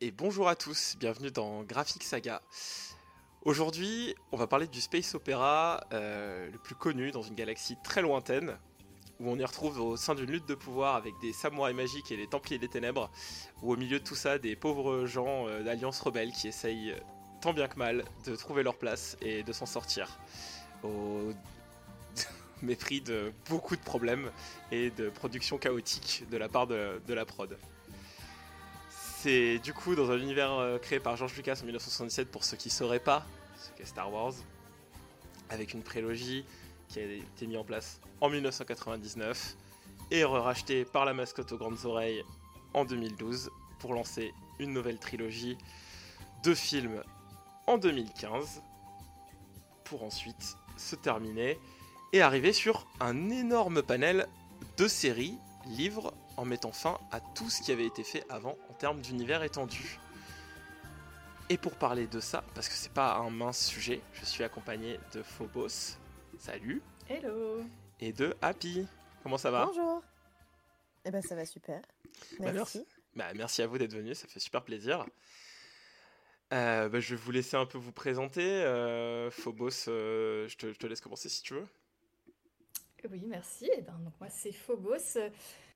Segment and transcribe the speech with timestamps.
[0.00, 2.42] Et bonjour à tous, bienvenue dans Graphic Saga.
[3.42, 8.02] Aujourd'hui, on va parler du space opéra euh, le plus connu dans une galaxie très
[8.02, 8.58] lointaine,
[9.20, 12.16] où on y retrouve au sein d'une lutte de pouvoir avec des samouraïs magiques et
[12.16, 13.10] les Templiers des Ténèbres,
[13.62, 16.98] ou au milieu de tout ça, des pauvres gens euh, d'Alliance Rebelle qui essayent euh,
[17.40, 20.18] tant bien que mal de trouver leur place et de s'en sortir,
[20.82, 21.32] au
[22.62, 24.30] mépris de beaucoup de problèmes
[24.72, 27.56] et de production chaotique de la part de, la prod.
[28.88, 32.56] C'est du coup dans un univers euh, créé par George Lucas en 1977 pour ceux
[32.56, 33.24] qui sauraient pas
[33.56, 34.34] ce qu'est Star Wars,
[35.50, 36.44] avec une prélogie
[36.88, 39.54] qui a été mise en place en 1999
[40.10, 42.24] et rachetée par la mascotte aux grandes oreilles
[42.72, 45.58] en 2012 pour lancer une nouvelle trilogie
[46.42, 47.02] de films
[47.66, 48.62] en 2015
[49.84, 51.58] pour ensuite se terminer
[52.14, 54.26] et arriver sur un énorme panel
[54.78, 55.36] de séries,
[55.66, 59.42] livres en mettant fin à tout ce qui avait été fait avant en termes d'univers
[59.42, 59.98] étendu.
[61.50, 64.98] Et pour parler de ça, parce que c'est pas un mince sujet, je suis accompagné
[65.12, 65.98] de Phobos.
[66.38, 66.80] Salut.
[67.06, 67.62] Hello.
[68.00, 68.86] Et de Happy.
[69.22, 70.02] Comment ça va Bonjour.
[71.04, 71.80] Eh ben ça va super.
[72.38, 72.84] Bah, Merci.
[73.14, 75.06] Bah, merci à vous d'être venu, ça fait super plaisir.
[76.52, 78.42] Euh, bah, je vais vous laisser un peu vous présenter.
[78.42, 81.66] Euh, Phobos, euh, je, te, je te laisse commencer si tu veux.
[83.10, 83.70] Oui, merci.
[83.76, 85.18] Eh ben, donc moi, c'est Phobos.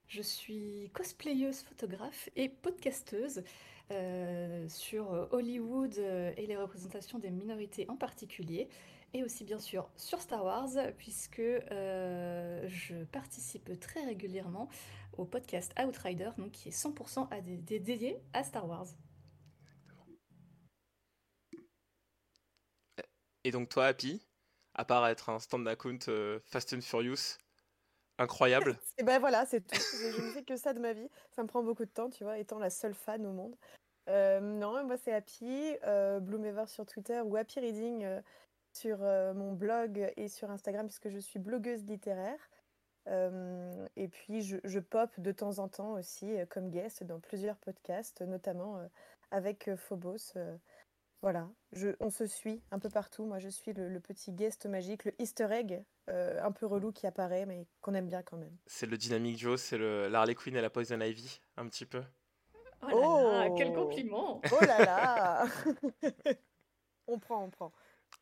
[0.06, 3.42] Je suis cosplayeuse, photographe et podcasteuse
[3.90, 8.68] euh, sur Hollywood et les représentations des minorités en particulier,
[9.14, 14.68] et aussi bien sûr sur Star Wars, puisque euh, je participe très régulièrement
[15.16, 18.86] au podcast Outrider, donc qui est 100% à dé- dé- dédié à Star Wars.
[23.44, 24.20] Et donc toi, Happy,
[24.74, 27.38] à part être un stand account euh, Fast and Furious,
[28.18, 28.78] incroyable.
[28.98, 29.74] Et ben voilà, c'est tout.
[29.76, 31.08] Je, je ne fais que ça de ma vie.
[31.30, 33.56] Ça me prend beaucoup de temps, tu vois, étant la seule fan au monde.
[34.08, 38.20] Euh, non, moi c'est Happy, euh, Bloomever sur Twitter ou Happy Reading euh,
[38.80, 42.38] sur euh, mon blog et sur Instagram puisque je suis blogueuse littéraire.
[43.08, 47.20] Euh, et puis je, je pop de temps en temps aussi euh, comme guest dans
[47.20, 48.86] plusieurs podcasts, notamment euh,
[49.30, 50.32] avec euh, Phobos.
[50.36, 50.56] euh,
[51.22, 53.24] voilà, je, on se suit un peu partout.
[53.24, 56.92] Moi je suis le, le petit guest magique, le easter egg euh, un peu relou
[56.92, 58.56] qui apparaît mais qu'on aime bien quand même.
[58.66, 62.02] C'est le Dynamic Joe, c'est le l'Harley Quinn et la Poison Ivy, un petit peu.
[62.82, 63.54] Oh là là, Oh.
[63.56, 65.46] quel compliment Oh là là
[67.08, 67.72] On prend, on prend.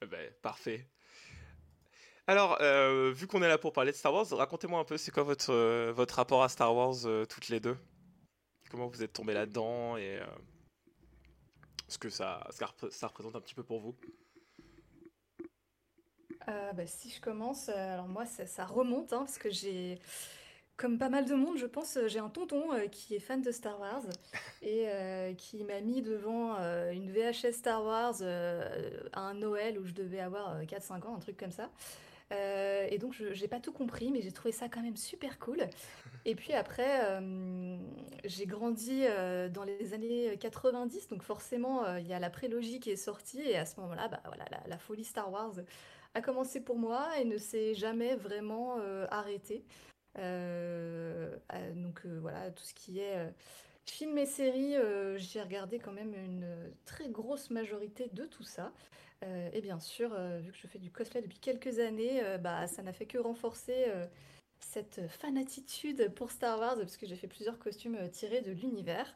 [0.02, 0.86] Eh ben, parfait.
[2.26, 5.10] Alors, euh, vu qu'on est là pour parler de Star Wars, racontez-moi un peu, c'est
[5.10, 7.76] quoi votre, euh, votre rapport à Star Wars euh, toutes les deux?
[8.70, 10.18] Comment vous êtes tombés là-dedans et
[11.86, 12.46] ce que ça,
[12.90, 13.94] ça représente un petit peu pour vous?
[16.46, 20.00] Bah, si je commence, alors moi ça, ça remonte hein, parce que j'ai,
[20.76, 23.41] comme pas mal de monde, je pense, euh, j'ai un tonton euh, qui est fan
[23.41, 24.03] de Star Wars
[24.62, 29.87] et euh, qui m'a mis devant euh, une VHS Star Wars à un Noël où
[29.87, 31.70] je devais avoir euh, 4-5 ans, un truc comme ça.
[32.32, 35.59] Et donc je j'ai pas tout compris, mais j'ai trouvé ça quand même super cool.
[36.25, 37.20] Et puis après,
[38.25, 39.04] j'ai grandi
[39.54, 43.56] dans les années 90, donc forcément il y a la prélogie qui est sortie et
[43.56, 45.53] à ce moment-là, bah voilà, la, la folie Star Wars
[46.14, 48.81] a commencé pour moi et ne s'est jamais vraiment
[49.12, 49.62] arrêtée.
[50.19, 53.31] Euh, euh, donc euh, voilà, tout ce qui est euh,
[53.84, 54.75] film et séries,
[55.16, 58.72] j'ai regardé quand même une très grosse majorité de tout ça.
[59.53, 60.10] Et bien sûr,
[60.41, 63.87] vu que je fais du cosplay depuis quelques années, bah, ça n'a fait que renforcer
[64.59, 69.15] cette fanatitude pour Star Wars, parce que j'ai fait plusieurs costumes tirés de l'univers.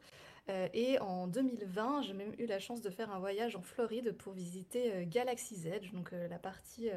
[0.72, 4.34] Et en 2020, j'ai même eu la chance de faire un voyage en Floride pour
[4.34, 6.90] visiter Galaxy's Edge, donc la partie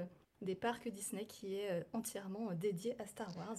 [0.44, 3.58] des parcs Disney qui est euh, entièrement euh, dédiée à Star Wars.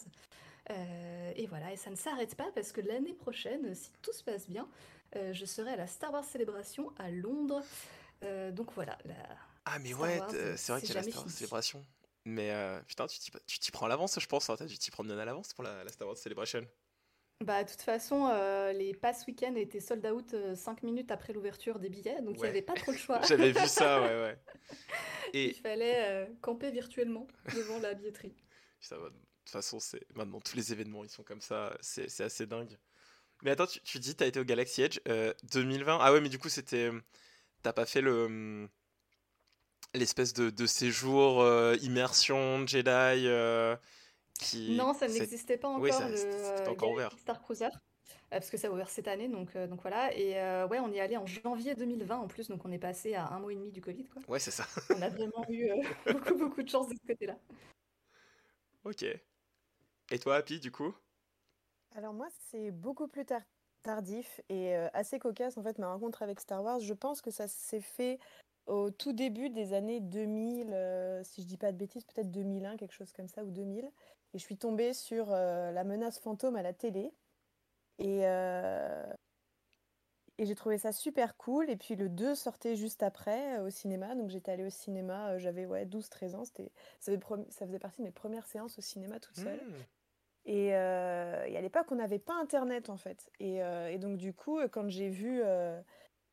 [0.71, 4.23] Euh, et voilà, et ça ne s'arrête pas parce que l'année prochaine, si tout se
[4.25, 4.67] passe bien,
[5.17, 7.63] euh, je serai à la Star Wars Célébration à Londres.
[8.23, 9.15] Euh, donc voilà, la-
[9.67, 10.21] Ah, mais Star ouais,
[10.57, 11.31] c'est vrai qu'il y a la Star Wars.
[11.31, 11.85] Célébration.
[12.27, 12.55] Mais
[12.87, 13.31] putain, tu t'y
[13.61, 14.49] tu prends à l'avance, je pense.
[14.49, 14.57] Hein.
[14.65, 16.67] Dû t'y prendre bien à l'avance pour la, la Star Wars Celebration.
[17.45, 21.79] Bah, de toute façon, euh, les pass week-end étaient sold out 5 minutes après l'ouverture
[21.79, 23.21] des billets, donc il n'y avait pas trop le choix.
[23.29, 24.39] J'avais vu ça, ouais, ouais.
[25.35, 28.35] Il fallait euh, camper virtuellement devant la billetterie.
[28.81, 31.77] ça va, de toute façon, c'est maintenant tous les événements, ils sont comme ça.
[31.81, 32.79] C'est c'est assez dingue.
[33.43, 35.99] Mais attends, tu, tu dis, t'as été au Galaxy Edge euh, 2020.
[36.01, 36.91] Ah ouais, mais du coup, c'était.
[37.63, 38.69] T'as pas fait le.
[39.93, 43.77] L'espèce de, de séjour euh, immersion Jedi euh,
[44.39, 44.77] qui.
[44.77, 47.13] Non, ça n'existait pas encore, Oui, ça- le euh, encore ouvert.
[47.19, 47.69] Star Cruiser.
[48.31, 50.13] parce que ça a ouvert cette année, donc, donc voilà.
[50.17, 50.33] Et
[50.69, 53.29] ouais, on y est allé en janvier 2020 en plus, donc on est passé à
[53.29, 54.23] un mois et demi du Covid, quoi.
[54.29, 54.65] Ouais, c'est ça.
[54.91, 55.71] on a vraiment eu
[56.07, 57.37] beaucoup, beaucoup de chance de ce côté-là.
[58.85, 59.05] Ok.
[60.11, 60.95] Et toi, Happy, du coup?
[61.95, 63.25] Alors moi, c'est beaucoup plus
[63.83, 66.81] tardif et assez cocasse, en fait, ma rencontre avec Star Wars.
[66.81, 68.19] Je pense que ça s'est fait
[68.67, 72.93] au tout début des années 2000, si je dis pas de bêtises, peut-être 2001, quelque
[72.95, 73.89] chose comme ça, ou 2000.
[74.35, 77.13] Et je suis tombée sur la menace fantôme à la télé.
[77.99, 78.23] Et,
[80.39, 81.71] et j'ai trouvé ça super cool.
[81.71, 84.17] Et puis le 2 sortait juste après au cinéma.
[84.17, 86.45] Donc j'étais allée au cinéma, j'avais ouais, 12-13 ans.
[86.45, 87.13] C'était, ça,
[87.67, 89.61] faisait partie de mes premières séances au cinéma toute seule.
[89.61, 89.75] Mmh.
[90.47, 93.31] Et, et, à l'époque, on n'avait pas Internet en fait.
[93.39, 95.45] Et, et, donc du coup, quand j'ai vu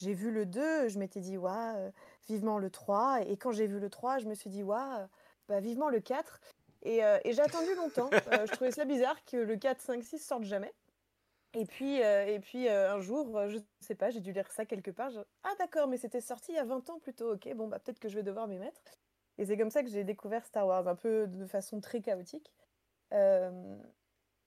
[0.01, 1.91] j'ai vu le 2, je m'étais dit, waouh, euh,
[2.27, 3.21] vivement le 3.
[3.27, 5.07] Et quand j'ai vu le 3, je me suis dit, waouh,
[5.47, 6.41] bah, vivement le 4.
[6.85, 8.09] Euh, et, j'ai attendu longtemps.
[8.13, 10.73] Euh, je trouvais ça bizarre que le 4, 5, 6 sortent jamais.
[11.53, 14.89] Et puis, et puis un jour, je ne sais pas, j'ai dû lire ça quelque
[14.89, 15.11] part.
[15.43, 17.33] Ah d'accord, mais c'était sorti il y a 20 ans plutôt.
[17.33, 18.79] Ok, bon, bah, peut-être que je vais devoir m'y mettre.
[19.37, 22.53] Et c'est comme ça que j'ai découvert Star Wars, un peu de façon très chaotique.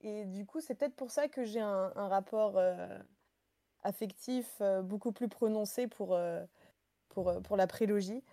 [0.00, 2.58] et du coup, c'est peut-être pour ça que j'ai un, un rapport
[3.84, 6.44] affectif euh, beaucoup plus prononcé pour, euh,
[7.10, 8.24] pour, euh, pour la prélogie.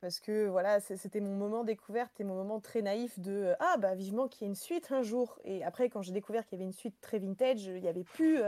[0.00, 3.94] Parce que voilà, c'était mon moment découverte et mon moment très naïf de Ah, bah
[3.94, 5.38] vivement qu'il y ait une suite un jour.
[5.44, 8.04] Et après, quand j'ai découvert qu'il y avait une suite très vintage, il n'y avait
[8.04, 8.38] plus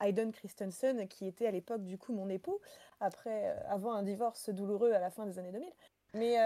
[0.00, 2.60] Hayden Christensen, qui était à l'époque du coup mon époux,
[2.98, 5.70] après, avant un divorce douloureux à la fin des années 2000.
[6.14, 6.36] Mais,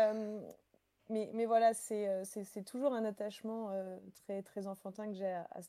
[1.08, 3.70] mais, mais voilà, c'est toujours un attachement
[4.24, 5.60] très, très enfantin que j'ai à, à,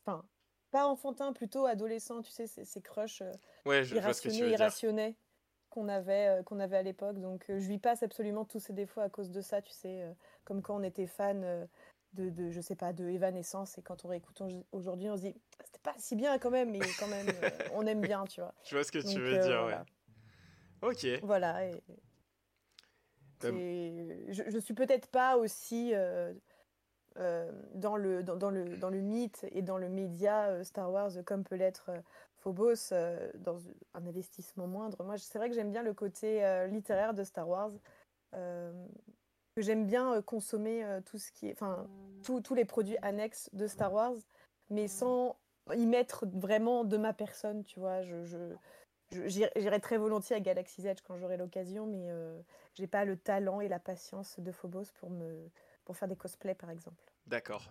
[0.75, 3.83] pas enfantin, plutôt adolescent, tu sais, ces, crushs euh,
[4.45, 5.15] irrationnés,
[5.75, 7.19] qu'on avait, euh, qu'on avait à l'époque.
[7.19, 10.03] Donc euh, je lui passe absolument tous ces défauts à cause de ça, tu sais,
[10.43, 11.67] comme quand on était fan
[12.13, 14.41] de, de, je sais pas, de Evanescence et quand on réécoute
[14.71, 17.27] aujourd'hui, on se dit, c'était pas si bien quand même, mais quand même,
[17.73, 18.53] on aime bien, tu vois.
[18.63, 19.77] Je vois ce que tu veux dire, ouais.
[20.81, 21.05] Ok.
[21.23, 21.67] Voilà.
[21.67, 21.83] Et,
[24.29, 25.93] je, je suis peut-être pas aussi
[27.17, 30.91] euh, dans, le, dans, dans, le, dans le mythe et dans le média euh, Star
[30.91, 31.99] Wars, comme peut l'être euh,
[32.45, 32.93] Phobos,
[33.39, 33.57] dans
[33.95, 35.03] un investissement moindre.
[35.03, 37.71] Moi, c'est vrai que j'aime bien le côté littéraire de Star Wars.
[38.31, 41.87] que j'aime bien consommer tout ce qui est, enfin,
[42.23, 44.13] tous les produits annexes de Star Wars,
[44.69, 45.37] mais sans
[45.73, 48.03] y mettre vraiment de ma personne, tu vois.
[48.03, 48.37] Je, je,
[49.11, 52.39] j'irai très volontiers à Galaxy's Edge quand j'aurai l'occasion, mais euh,
[52.75, 55.49] j'ai pas le talent et la patience de Phobos pour me
[55.85, 57.03] pour faire des cosplays, par exemple.
[57.27, 57.69] D'accord.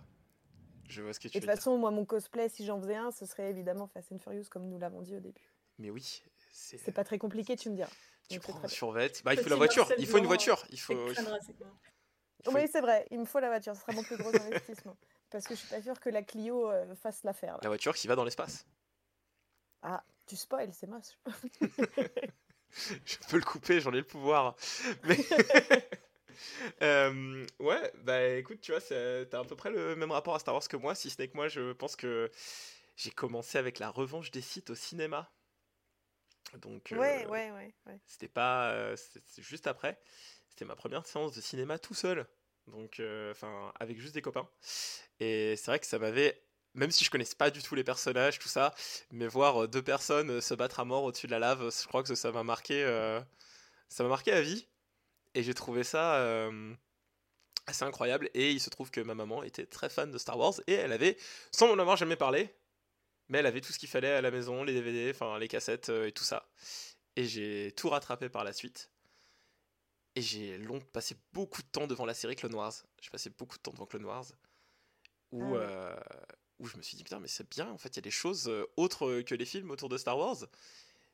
[0.87, 2.95] Je vois ce que tu Et de toute façon, moi, mon cosplay, si j'en faisais
[2.95, 5.51] un, ce serait évidemment Fast and Furious, comme nous l'avons dit au début.
[5.79, 6.23] Mais oui.
[6.51, 7.91] C'est pas très compliqué, tu me diras.
[8.29, 9.11] Tu prends un survêt.
[9.23, 9.91] Bah, il faut la voiture.
[9.97, 10.65] Il faut une voiture.
[10.71, 10.93] Il faut.
[12.47, 13.07] Oui, c'est vrai.
[13.11, 13.75] Il me faut la voiture.
[13.75, 14.97] Ce sera mon plus gros investissement.
[15.29, 17.57] Parce que je suis pas sûre que la Clio euh, fasse l'affaire.
[17.61, 18.65] La voiture qui va dans l'espace.
[19.81, 21.17] Ah, tu spoil, c'est moche.
[23.05, 24.55] je peux le couper, j'en ai le pouvoir.
[25.03, 25.17] Mais
[26.81, 30.53] euh, ouais, bah écoute, tu vois, t'as à peu près le même rapport à Star
[30.53, 32.31] Wars que moi, si ce n'est que moi, je pense que
[32.95, 35.31] j'ai commencé avec la revanche des sites au cinéma.
[36.61, 37.73] Donc, ouais, ouais, ouais,
[38.05, 38.71] C'était pas.
[38.71, 38.95] Euh,
[39.37, 39.99] juste après.
[40.49, 42.25] C'était ma première séance de cinéma tout seul.
[42.67, 44.47] Donc, euh, enfin, avec juste des copains.
[45.19, 46.41] Et c'est vrai que ça m'avait.
[46.73, 48.73] Même si je connaissais pas du tout les personnages, tout ça,
[49.11, 52.13] mais voir deux personnes se battre à mort au-dessus de la lave, je crois que
[52.15, 52.83] ça m'a marqué.
[53.87, 54.67] ça m'a marqué à vie.
[55.35, 56.73] Et j'ai trouvé ça euh,
[57.67, 58.29] assez incroyable.
[58.33, 60.93] Et il se trouve que ma maman était très fan de Star Wars et elle
[60.93, 61.17] avait,
[61.51, 62.55] sans m'en avoir jamais parlé,
[63.27, 65.89] mais elle avait tout ce qu'il fallait à la maison, les DVD, enfin les cassettes
[65.89, 66.49] euh, et tout ça.
[67.17, 68.89] Et j'ai tout rattrapé par la suite.
[70.15, 72.73] Et j'ai long passé beaucoup de temps devant la série Clone Wars.
[73.01, 74.25] J'ai passé beaucoup de temps devant Clone Wars.
[75.33, 75.99] Où, ah euh,
[76.59, 78.11] où je me suis dit, putain, mais c'est bien, en fait, il y a des
[78.11, 80.37] choses autres que les films autour de Star Wars.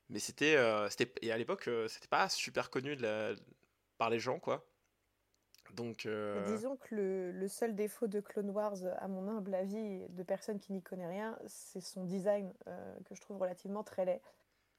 [0.09, 0.55] Mais c'était.
[0.91, 3.33] c'était et à l'époque, c'était pas super connu de la,
[4.01, 4.65] par les gens, quoi.
[5.75, 10.23] Donc, euh, Disons que le, seul défaut de Clone Wars, à mon humble avis, de
[10.23, 14.21] personne qui n'y connaît rien, c'est son design euh, que je trouve relativement très laid.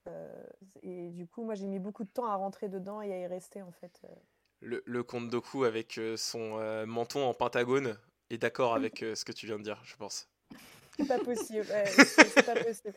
[0.09, 0.43] Euh,
[0.83, 3.27] et du coup, moi, j'ai mis beaucoup de temps à rentrer dedans et à y
[3.29, 4.03] rester, en fait.
[4.59, 7.97] Le, le comte Doku avec son menton en pentagone
[8.31, 10.32] est d'accord avec ce que tu viens de dire, je pense.
[10.97, 11.67] C'est pas possible.
[11.87, 12.95] c'est pas possible.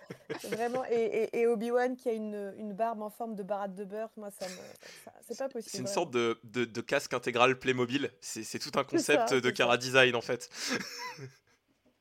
[0.50, 0.84] Vraiment.
[0.90, 4.32] Et, et, Obi-Wan qui a une, une, barbe en forme de baratte de beurre, moi,
[4.32, 5.12] ça me.
[5.22, 5.72] C'est pas possible.
[5.72, 8.12] C'est une sorte de, de, de, casque intégral Playmobil.
[8.20, 10.50] C'est tout un concept de Cara Design, en fait.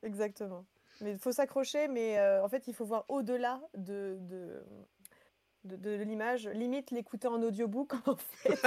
[0.02, 0.64] Exactement.
[1.00, 6.02] Mais il faut s'accrocher, mais euh, en fait, il faut voir au-delà de, de, de,
[6.02, 6.48] l'image.
[6.48, 8.60] Limite, l'écouter en audiobook, en fait,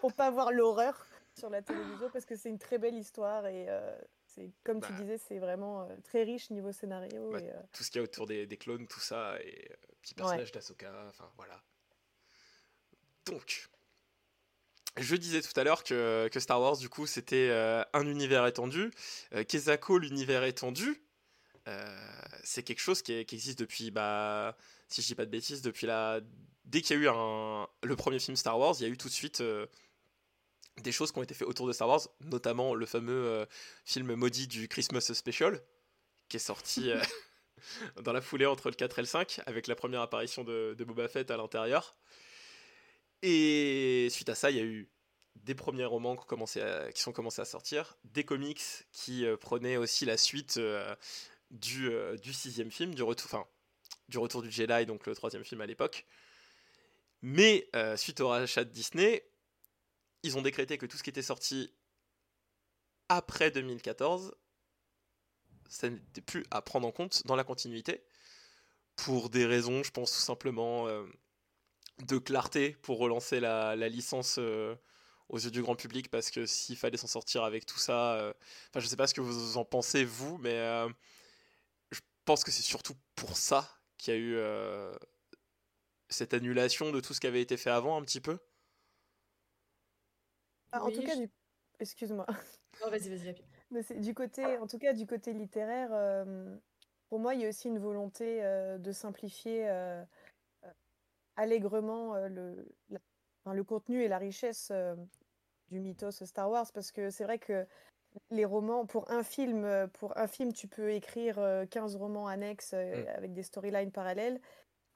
[0.00, 1.06] pour pas voir l'horreur
[1.38, 3.66] sur la télévision, parce que c'est une très belle histoire et.
[3.68, 3.96] Euh,
[4.34, 4.98] c'est comme tu Bah.
[5.00, 7.30] disais, c'est vraiment euh, très riche niveau scénario.
[7.30, 9.68] Bah, et, euh, Tout ce qu'il y a autour des, des clones, tout ça, et
[9.70, 11.62] euh, petit personnage d'Asoka, enfin voilà.
[13.26, 13.68] Donc,
[14.98, 17.50] je disais tout à l'heure que, que Star Wars, du coup, c'était
[17.92, 18.90] un univers étendu.
[19.48, 21.02] Kezako, l'univers étendu,
[22.44, 24.56] c'est quelque chose qui, est- qui existe depuis, bah,
[24.88, 26.20] si je dis pas de bêtises, depuis la.
[26.66, 28.96] Dès qu'il y a eu un, le premier film Star Wars, il y a eu
[28.96, 29.42] tout de suite
[30.82, 33.46] des choses qui ont été faites autour de Star Wars, notamment le fameux euh,
[33.84, 35.60] film maudit du Christmas Special,
[36.28, 37.00] qui est sorti euh,
[38.02, 41.08] dans la foulée entre le 4 et le 5, avec la première apparition de, Boba
[41.08, 41.96] Fett à l'intérieur.
[43.22, 44.90] Et suite à ça, il y a eu
[45.36, 48.62] des premiers romans qui, sont commencés à sortir, des comics
[48.92, 50.60] qui euh, prenaient aussi la suite
[51.50, 51.90] du,
[52.32, 53.48] sixième film, du retour,
[54.08, 56.04] du retour du Jedi, donc le troisième film à l'époque.
[57.22, 59.24] Mais suite au rachat de Disney,
[60.24, 61.72] ils ont décrété que tout ce qui était sorti
[63.08, 64.34] après 2014,
[65.68, 68.02] ça n'était plus à prendre en compte dans la continuité,
[68.96, 71.04] pour des raisons, je pense tout simplement euh,
[72.02, 74.74] de clarté pour relancer la, licence euh,
[75.28, 78.32] aux yeux du grand public, parce que s'il fallait s'en sortir avec tout ça, euh,
[78.70, 80.88] enfin je sais pas ce que vous en pensez vous, mais euh,
[81.92, 84.36] je pense que c'est surtout pour ça qu'il y a eu
[86.08, 88.38] cette annulation de tout ce qui avait été fait avant un petit peu.
[90.74, 91.30] Ah, en Oui, tout cas, je- du...
[91.80, 92.26] excuse-moi.
[92.84, 93.42] Oh, vas-y, vas-y, Happy.
[93.70, 96.56] Mais c'est du côté, en tout cas, du côté littéraire, euh,
[97.08, 100.04] pour moi, il y a aussi une volonté euh, de simplifier euh,
[101.36, 102.98] allègrement euh, le, la-
[103.44, 104.96] enfin, le contenu et la richesse euh,
[105.70, 107.66] du mythos Star Wars, parce que c'est vrai que
[108.30, 112.72] les romans, pour un film, pour un film, tu peux écrire euh, 15 romans annexes
[112.74, 113.08] euh, Mm.
[113.16, 114.40] avec des storylines parallèles.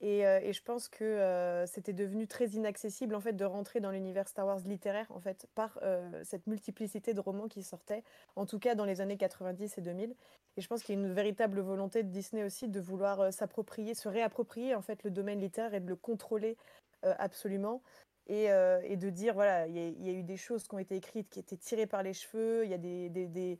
[0.01, 3.81] Et, euh, et je pense que euh, c'était devenu très inaccessible en fait de rentrer
[3.81, 8.05] dans l'univers Star Wars littéraire en fait par euh, cette multiplicité de romans qui sortaient,
[8.37, 10.15] en tout cas dans les années 90 et 2000.
[10.57, 13.95] Et je pense qu'il y a une véritable volonté de Disney aussi de vouloir s'approprier,
[13.95, 16.57] se réapproprier en fait le domaine littéraire et de le contrôler
[17.03, 17.81] absolument.
[18.27, 21.39] Et, de dire voilà, il y, a- eu des choses qui ont été écrites qui
[21.39, 23.59] étaient tirées par les cheveux, il y a des,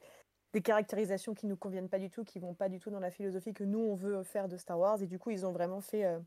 [0.53, 3.11] des caractérisations qui nous conviennent pas du tout, qui vont pas du tout dans la
[3.11, 5.03] philosophie que nous on veut faire de Star Wars.
[5.03, 6.19] Et du coup, ils ont vraiment fait euh,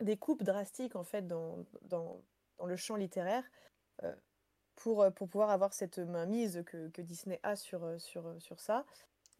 [0.00, 2.20] des coupes drastiques en fait dans, dans,
[2.64, 3.44] le champ littéraire
[4.02, 4.12] euh,
[4.76, 8.84] pour, euh, pour pouvoir avoir cette mainmise que, que Disney a sur, sur, sur ça.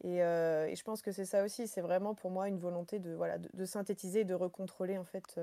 [0.01, 3.11] Et, et je pense que c'est ça aussi, c'est vraiment pour moi une volonté de,
[3.11, 5.37] voilà, de, synthétiser, de recontrôler en fait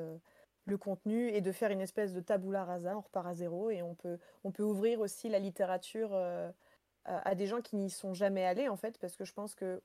[0.64, 3.82] le contenu et de faire une espèce de tabula rasa, on repart à zéro et
[3.82, 6.18] on peut, on peut ouvrir aussi la littérature
[7.06, 9.80] à, des gens qui n'y sont jamais allés en fait, parce que je pense que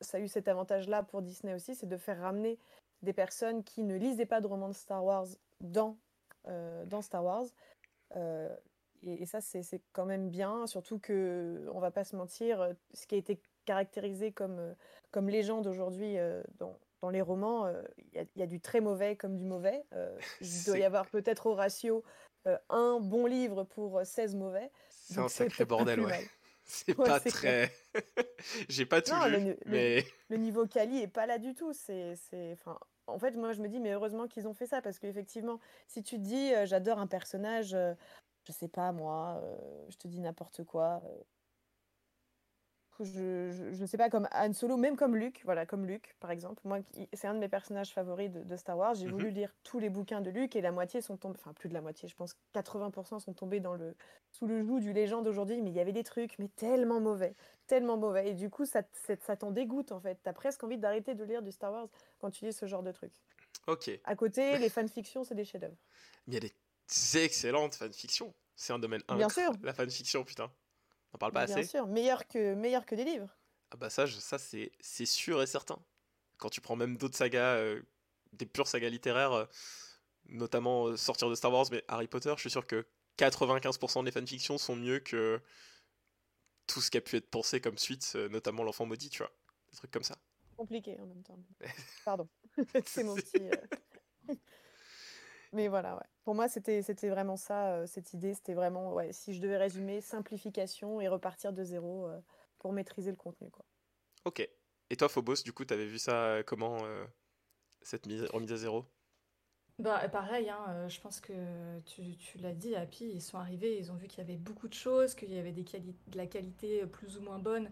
[0.00, 2.58] ça a eu cet avantage-là pour Disney aussi, c'est de faire ramener
[3.02, 5.26] des personnes qui ne lisaient pas de romans de Star Wars
[5.60, 5.96] dans,
[6.48, 7.46] euh, dans Star Wars.
[8.16, 8.54] Euh,
[9.02, 13.06] et, et ça, c'est quand même bien, surtout que, on va pas se mentir, ce
[13.06, 14.74] qui a été caractérisé comme, euh,
[15.10, 17.68] comme légende aujourd'hui euh, dans, dans les romans,
[17.98, 19.84] il y, a- il y a du très mauvais comme du mauvais.
[20.40, 22.02] Il doit y avoir peut-être au ratio
[22.70, 24.70] un bon livre pour euh, 16 mauvais.
[24.88, 26.26] C'est un sacré bordel, ouais.
[26.66, 27.72] C'est Ouais, pas très.
[28.68, 31.38] J'ai pas tout Non, le lu, nu- le- mais le niveau quali est pas là
[31.38, 31.72] du tout.
[31.72, 34.82] C'est, c'est, enfin, en fait, moi, je me dis, mais heureusement qu'ils ont fait ça
[34.82, 37.94] parce qu'effectivement, si tu te dis, euh, j'adore un personnage, euh,
[38.46, 39.56] je sais pas moi, euh,
[39.88, 41.02] je te dis n'importe quoi.
[43.04, 46.30] Je, je, je sais pas, comme Han Solo, même comme Luke, voilà, comme Luke, par
[46.30, 46.62] exemple.
[46.64, 46.78] Moi,
[47.12, 48.94] c'est un de mes personnages favoris de, de Star Wars.
[48.94, 49.08] J'ai Mhm.
[49.08, 51.74] voulu lire tous les bouquins de Luke et la moitié sont tombés, enfin, plus de
[51.74, 53.96] la moitié, je pense 80% sont tombés dans le,
[54.32, 55.60] sous le joug du légende aujourd'hui.
[55.62, 57.34] Mais il y avait des trucs, mais tellement mauvais,
[57.66, 58.28] tellement mauvais.
[58.30, 58.82] Et du coup, ça,
[59.20, 60.18] ça, t'en dégoûte, en fait.
[60.22, 61.88] T'as presque envie d'arrêter de lire du Star Wars
[62.18, 63.14] quand tu lis ce genre de trucs.
[63.66, 64.00] ok.
[64.04, 65.76] À côté, les fanfictions, c'est des chefs-d'œuvre.
[66.28, 66.52] Il y a des
[67.18, 68.34] excellentes fanfictions.
[68.54, 69.28] C'est un domaine Bien incroyable.
[69.28, 69.52] sûr.
[69.62, 70.52] La fanfiction, putain.
[71.16, 71.66] On parle pas Bien assez.
[71.66, 73.34] sûr, meilleur que, meilleur que des livres.
[73.70, 75.78] Ah bah ça, je- ça c'est c'est sûr et certain.
[76.36, 77.80] Quand tu prends même d'autres sagas, euh,
[78.34, 79.46] des pures sagas littéraires, euh,
[80.26, 84.12] notamment euh, sortir de Star Wars, mais Harry Potter, je suis sûr que 95% des
[84.12, 85.40] fanfictions sont mieux que
[86.66, 89.32] tout ce qui a pu être pensé comme suite, notamment l'enfant maudit, tu vois.
[89.70, 90.18] Des trucs comme ça.
[90.54, 91.38] Compliqué en même temps.
[92.04, 92.28] Pardon.
[92.86, 93.40] c'est mon petit.
[95.52, 96.06] Mais voilà, ouais.
[96.24, 98.34] Pour moi, c'était c'était vraiment ça, euh, cette idée.
[98.34, 102.20] C'était vraiment, ouais, si je devais résumer, simplification et repartir de zéro euh,
[102.58, 103.64] pour maîtriser le contenu, quoi.
[104.24, 104.48] Ok.
[104.90, 107.04] Et toi, Phobos, du coup, t'avais vu ça euh, comment, euh,
[107.82, 108.84] cette mise, remise à zéro?
[109.78, 111.32] Bah, pareil, hein, euh, je pense que
[111.84, 114.68] tu, tu l'as dit, Happy, ils sont arrivés, ils ont vu qu'il y avait beaucoup
[114.68, 117.70] de choses, qu'il y avait des de la qualité plus ou moins bonne, euh,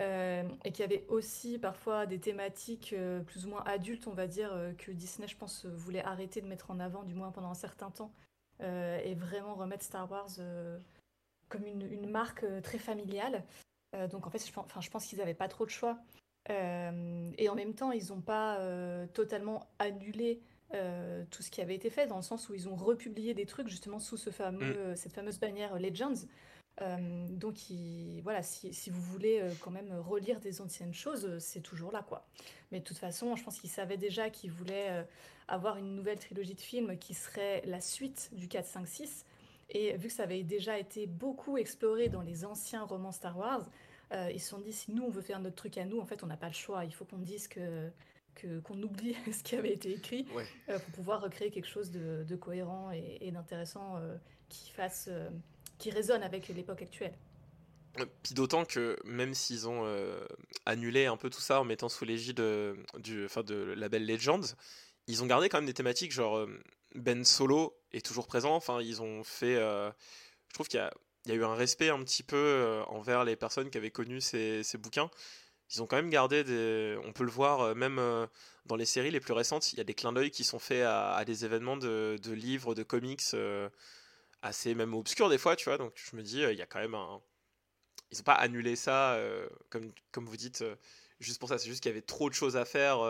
[0.00, 4.28] et qu'il y avait aussi parfois des thématiques euh, plus ou moins adultes, on va
[4.28, 7.32] dire, euh, que Disney, je pense, euh, voulait arrêter de mettre en avant, du moins
[7.32, 8.12] pendant un certain temps,
[8.60, 10.78] euh, et vraiment remettre Star Wars euh,
[11.48, 13.44] comme une, une marque euh, très familiale.
[14.10, 15.98] donc en fait, je, enfin, je pense qu'ils n'avaient pas trop de choix.
[16.48, 18.58] et en même temps, ils n'ont pas
[19.14, 20.42] totalement annulé
[21.30, 23.68] tout ce qui avait été fait, dans le sens où ils ont republié des trucs
[23.68, 24.96] justement sous ce fameux, mm.
[24.96, 26.26] cette fameuse bannière Legends.
[27.30, 27.56] Donc
[28.22, 32.24] voilà, si, si, vous voulez quand même relire des anciennes choses, c'est toujours là quoi.
[32.70, 35.04] Mais de toute façon, je pense qu'ils savaient déjà qu'ils voulaient
[35.48, 39.24] avoir une nouvelle trilogie de films qui serait la suite du 4, 5, 6.
[39.70, 43.68] Et vu que ça avait déjà été beaucoup exploré dans les anciens romans Star Wars,
[44.12, 46.06] euh, ils se sont dit si nous on veut faire notre truc à nous, en
[46.06, 46.84] fait on n'a pas le choix.
[46.84, 47.90] Il faut qu'on dise que
[48.62, 50.24] qu'on oublie ce qui avait été écrit
[50.68, 54.16] euh, pour pouvoir recréer quelque chose de, cohérent et, d'intéressant euh,
[54.48, 55.10] qui fasse
[55.78, 57.14] qui résonne avec l'époque actuelle.
[58.22, 59.84] Puis d'autant que même s'ils ont
[60.66, 62.40] annulé un peu tout ça en mettant sous l'égide
[62.98, 64.54] du, enfin de label Legends,
[65.08, 66.46] ils ont gardé quand même des thématiques genre
[66.94, 68.54] Ben Solo est toujours présent.
[68.54, 69.56] Enfin, ils ont fait.
[69.56, 69.90] Euh,
[70.48, 70.80] je trouve qu'il
[71.26, 74.20] y, a, eu un respect un petit peu euh, envers les personnes qui avaient connu
[74.20, 75.10] ces, bouquins.
[75.74, 76.98] Ils ont quand même gardé des.
[77.04, 78.00] On peut le voir euh, même
[78.66, 79.72] dans les séries les plus récentes.
[79.72, 82.82] Il y a des clins d'œil qui sont faits à, des événements de, livres, de
[82.82, 83.22] comics
[84.42, 85.78] assez même obscurs des fois, tu vois.
[85.78, 87.20] Donc je me dis, il y a quand même un.
[88.10, 89.20] Ils n'ont pas annulé ça,
[89.68, 90.64] comme, comme vous dites
[91.20, 91.58] juste pour ça.
[91.58, 93.00] C'est juste qu'il y avait trop de choses à faire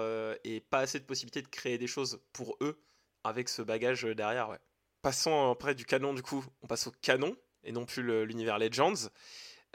[0.42, 2.82] et pas assez de possibilités de créer des choses pour eux
[3.22, 4.48] avec ce bagage derrière.
[4.48, 4.58] Ouais.
[5.02, 9.08] Passons après du canon, du coup, on passe au canon et non plus l'univers Legends.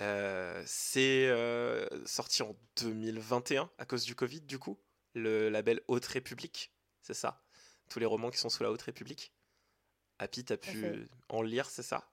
[0.01, 4.79] Euh, c'est euh, sorti en 2021 à cause du Covid, du coup.
[5.13, 7.43] Le label Haute République, c'est ça
[7.89, 9.31] Tous les romans qui sont sous la Haute République.
[10.20, 12.03] Happy, t'as pu en lire, c'est ça?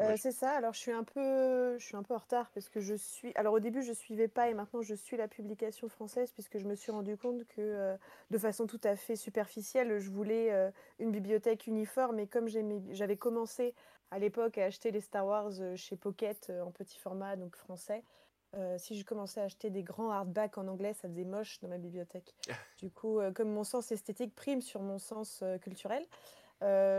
[0.00, 0.50] Euh, c'est ça.
[0.50, 3.32] Alors je suis un peu, je suis un peu en retard parce que je suis.
[3.34, 6.64] Alors au début je suivais pas et maintenant je suis la publication française puisque je
[6.64, 7.96] me suis rendu compte que euh,
[8.30, 13.16] de façon tout à fait superficielle, je voulais euh, une bibliothèque uniforme et comme j'avais
[13.16, 13.74] commencé
[14.10, 18.04] à l'époque à acheter les Star Wars chez Pocket en petit format donc français.
[18.78, 21.78] si je commençais à acheter des grands hardbacks en anglais, ça faisait moche dans ma
[21.78, 22.34] bibliothèque.
[22.78, 26.06] du coup, comme mon sens esthétique prime sur mon sens culturel, euh,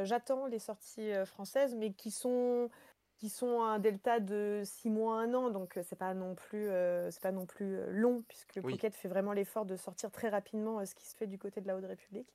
[0.06, 2.70] j'attends les sorties euh, françaises, mais qui sont
[3.18, 6.68] qui sont un delta de 6 mois, 1 an, donc euh, c'est pas non plus
[7.12, 10.86] c'est pas non plus long puisque le Pocket fait vraiment l'effort de sortir très rapidement
[10.86, 12.28] ce qui se fait du côté de la Haute République.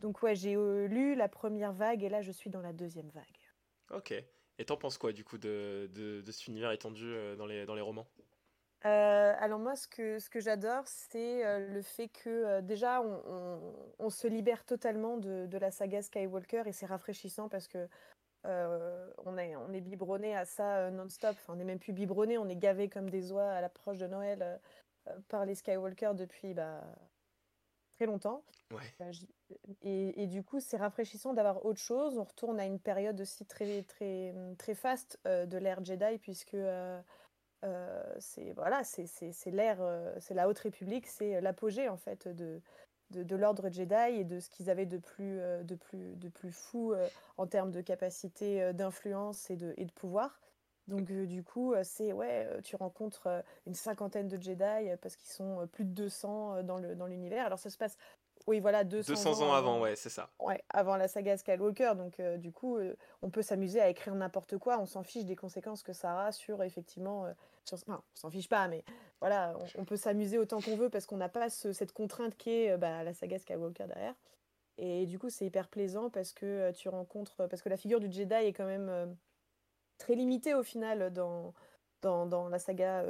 [0.00, 3.24] Donc ouais, j'ai lu la première vague et là je suis dans la deuxième vague.
[3.90, 4.12] Ok.
[4.58, 7.76] Et t'en penses quoi du coup de, de, de cet univers étendu dans les, dans
[7.76, 8.08] les romans?
[8.86, 13.00] Euh, alors moi, ce que, ce que j'adore, c'est euh, le fait que euh, déjà,
[13.00, 17.88] on, se libère totalement de, la saga Skywalker et c'est rafraîchissant parce que
[18.44, 21.34] on, est, on est biberonné à ça non-stop.
[21.48, 24.60] on n'est même plus biberonné, on est gavé comme des oies à l'approche de Noël
[25.28, 26.82] par les Skywalker depuis bah,
[27.96, 28.44] très longtemps.
[29.80, 32.18] Et, du coup, c'est rafraîchissant d'avoir autre chose.
[32.18, 36.56] On retourne à une période aussi très, très, très faste de l'ère Jedi puisque...
[37.64, 42.60] Euh, c'est voilà, c'est l'ère, euh, c'est la Haute République, c'est l'apogée en fait de,
[43.10, 46.52] de, l'ordre Jedi et de ce qu'ils avaient de plus, euh, de plus, de plus
[46.52, 46.94] fou
[47.38, 50.40] en termes de capacité d'influence et de, et de pouvoir.
[50.88, 55.84] Donc du coup, c'est ouais, tu rencontres une cinquantaine de Jedi parce qu'ils sont plus
[55.84, 57.46] de 200 dans le dans l'univers.
[57.46, 57.96] Alors ça se passe
[58.46, 60.28] oui, voilà, 200, ans, avant, ouais, c'est ça.
[60.38, 61.94] Ouais, avant la saga Skywalker.
[61.96, 64.78] Donc, euh, du coup, euh, on peut s'amuser à écrire n'importe quoi.
[64.78, 67.24] On s'en fiche des conséquences que ça aura sur, effectivement.
[67.24, 67.32] Euh,
[67.72, 68.84] enfin, on s'en fiche pas, mais
[69.20, 72.76] voilà, on, peut s'amuser autant qu'on veut parce qu'on n'a pas cette contrainte qui est
[72.76, 74.14] bah, la saga Skywalker derrière.
[74.76, 77.46] Et du coup, c'est hyper plaisant parce que tu rencontres.
[77.48, 79.16] Parce que la figure du Jedi est quand même
[79.98, 81.54] très limitée au final dans.
[82.02, 83.02] Dans, dans, la saga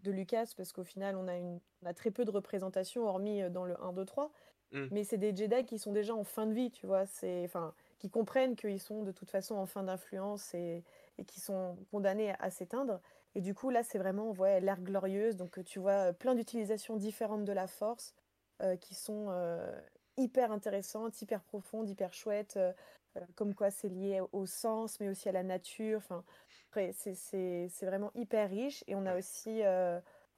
[0.00, 3.42] de Lucas, parce qu'au final, on a, une, on a très peu de représentations, hormis
[3.50, 4.32] dans le 1, 2, 3.
[4.72, 4.86] Mm.
[4.90, 7.06] Mais c'est des Jedi qui sont déjà en fin de vie, tu vois.
[7.06, 10.82] C'est, enfin, qui comprennent qu'ils sont de toute façon en fin d'influence et,
[11.18, 13.00] et qui sont condamnés à, s'éteindre.
[13.34, 15.36] Et du coup, là, c'est vraiment ouais, l'ère glorieuse.
[15.36, 18.14] Donc, tu vois plein d'utilisations différentes de la force
[18.62, 19.72] euh, qui sont euh,
[20.16, 22.56] hyper intéressantes, hyper profondes, hyper chouettes.
[22.56, 22.72] Euh,
[23.34, 25.98] comme quoi c'est lié au sens, mais aussi à la nature.
[25.98, 26.24] Enfin,
[26.72, 28.84] c'est vraiment hyper riche.
[28.86, 29.62] Et on a aussi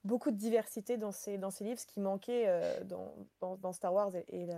[0.05, 3.93] beaucoup de diversité dans ces, dans ces livres, ce qui manquait euh, dans, dans, Star
[3.93, 4.49] Wars et, et,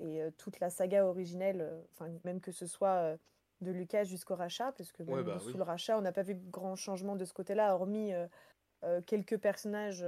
[0.00, 3.16] et euh, toute la saga originelle, euh, enfin même que ce soit
[3.62, 6.76] de Lucas jusqu'au rachat, parce que bah sous le rachat, on n'a pas vu grand
[6.76, 8.12] changement de ce côté-là, hormis
[9.06, 10.04] quelques personnages,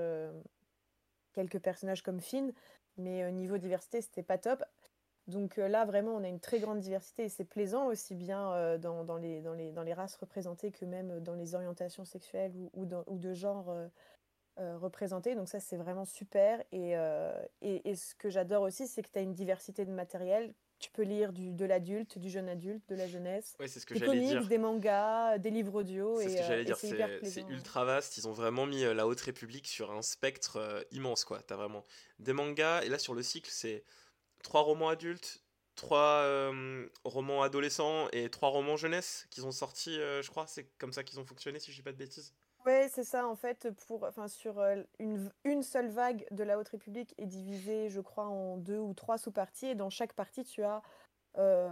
[1.32, 2.52] quelques personnages comme Finn,
[2.96, 4.64] mais au niveau diversité, c'était pas top.
[5.26, 9.04] Donc là, vraiment, on a une très grande diversité et c'est plaisant aussi bien dans,
[9.04, 12.70] dans, les, dans, les, dans les races représentées que même dans les orientations sexuelles ou,
[12.74, 13.72] ou, ou de genre
[14.60, 15.34] euh, représenté.
[15.34, 16.60] Donc ça, c'est vraiment super.
[16.70, 20.54] Et, euh, et, ce que j'adore aussi, c'est que tu as une diversité de matériel.
[20.84, 23.54] Tu peux lire du, de l'adulte, du jeune adulte, de la jeunesse.
[23.58, 24.46] Ouais, c'est ce que des j'allais comics, dire.
[24.48, 26.20] des mangas, des livres audio.
[26.20, 26.76] C'est ce que euh, j'allais et dire,
[27.22, 28.18] c'est ultra vaste.
[28.18, 31.42] Ils ont vraiment mis euh, la Haute République sur un spectre euh, immense, quoi.
[31.42, 31.84] T'as vraiment
[32.18, 33.82] des mangas, et là sur le cycle, c'est
[34.42, 35.42] trois romans adultes,
[35.74, 40.46] trois euh, romans adolescents et trois romans jeunesse qu'ils ont sortis, euh, je crois.
[40.46, 42.34] C'est comme ça qu'ils ont fonctionné, si je dis pas de bêtises.
[42.64, 46.58] Ouais, c'est ça, en fait, pour, enfin, sur euh, une, une seule vague de la
[46.58, 50.44] Haute République est divisée, je crois, en deux ou trois sous-parties, et dans chaque partie,
[50.44, 50.80] tu as
[51.36, 51.68] euh,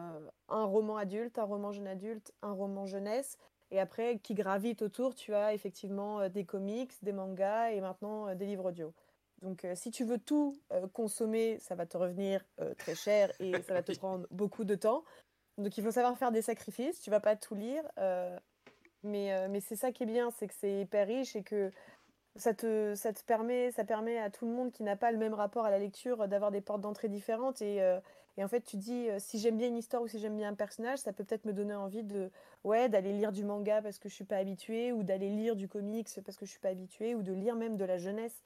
[0.48, 3.38] un roman adulte, un roman jeune adulte, un roman jeunesse,
[3.70, 8.35] et après, qui gravitent autour, tu as effectivement euh, des comics, des mangas, et maintenant
[8.35, 8.92] des livres audio.
[9.40, 10.55] Donc, si tu veux tout
[10.92, 12.44] consommer, ça va te revenir
[12.78, 15.02] très cher, et ça va te prendre beaucoup de temps.
[15.59, 18.38] Donc, il faut savoir faire des sacrifices, tu vas pas tout lire, euh,
[19.04, 21.70] mais, euh, mais c'est ça qui est bien, c'est que c'est hyper riche et que
[22.36, 25.18] ça te, ça te permet, ça permet à tout le monde qui n'a pas le
[25.18, 27.60] même rapport à la lecture d'avoir des portes d'entrée différentes.
[27.62, 28.00] Et, euh,
[28.38, 30.50] et en fait, tu dis, euh, si j'aime bien une histoire ou si j'aime bien
[30.50, 32.30] un personnage, ça peut peut-être me donner envie de,
[32.64, 35.68] ouais, d'aller lire du manga parce que je suis pas habituée, ou d'aller lire du
[35.68, 38.42] comics parce que je suis pas habituée, ou de lire même de la jeunesse.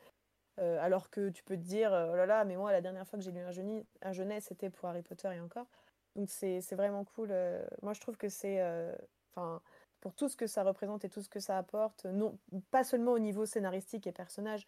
[0.59, 3.25] Alors que tu peux te dire, oh là là, mais moi, la dernière fois que
[3.25, 5.67] j'ai lu un, jeuni- un jeunesse, c'était pour Harry Potter et encore.
[6.17, 7.29] Donc c'est vraiment cool.
[7.83, 8.63] moi, je trouve que c'est,
[9.35, 9.61] enfin,
[10.07, 12.39] pour tout ce que ça représente et tout ce que ça apporte, non,
[12.71, 14.65] pas seulement au niveau scénaristique et personnage,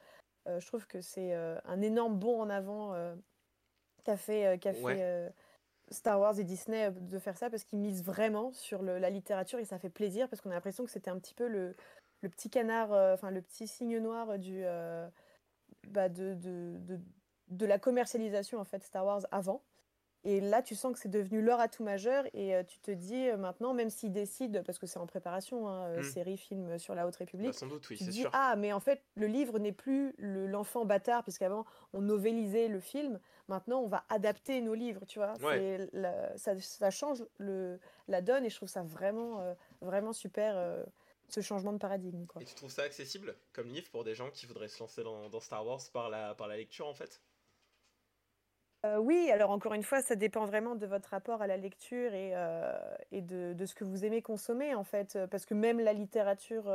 [0.49, 3.15] euh, je trouve que c'est euh, un énorme bond en avant euh,
[4.03, 4.97] qu'a fait, Ouais.
[4.97, 5.33] fait
[5.93, 9.61] Star Wars et Disney de faire ça parce qu'ils misent vraiment sur le- la littérature
[9.61, 11.77] et ça fait plaisir parce qu'on a l'impression que c'était un petit peu le,
[12.23, 14.65] le petit canard, enfin le petit signe noir du,
[15.87, 17.01] bah, de, de, de,
[17.47, 19.63] de la commercialisation en fait Star Wars avant.
[20.25, 23.29] Et là, tu sens que c'est devenu leur atout majeur et euh, tu te dis
[23.29, 26.03] euh, maintenant, même s'ils décident, parce que c'est en préparation, hein, euh, Mm.
[26.03, 28.31] série, film sur la Haute Bah, République, sans doute, oui, tu te dis sûr.
[28.35, 32.81] ah mais en fait le livre n'est plus le- l'enfant bâtard puisqu'avant on novélisait le
[32.81, 35.59] film maintenant on va adapter nos livres tu vois Ouais.
[35.59, 37.79] C'est la- ça, ça change le,
[38.09, 40.85] la donne et je trouve ça vraiment vraiment super
[41.29, 42.41] ce changement de paradigme quoi.
[42.43, 45.29] Et tu trouves ça accessible comme livre pour des gens qui voudraient se lancer dans,
[45.29, 47.21] dans Star Wars par la, par la lecture en fait?
[48.87, 52.15] Euh, oui, alors encore une fois, ça dépend vraiment de votre rapport à la lecture
[52.15, 52.73] et, euh,
[53.13, 55.17] de, ce que vous aimez consommer, en fait.
[55.17, 56.73] Euh, Parce que même la littérature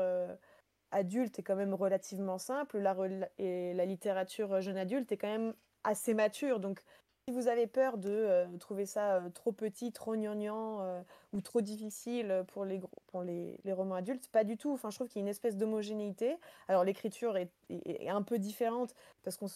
[0.91, 2.95] adulte est quand même relativement simple, la,
[3.37, 6.59] et la littérature jeune adulte est quand même assez mature.
[6.59, 6.81] Donc,
[7.25, 11.39] si vous avez peur de euh, trouver ça euh, trop petit, trop gnangnan euh, ou
[11.39, 14.73] trop difficile pour les, pour les, romans adultes, pas du tout.
[14.73, 16.35] Enfin, je trouve qu'il y a une espèce d'homogénéité.
[16.67, 17.49] Alors, l'écriture est,
[18.09, 19.47] un peu différente parce qu'on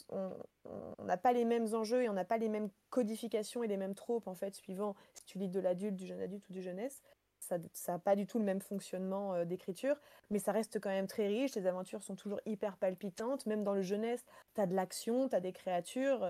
[1.04, 3.96] n'a pas les mêmes enjeux et on n'a pas les mêmes codifications et les mêmes
[3.96, 7.04] tropes en fait suivant si tu lis de l'adulte, du jeune adulte ou du jeunesse.
[7.40, 9.96] Ça n'a pas du tout le même fonctionnement d'écriture,
[10.32, 11.56] mais ça reste quand même très riche.
[11.56, 13.46] Les aventures sont toujours hyper palpitantes.
[13.46, 14.26] Même dans le jeunesse,
[14.56, 16.28] tu as de l'action, tu as des créatures,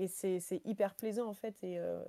[0.00, 1.62] et c'est hyper plaisant en fait.
[1.62, 2.02] Et, euh,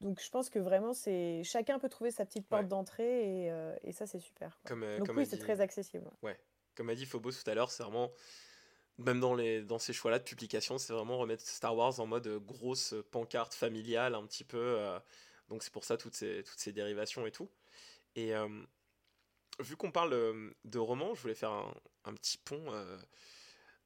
[0.00, 2.68] donc je pense que vraiment, c'est chacun peut trouver sa petite porte Ouais.
[2.68, 4.58] d'entrée, et, euh, et ça c'est super.
[4.66, 6.10] Comme, euh, Donc comme oui, c'est très accessible.
[6.22, 6.38] Ouais,
[6.74, 8.10] comme a dit Phobos tout à l'heure, c'est vraiment,
[8.98, 12.26] même dans, les, dans ces choix-là de publication, c'est vraiment remettre Star Wars en mode
[12.26, 14.58] euh, grosse pancarte familiale un petit peu.
[14.58, 14.98] euh,
[15.48, 17.50] donc c'est pour ça toutes ces, toutes ces dérivations et tout.
[18.16, 18.32] Et
[19.60, 20.10] vu qu'on parle
[20.64, 22.72] de romans, je voulais faire un, un petit pont,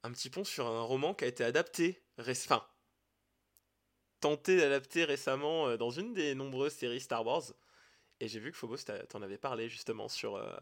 [0.03, 2.63] un petit pont sur un roman qui a été adapté, enfin,
[4.19, 7.43] tenté d'adapter récemment euh, dans une des nombreuses séries Star Wars.
[8.19, 8.77] Et j'ai vu que Phobos,
[9.09, 10.57] t'en avais parlé justement sur, euh,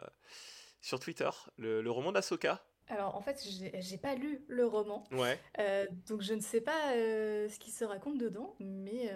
[0.82, 2.64] sur Twitter, le, le roman d'Asoka.
[2.88, 3.46] Alors en fait,
[3.80, 7.72] j'ai pas lu le roman, Ouais, euh, donc je ne sais pas euh, ce qui
[7.72, 9.12] se raconte dedans, mais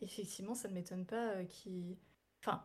[0.00, 1.96] effectivement, ça ne m'étonne pas qu'il...
[2.40, 2.64] Enfin,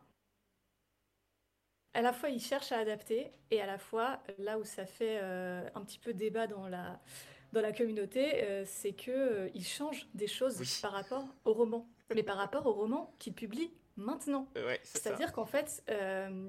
[1.94, 5.18] à la fois il cherche à adapter, et à la fois, là où ça fait
[5.18, 7.02] un petit peu débat dans la,
[7.54, 10.80] dans la communauté, euh, c'est que euh, il change des choses Oui.
[10.82, 14.48] par rapport au roman, mais par rapport au roman qu'il publie maintenant.
[14.58, 14.80] euh, ouais.
[14.84, 16.48] C'est-à-dire qu'en fait, euh,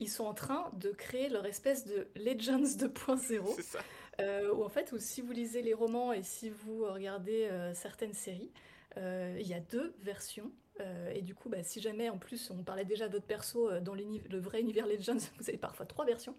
[0.00, 3.80] ils sont en train de créer leur espèce de Legends 2.0, C'est ça.
[4.20, 8.14] euh, où en fait, où si vous lisez les romans et si vous regardez certaines
[8.14, 8.52] séries,
[8.96, 10.50] il y a deux versions.
[10.80, 13.80] euh, et du coup, bah, si jamais en plus on parlait déjà d'autres persos euh,
[13.80, 16.36] dans le vrai univers Legends, vous avez parfois trois versions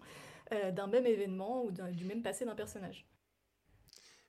[0.52, 3.06] euh, d'un même événement ou du même passé d'un personnage.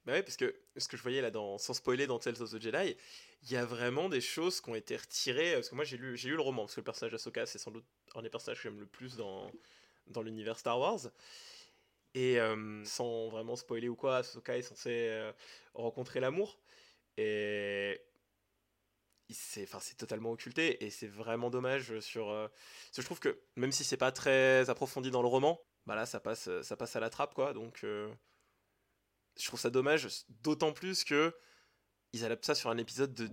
[0.06, 2.52] Bah ouais, parce que ce que je voyais là, dans, sans spoiler dans Tales of
[2.52, 2.96] the Jedi,
[3.44, 5.54] il y a vraiment des choses qui ont été retirées.
[5.54, 7.60] Parce que moi j'ai lu, j'ai lu le roman, parce que le personnage d'Asoka c'est
[7.60, 7.86] sans doute
[8.16, 9.52] un des personnages que j'aime le plus dans,
[10.08, 11.02] dans l'univers Star Wars.
[12.14, 15.32] Et euh, sans vraiment spoiler ou quoi, Ahsoka est censé euh,
[15.74, 16.60] rencontrer l'amour.
[17.18, 18.02] Et
[19.64, 20.84] enfin, c'est totalement occulté.
[20.84, 22.30] Et c'est vraiment dommage sur.
[22.30, 25.60] euh, parce que je trouve que même si c'est pas très approfondi dans le roman,
[25.86, 27.54] bah là ça passe, ça passe à la trappe quoi.
[27.54, 28.14] Donc euh,
[29.40, 30.08] je trouve ça dommage,
[30.42, 31.34] d'autant plus que
[32.14, 33.30] ils adaptent ça sur un épisode de.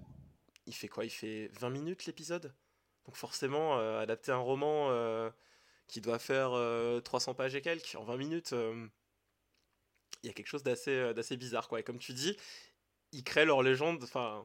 [0.67, 1.05] il fait quoi?
[1.05, 2.55] Il fait 20 minutes l'épisode?
[3.07, 5.33] Donc forcément, adapter un roman
[5.87, 6.53] qui doit faire
[7.03, 8.55] 300 pages et quelques en 20 minutes,
[10.23, 11.81] il y a quelque chose d'assez, d'assez bizarre, quoi.
[11.81, 12.37] Et comme tu dis,
[13.13, 14.45] ils créent leur légende, enfin,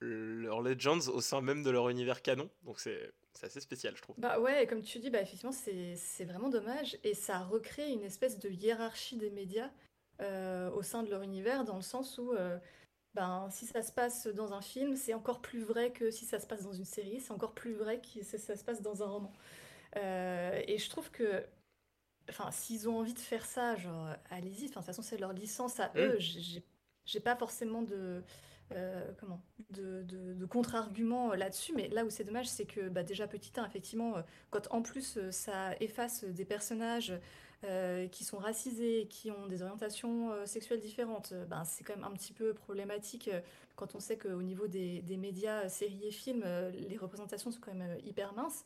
[0.00, 2.50] leurs legends au sein même de leur univers canon.
[2.62, 4.16] Donc c'est c'est assez spécial, je trouve.
[4.18, 6.98] Bah ouais, comme tu dis, bah effectivement, c'est vraiment dommage.
[7.02, 9.68] Et ça recrée une espèce de hiérarchie des médias euh,
[10.74, 12.58] au sein de leur univers, dans le sens où euh,
[13.14, 16.38] ben, si ça se passe dans un film, c'est encore plus vrai que si ça
[16.38, 19.02] se passe dans une série, c'est encore plus vrai que si ça se passe dans
[19.02, 19.32] un roman.
[19.96, 21.44] Euh, et je trouve que,
[22.30, 25.80] enfin, s'ils ont envie de faire ça, genre, allez-y, de toute façon, c'est leur licence
[25.80, 26.16] à eux.
[26.16, 26.62] Mm.
[27.04, 28.22] J'ai pas forcément de
[28.76, 33.26] euh, comment de, contre-arguments euh, là-dessus, mais là où c'est dommage, c'est que bah, déjà
[33.26, 37.14] petit 1, effectivement, euh, quand en plus ça efface des personnages
[38.10, 42.32] qui sont racisés, qui ont des orientations sexuelles différentes, ben, c'est quand même un petit
[42.32, 43.30] peu problématique
[43.76, 47.72] quand on sait qu'au niveau des, des, médias, séries et films, les représentations sont quand
[47.72, 48.64] même hyper minces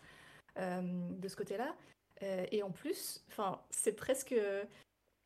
[0.57, 1.77] de ce côté-là.
[2.23, 3.23] et en plus,
[3.69, 4.35] c'est presque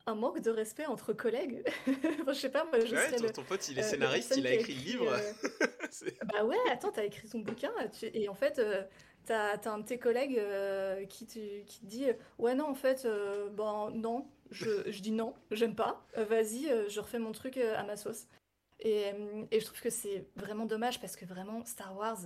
[0.05, 1.63] un manque de respect entre collègues.
[2.27, 4.73] je sais pas, moi, je ouais, ton, pote, il est euh, scénariste, il a écrit
[4.73, 5.13] le livre.
[5.13, 8.83] Euh, bah ouais, attends, t'as écrit son bouquin, et en fait, euh,
[9.25, 10.41] t'as as un de tes collègues
[11.07, 12.05] qui, te, qui te dit
[12.37, 13.07] Ouais, non, en fait,
[13.51, 17.97] bon, non, je, je dis non, j'aime pas, vas-y, je refais mon truc à ma
[17.97, 18.27] sauce.
[18.79, 19.11] Et,
[19.51, 22.17] et je trouve que c'est vraiment dommage parce que vraiment, Star Wars,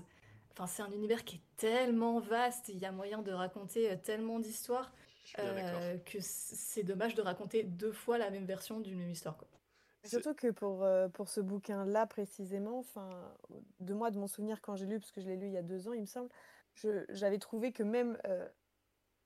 [0.67, 4.93] c'est un univers qui est tellement vaste, il y a moyen de raconter tellement d'histoires.
[5.39, 9.37] Euh, que c'est dommage de raconter deux fois la même version d'une même histoire.
[9.37, 9.47] Quoi.
[10.03, 13.09] Surtout que pour, euh, pour ce bouquin-là précisément, enfin,
[13.79, 15.57] de moi, de mon souvenir quand j'ai lu, parce que je l'ai lu il y
[15.57, 16.29] a deux ans, il me semble,
[17.09, 18.47] j'avais trouvé que même euh,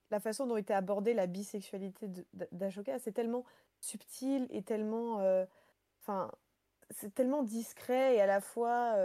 [0.10, 2.10] la façon dont était abordée la bisexualité
[2.52, 3.44] d'Ashoka, c'est tellement
[3.82, 5.22] subtil et tellement,
[6.02, 6.32] enfin,
[6.90, 8.96] c'est tellement discret et à la fois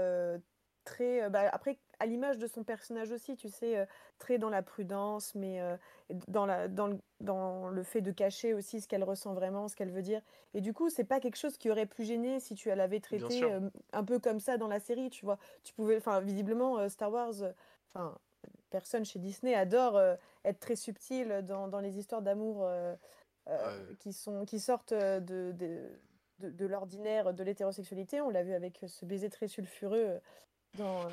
[0.85, 3.87] très, bah, après, à l'image de son personnage aussi, tu sais, euh,
[4.19, 5.77] très dans la prudence, mais euh,
[6.29, 9.77] dans, la, dans, le, dans le fait de cacher aussi ce qu'elle ressent vraiment, ce
[9.77, 10.21] qu'elle veut dire.
[10.55, 13.45] Et du coup, c'est pas quelque chose qui aurait pu gêner si tu l'avais traité
[13.45, 13.61] euh,
[13.93, 15.39] un peu comme ça dans la série, tu vois.
[15.63, 17.35] Tu pouvais, enfin, visiblement, Star Wars,
[17.93, 18.17] enfin,
[18.71, 20.01] personne chez Disney adore
[20.45, 22.69] être très subtil dans, dans les histoires d'amour
[24.01, 25.89] qui, sont, qui sortent de, de
[26.41, 28.21] de, l'ordinaire de l'hétérosexualité.
[28.21, 30.21] On l'a vu avec ce baiser très sulfureux
[30.77, 31.09] dans,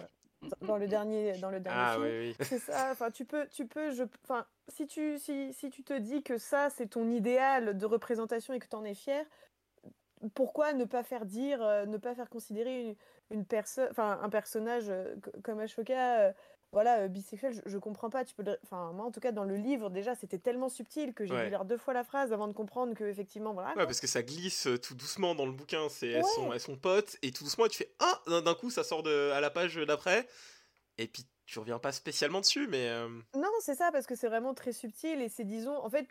[0.61, 2.03] dans le dernier, dans le dernier ah, film.
[2.05, 2.45] Oui, oui.
[2.45, 2.89] C'est ça.
[2.91, 6.37] Enfin, tu peux, tu peux, je, enfin, si tu, si, si tu te dis que
[6.37, 9.25] ça, c'est ton idéal de représentation et que tu en es fier,
[10.33, 12.95] pourquoi ne pas faire dire, euh, ne pas faire considérer une,
[13.31, 16.33] une personne, enfin, un personnage euh, comme Ashoka, euh,
[16.71, 18.23] voilà, bisexuel, je, je, comprends pas.
[18.23, 21.25] Tu peux, enfin, moi, en tout cas, dans le livre, déjà, c'était tellement subtil que
[21.25, 23.69] j'ai dû lire deux fois la phrase avant de comprendre que effectivement, voilà.
[23.75, 25.89] Ouais, parce que ça glisse tout doucement dans le bouquin.
[25.89, 28.83] C'est elles, sont, elles sont potes et tout doucement, tu fais ah, d'un coup, ça
[28.83, 30.27] sort de, à la page d'après.
[30.97, 32.89] Et puis tu reviens pas spécialement dessus, mais.
[33.35, 36.07] Non, c'est ça, parce que c'est vraiment très subtil et c'est, disons, en fait,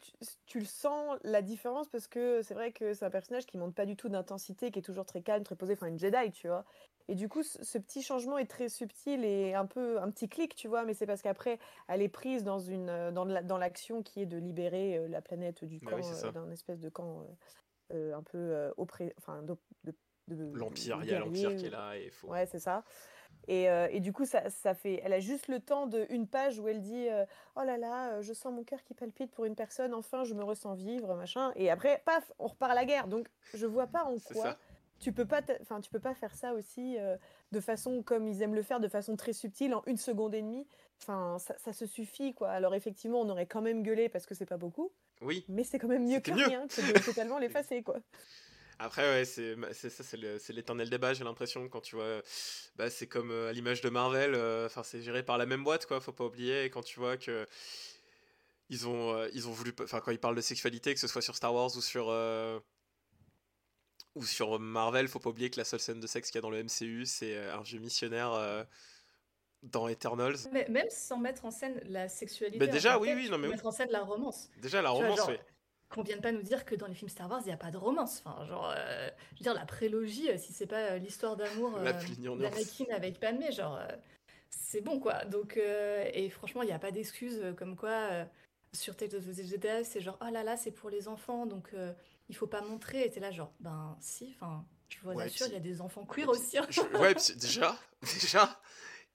[0.46, 3.74] tu, le sens la différence parce que c'est vrai que c'est un personnage qui montre
[3.74, 6.48] pas du tout d'intensité, qui est toujours très calme, très posé, enfin une Jedi, tu
[6.48, 6.66] vois.
[7.09, 10.55] Et du coup, ce, petit changement est très subtil et un peu un petit clic,
[10.55, 14.26] tu vois, mais c'est parce qu'après, elle est prise dans une dans l'action qui est
[14.26, 17.26] de libérer la planète du bah camp, d'un espèce de camp
[17.92, 19.57] un peu auprès, enfin, de,
[20.53, 22.29] l'empire, il y a l'empire qui est là et faut.
[22.29, 22.85] Ouais, c'est ça.
[23.49, 25.01] Et, et, du coup, ça, ça, fait.
[25.03, 27.09] Elle a juste le temps d'une page où elle dit
[27.57, 30.45] Oh là là, je sens mon cœur qui palpite pour une personne, enfin, je me
[30.45, 31.51] ressens vivre, machin.
[31.57, 33.09] Et après, paf, on repart à la guerre.
[33.09, 34.57] Donc, je vois pas en quoi
[35.01, 37.16] tu peux pas, enfin, tu peux pas faire ça aussi euh,
[37.53, 40.43] de façon comme ils aiment le faire, de façon très subtile, en une seconde et
[40.43, 40.66] demie.
[41.03, 42.51] Enfin, ça, se suffit, quoi.
[42.51, 44.93] Alors effectivement, on aurait quand même gueulé parce que c'est pas beaucoup.
[45.23, 45.45] Oui.
[45.49, 47.97] Mais c'est quand même mieux que rien que de totalement l'effacer, quoi.
[48.81, 51.12] Après, ouais, c'est ça, c'est l'éternel débat.
[51.14, 52.23] J'ai l'impression quand tu vois,
[52.77, 54.35] bah, c'est comme euh, à l'image de Marvel.
[54.35, 56.01] Euh, enfin, c'est géré par la même boîte, quoi.
[56.01, 56.64] Faut pas oublier.
[56.64, 57.47] Et quand tu vois que
[58.69, 61.37] ils ont, ils ont voulu, enfin, quand ils parlent de sexualité, que ce soit sur
[61.37, 62.11] Star Wars ou sur
[64.14, 66.43] ou sur Marvel, faut pas oublier que la seule scène de sexe qu'il y a
[66.43, 68.64] dans le MCU, c'est euh, un vieux missionnaire euh,
[69.62, 70.37] dans Eternals.
[70.53, 72.59] Mais même sans mettre en scène la sexualité.
[72.59, 74.51] Mais déjà, oui, oui, non, mais mettre en scène la romance.
[74.59, 75.37] Déjà, la romance, oui.
[75.90, 77.70] Qu'on vienne pas nous dire que dans les films Star Wars, il n'y a pas
[77.70, 78.22] de romance.
[78.24, 83.18] Enfin, genre, euh, je veux dire, la prélogie, si c'est pas l'histoire d'amour d'Anakin avec
[83.18, 83.81] Padmé, genre,
[84.50, 85.24] c'est bon, quoi.
[85.24, 88.24] Donc, et franchement, il n'y a pas d'excuse comme quoi,
[88.72, 91.74] sur Tales of the Jedi, c'est genre, oh là là, c'est pour les enfants, donc
[92.29, 93.05] il faut pas montrer.
[93.05, 95.81] Et t'es là, genre, ben si, enfin, je vois bien sûr, il y a des
[95.81, 96.59] enfants queer aussi.
[96.59, 96.66] Hein.
[96.98, 97.79] ouais, déjà,
[98.20, 98.61] déjà.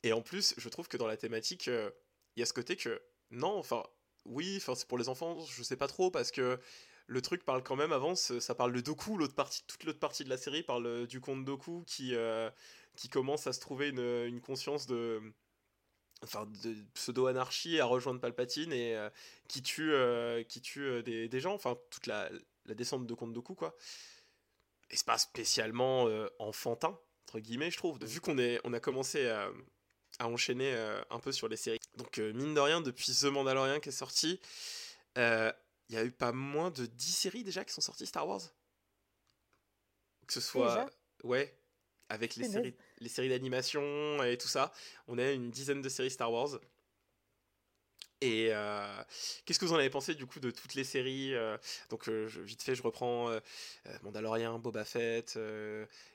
[0.03, 1.89] Et en plus, je trouve que dans la thématique, euh,
[2.35, 3.83] il y a ce côté que, non, enfin,
[4.25, 6.59] oui, enfin, c'est pour les enfants, je sais pas trop, parce que
[7.07, 10.23] le truc parle quand même avant, ça parle de Doku, l'autre partie, toute l'autre partie
[10.23, 12.49] de la série parle du conte Doku qui, euh,
[12.95, 15.21] qui commence à se trouver une, une conscience de
[16.23, 19.09] enfin de pseudo-anarchie à rejoindre Palpatine et euh,
[19.47, 22.29] qui tue, euh, qui tue euh, des, des, gens, enfin toute la,
[22.65, 23.75] la descente de Comte Dooku quoi.
[24.91, 26.07] Et c'est pas spécialement
[26.37, 29.49] enfantin, entre guillemets, je trouve, vu qu'on on a commencé à,
[30.19, 30.73] à enchaîner
[31.09, 31.79] un peu sur les séries.
[31.97, 34.39] Donc mine de rien, depuis The Mandalorian qui est sorti,
[35.15, 35.53] il
[35.89, 38.41] y a eu pas moins de 10 séries déjà qui sont sorties Star Wars.
[40.27, 40.89] Que ce soit...
[41.23, 41.57] ouais,
[42.09, 44.71] avec les séries, les séries d'animation et tout ça.
[45.07, 46.59] On a une dizaine de séries Star Wars.
[48.25, 49.03] Et euh,
[49.45, 51.57] qu'est-ce que vous en avez pensé du coup de toutes les séries euh,
[51.91, 53.29] Donc euh, vite fait, je reprends
[54.01, 55.37] Mandalorian, Boba Fett,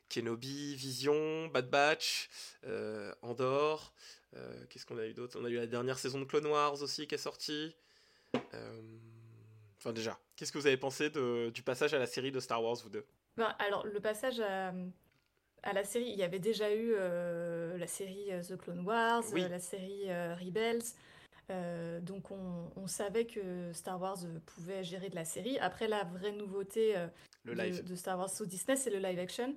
[0.08, 2.28] Kenobi, Vision, Bad Batch,
[3.22, 3.92] Andor.
[4.68, 5.38] qu'est-ce qu'on a eu d'autre?
[5.40, 7.76] On a eu la dernière saison de Clone Wars aussi qui est sortie.
[9.78, 12.62] Enfin déjà, qu'est-ce que vous avez pensé de, du passage à la série de Star
[12.62, 13.06] Wars, vous deux?
[13.36, 14.72] Ben, Alors le passage à
[15.62, 20.08] à la série, il y avait déjà eu la série The Clone Wars, la série
[20.42, 20.94] Rebels.
[22.02, 25.58] Donc on, savait que Star Wars pouvait gérer de la série.
[25.58, 26.94] Après, la vraie nouveauté
[27.44, 29.54] de, Star Wars sous Disney, c'est le live action.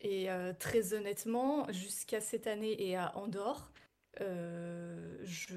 [0.00, 0.28] et
[0.58, 3.72] très honnêtement, jusqu'à cette année et à Andorre,
[4.18, 5.54] je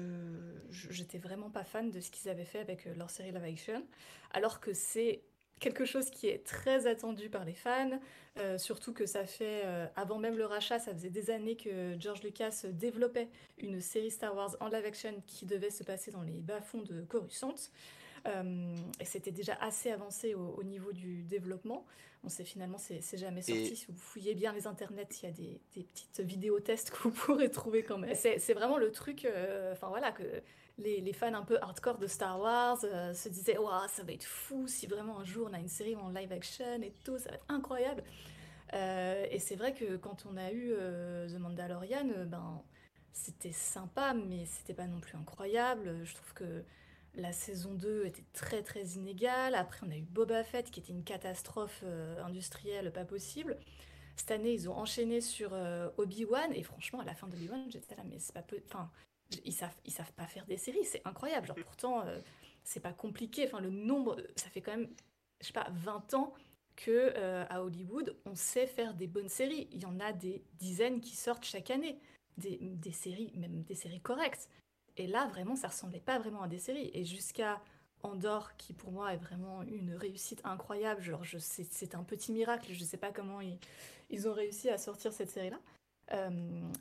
[0.70, 3.84] j'étais vraiment pas fan de ce qu'ils avaient fait avec leur série live action,
[4.32, 5.22] alors que c'est
[5.60, 8.00] quelque chose qui est très attendu par les fans,
[8.38, 11.96] euh, surtout que ça fait, euh, avant même le rachat, ça faisait des années que
[12.00, 16.22] George Lucas développait une série Star Wars en live action qui devait se passer dans
[16.22, 17.54] les bas-fonds de Coruscant.
[18.26, 21.86] Euh, et c'était déjà assez avancé au, niveau du développement.
[22.22, 23.76] On sait finalement, c'est jamais sorti.
[23.76, 26.98] Si vous fouillez bien les internets, il y a des, des petites vidéos tests que
[26.98, 28.14] vous pourrez trouver quand même.
[28.14, 29.26] C'est vraiment le truc,
[29.72, 30.42] enfin voilà, que
[30.80, 34.24] les, fans un peu hardcore de Star Wars euh, se disaient Waouh, ça va être
[34.24, 37.30] fou si vraiment un jour on a une série en live action et tout, ça
[37.30, 38.02] va être incroyable.
[38.72, 42.62] Euh, et c'est vrai que quand on a eu euh, The Mandalorian, ben,
[43.12, 46.04] c'était sympa, mais c'était pas non plus incroyable.
[46.04, 46.64] Je trouve que
[47.16, 49.54] la saison 2 était très très inégale.
[49.54, 51.84] Après, on a eu Boba Fett qui était une catastrophe
[52.24, 53.58] industrielle pas possible.
[54.14, 55.52] Cette année, ils ont enchaîné sur
[55.96, 58.60] Obi-Wan, et franchement, à la fin d'Obi-Wan, j'étais là, mais c'est pas peu.
[59.44, 61.46] Ils savent, ils savent pas faire des séries, c'est incroyable.
[61.46, 62.20] Genre, pourtant, euh,
[62.64, 63.46] c'est pas compliqué.
[63.46, 64.88] Enfin, le nombre, ça fait quand même,
[65.40, 66.34] je sais pas, 20 ans
[66.76, 69.68] que euh, à Hollywood, on sait faire des bonnes séries.
[69.72, 71.98] Il y en a des dizaines qui sortent chaque année,
[72.38, 74.48] des, séries, même des séries correctes.
[74.96, 76.90] Et là, vraiment, ça ressemblait pas vraiment à des séries.
[76.94, 77.60] Et jusqu'à
[78.02, 81.02] Andorre, qui pour moi est vraiment une réussite incroyable.
[81.02, 82.72] Genre, c'est un petit miracle.
[82.72, 83.58] Je sais pas comment ils,
[84.08, 85.60] ils ont réussi à sortir cette série-là.
[86.12, 86.30] Euh,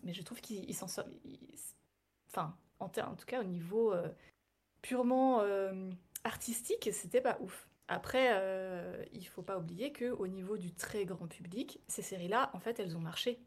[0.04, 1.10] mais je trouve qu'ils s'en sortent
[2.30, 4.08] Enfin, en, en, tout cas, au niveau euh,
[4.82, 5.90] purement euh,
[6.24, 7.68] artistique, c'était pas ouf.
[7.88, 12.52] Après, euh, il faut pas oublier que au niveau du très grand public, ces séries-là,
[12.54, 13.40] en fait, elles ont marché.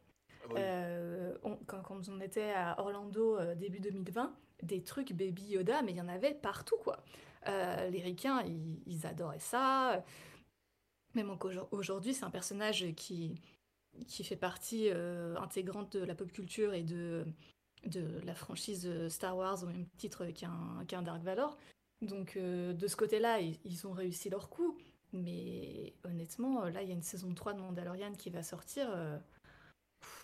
[0.56, 5.96] Ah quand, quand, on était à Orlando début 2020, des trucs Baby Yoda, mais il
[5.96, 7.04] y en avait partout, quoi.
[7.46, 10.04] les ricains, ils, ils, adoraient ça.
[11.14, 13.40] Même encore aujourd'hui, c'est un personnage qui,
[14.08, 17.24] qui fait partie intégrante de la pop culture et de,
[17.84, 21.56] de la franchise euh, Star Wars au même titre qu'un Dark Valor.
[22.00, 24.78] Donc euh, de ce côté-là, ils, ont réussi leur coup.
[25.12, 28.90] Mais honnêtement, là, il y a une saison 3 de Mandalorian qui va sortir.
[28.90, 29.18] Euh,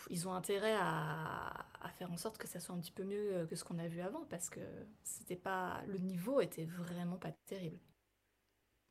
[0.08, 3.56] ils ont intérêt à, faire en sorte que ça soit un petit peu mieux que
[3.56, 4.60] ce qu'on a vu avant parce que
[5.02, 7.78] c'était pas le niveau était vraiment pas terrible.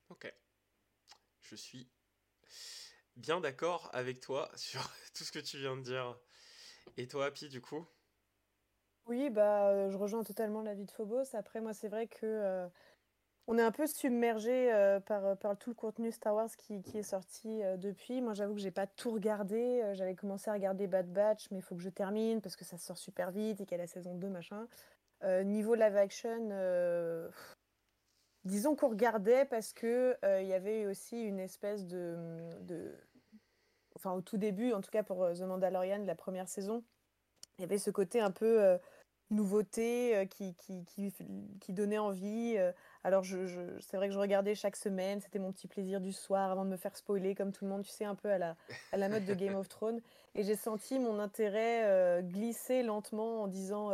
[0.10, 0.32] Ok,
[1.42, 1.90] je suis
[3.16, 4.82] bien d'accord avec toi sur
[5.14, 6.18] tout ce que tu viens de dire.
[6.96, 7.88] Et toi, Happy, du coup?
[9.08, 11.34] Oui, bah, euh, je rejoins totalement l'avis de Phobos.
[11.34, 12.68] Après, moi, c'est vrai que euh,
[13.48, 17.62] on est un peu submergé euh, par, tout le contenu Star Wars qui, est sorti
[17.78, 18.22] depuis.
[18.22, 19.82] Moi, j'avoue que j'ai pas tout regardé.
[19.94, 22.78] J'avais commencé à regarder Bad Batch, mais il faut que je termine parce que ça
[22.78, 24.68] sort super vite et qu'il y a la saison 2, machin.
[25.46, 26.50] niveau live action,
[28.44, 32.18] disons qu'on regardait parce que il y avait aussi une espèce de,
[32.62, 32.94] de,
[33.96, 36.84] enfin au tout début, en tout cas pour The Mandalorian, la première saison,
[37.58, 38.78] il y avait ce côté un peu
[39.30, 41.14] nouveauté euh, qui, qui, qui,
[41.60, 42.56] qui, donnait envie.
[42.58, 42.72] Euh.
[43.04, 46.14] Alors, je, je, c'est vrai que je regardais chaque semaine, c'était mon petit plaisir du
[46.14, 48.38] soir avant de me faire spoiler, comme tout le monde, tu sais, un peu à
[48.38, 48.56] la,
[48.92, 50.02] à la mode de Game of Thrones.
[50.36, 53.92] Et j'ai senti mon intérêt euh, glisser lentement en disant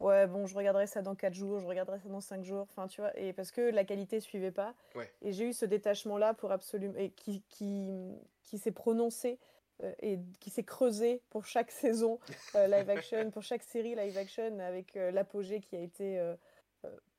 [0.00, 2.66] Ouais, bon, je regarderai ça dans 4 jours, je regarderai ça dans 5 jours.
[2.70, 4.74] Enfin, tu vois, et parce que la qualité suivait pas.
[5.22, 6.94] Et j'ai eu ce détachement-là pour absolument.
[6.96, 7.88] et qui, qui,
[8.42, 9.38] qui s'est prononcé
[10.00, 12.18] et qui s'est creusé pour chaque saison
[12.54, 16.20] euh, live action, pour chaque série live action, avec euh, l'apogée qui a été,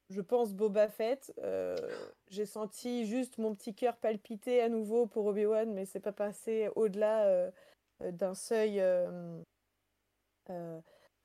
[0.09, 1.34] je pense, Boba Fett.
[2.30, 6.70] J'ai senti juste mon petit cœur palpiter à nouveau pour Obi-Wan, mais c'est pas passé
[6.76, 7.51] au-delà
[7.99, 8.84] d'un seuil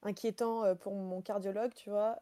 [0.03, 2.18] inquiétant pour mon cardiologue, tu vois.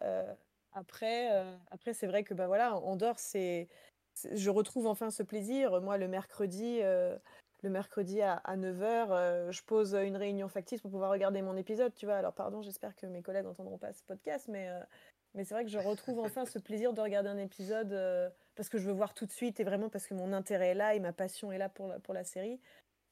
[0.72, 1.28] après,
[1.70, 3.68] après c'est vrai que bah voilà, Andorre, c'est,
[4.32, 5.80] je retrouve enfin ce plaisir.
[5.80, 6.80] Moi, le mercredi,
[7.62, 12.06] le mercredi à, 9h, je pose une réunion factice pour pouvoir regarder mon épisode, tu
[12.06, 12.16] vois.
[12.16, 14.68] Alors, pardon, j'espère que mes collègues n'entendront pas ce podcast, mais,
[15.34, 17.96] mais c'est vrai que je retrouve enfin ce plaisir de regarder un épisode
[18.54, 20.74] parce que je veux voir tout de suite et vraiment parce que mon intérêt est
[20.74, 22.60] là et ma passion est là pour la, pour la série.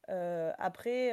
[0.08, 1.12] après,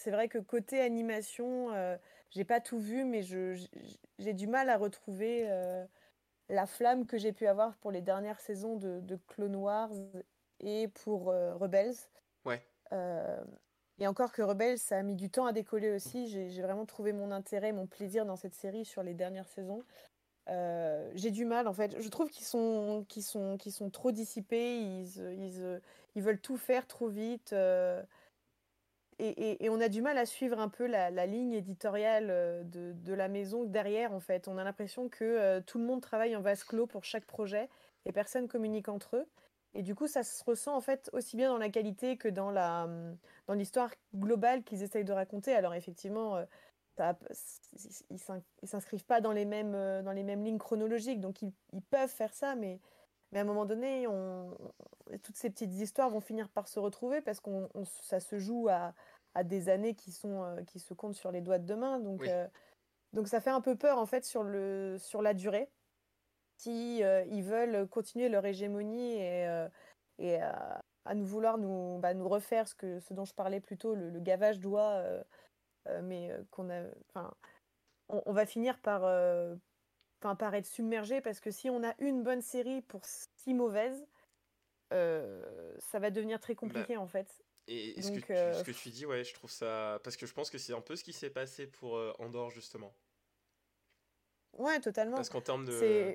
[0.00, 1.98] c'est vrai que côté animation, euh,
[2.30, 5.84] j'ai pas tout vu, mais j'ai du mal à retrouver euh,
[6.48, 9.92] la flamme que j'ai pu avoir pour les dernières saisons de, Clone Wars
[10.60, 11.94] et pour euh, Rebels.
[12.44, 12.62] Ouais.
[13.98, 16.28] et encore que Rebels, ça a mis du temps à décoller aussi.
[16.28, 19.84] J'ai vraiment trouvé mon intérêt, mon plaisir dans cette série sur les dernières saisons.
[20.48, 22.00] j'ai du mal en fait.
[22.00, 24.80] Je trouve qu'ils sont, sont, sont trop dissipés.
[24.80, 25.80] Ils, ils,
[26.14, 27.54] ils, veulent tout faire trop vite
[29.20, 33.28] et, on a du mal à suivre un peu la, ligne éditoriale euh, de, la
[33.28, 34.48] maison derrière, en fait.
[34.48, 37.68] On a l'impression que euh, tout le monde travaille en vase clos pour chaque projet
[38.06, 39.26] et personne communique entre eux.
[39.74, 42.50] Et du coup, ça se ressent en fait aussi bien dans la qualité que dans
[42.50, 43.16] la hum,
[43.46, 45.54] dans l'histoire globale qu'ils essayent de raconter.
[45.54, 46.44] Alors effectivement, euh,
[46.96, 47.16] ça,
[48.10, 51.52] ils s'inscrivent pas dans les mêmes dans les mêmes lignes chronologiques, donc ils,
[51.90, 52.80] peuvent faire ça, mais
[53.32, 54.56] mais à un moment donné, on,
[55.22, 57.50] toutes ces petites histoires vont finir par se retrouver parce que
[58.02, 58.92] ça se joue à,
[59.34, 62.00] à des années qui, sont, euh, qui se comptent sur les doigts de deux mains.
[62.00, 62.46] Donc, euh,
[63.12, 65.70] donc ça fait un peu peur en fait sur, le, sur la durée.
[66.68, 69.66] Euh, ils veulent continuer leur hégémonie et,
[70.18, 73.76] et à nous vouloir nous, bah, nous refaire ce, que, ce dont je parlais plus
[73.76, 75.02] tôt, le, gavage d'oie,
[76.02, 76.82] mais qu'on a.
[77.08, 77.32] Enfin,
[78.08, 79.02] on, va finir par,
[80.20, 84.06] par être submergé parce que si on a une bonne série pour six mauvaises,
[84.90, 87.42] ça va devenir très bah, compliqué en fait.
[87.72, 90.00] Et, ce, que tu, euh, ce, que tu, dis, ouais, je trouve ça.
[90.02, 92.50] Parce que je pense que c'est un peu ce qui s'est passé pour euh, Andorre,
[92.50, 92.92] justement.
[94.58, 95.16] Ouais, totalement.
[95.16, 96.14] Parce qu'en termes de.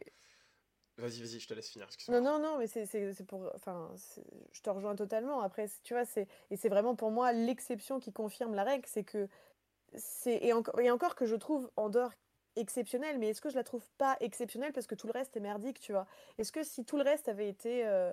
[0.97, 1.89] Vas-y, vas-y, je te laisse finir.
[2.07, 3.51] Non, non, non, mais c'est pour.
[3.53, 3.93] Enfin,
[4.53, 5.41] je te rejoins totalement.
[5.41, 9.03] Après, tu vois, c'est et c'est vraiment pour moi l'exception qui confirme la règle, c'est
[9.03, 9.27] que
[10.25, 12.13] et, encore et encore que je trouve Andorre
[12.55, 15.41] exceptionnelle, mais est-ce que je la trouve pas exceptionnelle parce que tout le reste est
[15.41, 16.07] merdique, tu vois?
[16.37, 18.11] Est-ce que si tout le reste avait été euh,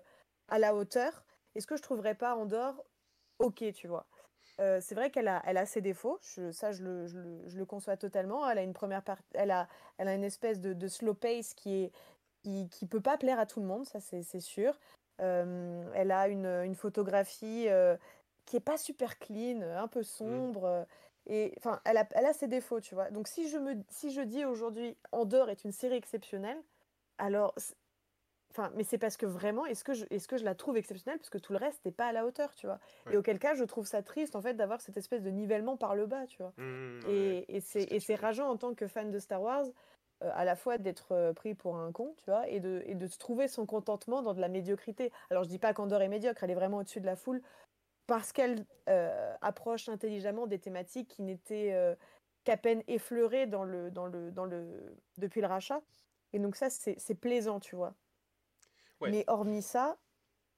[0.48, 1.24] à la hauteur,
[1.54, 2.82] est-ce que je trouverais pas Andorre
[3.38, 4.06] ok, tu vois?
[4.60, 7.56] Euh, c'est vrai qu'elle a, elle a ses défauts, ça je le, je, le, je
[7.56, 8.48] le, conçois totalement.
[8.48, 9.02] Elle a une première
[9.34, 11.92] elle a, elle a une espèce de slow pace qui est
[12.42, 14.78] qui, qui, peut pas plaire à tout le monde, ça c'est sûr.
[15.20, 17.96] Euh, elle a une, une photographie euh,
[18.44, 20.04] qui est pas super clean, un peu mmh.
[20.04, 20.86] sombre.
[21.26, 23.10] Et enfin, elle a, elle a ses défauts, tu vois.
[23.10, 26.58] Donc si je me, si je dis aujourd'hui Andorre est une série exceptionnelle,
[27.18, 27.54] alors
[28.52, 31.18] Enfin, mais c'est parce que vraiment, est-ce que, je, est-ce que je la trouve exceptionnelle?
[31.18, 32.80] Parce que tout le reste n'est pas à la hauteur, tu vois.
[33.10, 35.94] Et auquel cas, je trouve ça triste en fait d'avoir cette espèce de nivellement par
[35.94, 36.52] le bas, tu vois.
[36.58, 39.64] Mmh, et, c'est, et c'est rageant en tant que fan de Star Wars,
[40.22, 42.94] euh, à la fois d'être euh, pris pour un con, tu vois, et de, et
[42.94, 45.12] de se trouver son contentement dans de la médiocrité.
[45.30, 47.42] Alors je dis pas qu'Andorre est médiocre, elle est vraiment au-dessus de la foule
[48.06, 51.96] parce qu'elle euh, approche intelligemment des thématiques qui n'étaient
[52.44, 55.80] qu'à peine effleurées dans le, dans le, dans le, depuis le rachat.
[56.32, 57.94] Et donc ça, c'est, plaisant, tu vois.
[59.00, 59.96] Mais hormis ça,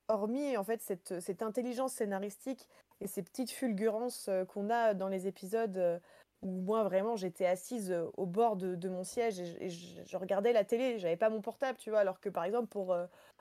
[0.09, 2.69] hormis en fait cette, cette, intelligence scénaristique
[3.01, 6.01] et ces petites fulgurances qu'on a dans les épisodes
[6.45, 10.53] où moi vraiment j'étais assise euh, au bord de, de mon siège et, je, regardais
[10.53, 12.97] la télé, j'avais pas mon portable, tu vois, alors que par exemple pour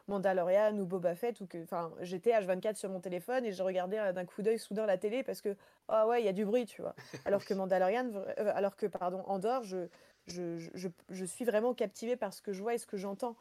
[0.07, 4.11] Mandalorian ou Boba Fett ou que enfin j'étais H24 sur mon téléphone et je regardais
[4.13, 5.55] d'un coup d'œil soudain la télé parce que
[5.87, 6.95] ah ouais, il y a du bruit, tu vois.
[7.25, 9.87] Alors que Mandalorian alors que pardon, Andorre, je
[10.27, 13.35] je, je, je suis vraiment captivée par ce que je vois et ce que j'entends.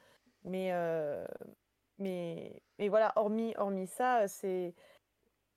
[0.44, 1.24] Mais, euh,
[1.98, 4.74] mais, mais voilà, hormis, hormis ça, c'est.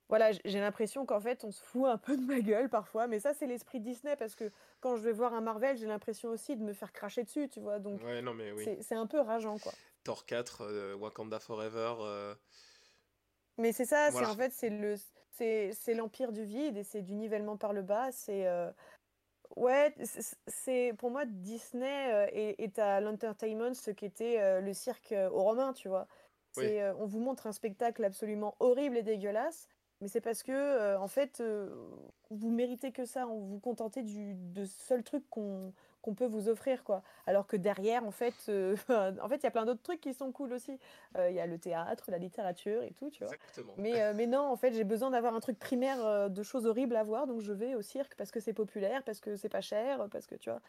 [0.08, 3.20] Voilà, j'ai l'impression qu'en fait, on se fout un peu de ma gueule parfois, mais
[3.20, 6.56] ça, c'est l'esprit Disney parce que quand je vais voir un Marvel, j'ai l'impression aussi
[6.56, 7.80] de me faire cracher dessus, tu vois.
[7.80, 8.78] Donc, ouais, non, mais oui.
[8.82, 9.72] c'est un peu rageant, quoi.
[10.04, 11.96] Thor 4, euh, Wakanda Forever.
[12.02, 12.36] Euh,
[13.58, 14.96] mais c'est ça, c'est en fait, c'est le,
[15.32, 18.12] c'est l'empire du vide et c'est du nivellement par le bas.
[18.12, 18.46] C'est
[19.56, 19.96] Ouais,
[20.48, 25.44] c'est pour moi Disney euh, est, à l'entertainment ce qu'était euh, le cirque euh, aux
[25.44, 26.08] Romains, tu vois.
[26.58, 29.68] On vous montre un spectacle absolument horrible et dégueulasse,
[30.02, 31.42] mais c'est parce que en fait
[32.30, 35.74] vous méritez que ça, on vous contentez du de seul truc qu'on
[36.16, 37.04] peut vous offrir quoi.
[37.28, 38.76] Alors que derrière en fait euh,
[39.22, 40.80] en fait il y a plein d'autres trucs qui sont cool aussi.
[41.18, 43.34] Euh, il y a le théâtre, la littérature et tout, tu vois.
[43.78, 46.96] Mais euh, mais non, en fait, j'ai besoin d'avoir un truc primaire de choses horribles
[46.96, 49.62] à voir donc je vais au cirque parce que c'est populaire, parce que c'est pas
[49.62, 50.62] cher, parce que tu vois.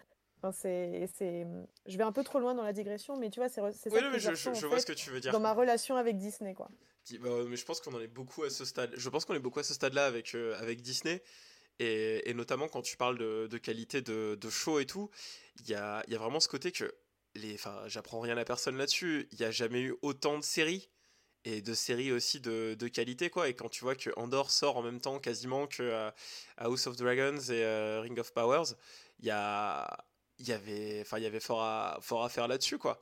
[0.52, 1.46] C'est, c'est...
[1.86, 3.98] Je vais un peu trop loin dans la digression, mais tu vois, c'est, c'est Oui,
[4.00, 5.32] ça que mais je, je je- vois ce que tu veux dire.
[5.32, 6.68] dans ma relation avec Disney, quoi.
[7.04, 8.92] Di- bah, mais je pense qu'on en est beaucoup à ce stade.
[8.96, 11.22] Je pense qu'on est beaucoup à ce stade-là avec, euh, avec Disney.
[11.78, 15.10] Et, et notamment quand tu parles de, de qualité de, de show et tout,
[15.60, 16.92] il y a, y a vraiment ce côté que.
[17.34, 19.28] Les, enfin, j'apprends rien à personne là-dessus.
[19.32, 20.88] Il n'y a jamais eu autant de séries.
[21.48, 23.48] Et de séries aussi de, de qualité, quoi.
[23.48, 26.10] Et quand tu vois que Andor sort en même temps quasiment que euh,
[26.56, 28.74] House of Dragons et euh, Ring of Powers,
[29.20, 30.05] il y a.
[30.38, 33.00] Il y avait, enfin, il y avait fort à, fort à faire là-dessus, quoi.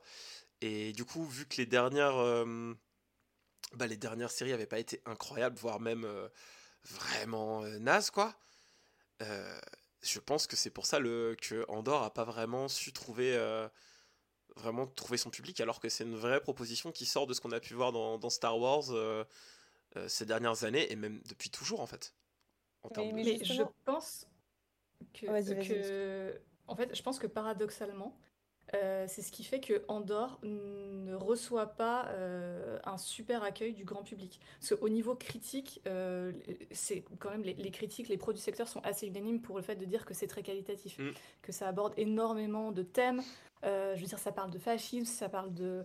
[0.61, 2.73] Et du coup, vu que les dernières, euh,
[3.73, 6.29] bah, les dernières séries n'avaient pas été incroyables, voire même euh,
[6.85, 8.35] vraiment euh, nazes, quoi.
[9.21, 9.59] Euh,
[10.01, 13.67] je pense que c'est pour ça le, que Andorre a pas vraiment su trouver, euh,
[14.55, 17.51] vraiment trouver son public, alors que c'est une vraie proposition qui sort de ce qu'on
[17.51, 19.25] a pu voir dans, dans Star Wars euh,
[19.97, 22.13] euh, ces dernières années, et même depuis toujours, en fait.
[22.83, 24.27] En mais je pense
[25.13, 25.25] que,
[25.67, 28.17] que- en fait, je pense que paradoxalement,
[28.73, 33.83] euh, c'est ce qui fait que Andorre ne reçoit pas euh, un super accueil du
[33.83, 34.39] grand public.
[34.59, 36.33] Parce qu'au niveau critique, euh,
[36.71, 39.61] c'est quand même les, les critiques, les pros du secteur sont assez unanimes pour le
[39.61, 41.11] fait de dire que c'est très qualitatif, Mm.
[41.41, 43.21] que ça aborde énormément de thèmes.
[43.63, 45.83] Je veux dire, ça parle de fascisme, ça parle de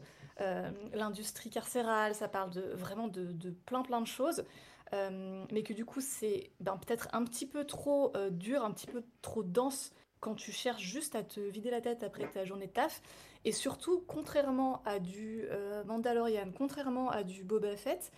[0.93, 4.45] l'industrie carcérale, ça parle de vraiment de, de plein plein de choses.
[4.93, 9.03] Mais que du coup c'est ben, peut-être un petit peu trop dur, un petit peu
[9.23, 12.73] trop dense quand tu cherches juste à te vider la tête après ta journée de
[12.73, 13.01] taf.
[13.45, 18.13] Et surtout, contrairement à du euh, Mandalorian, contrairement à du Boba Fett,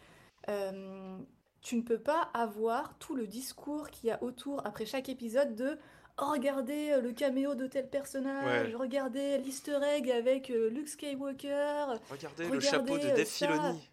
[0.48, 1.16] euh,
[1.60, 5.54] tu ne peux pas avoir tout le discours qu'il y a autour après chaque épisode
[5.54, 5.78] de
[6.20, 8.74] Oh, regardez euh, le caméo de tel personnage, Ouais.
[8.74, 13.24] regardez l'easter egg avec Luke Skywalker, Regardez, le chapeau de Dave.
[13.24, 13.90] Filoni.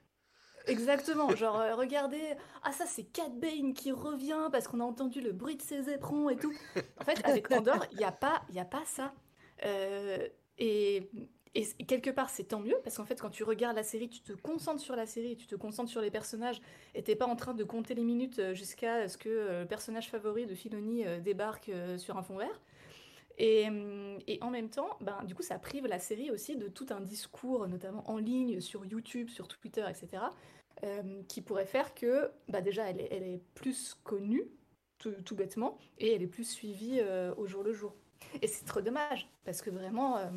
[0.69, 2.21] Exactement, genre euh, regardez,
[2.63, 5.89] ah ça c'est Cat Bane qui revient parce qu'on a entendu le bruit de ses
[5.89, 6.53] éperons et tout.
[6.99, 9.13] En fait, avec Andorre, il n'y a, pas- a pas ça.
[9.65, 11.09] Euh, et,
[11.87, 14.33] quelque part, c'est tant mieux parce qu'en fait, quand tu regardes la série, tu te
[14.33, 16.61] concentres sur la série, tu te concentres sur les personnages
[16.93, 20.09] et t'es pas en train de compter les minutes euh, jusqu'à ce que le personnage
[20.09, 22.61] favori de Filoni débarque sur un fond vert.
[23.41, 23.67] Et,
[24.27, 26.99] et en même temps, ben, du coup, ça prive la série aussi de tout un
[26.99, 30.23] discours, notamment en ligne, sur YouTube, sur Twitter, etc.,
[30.83, 34.49] euh, qui pourrait faire que, bah, déjà, elle est, elle est plus connue,
[34.97, 37.93] tout, tout bêtement, et elle est plus suivie euh, au jour le jour.
[38.41, 40.29] Et c'est trop dommage, parce que vraiment, euh,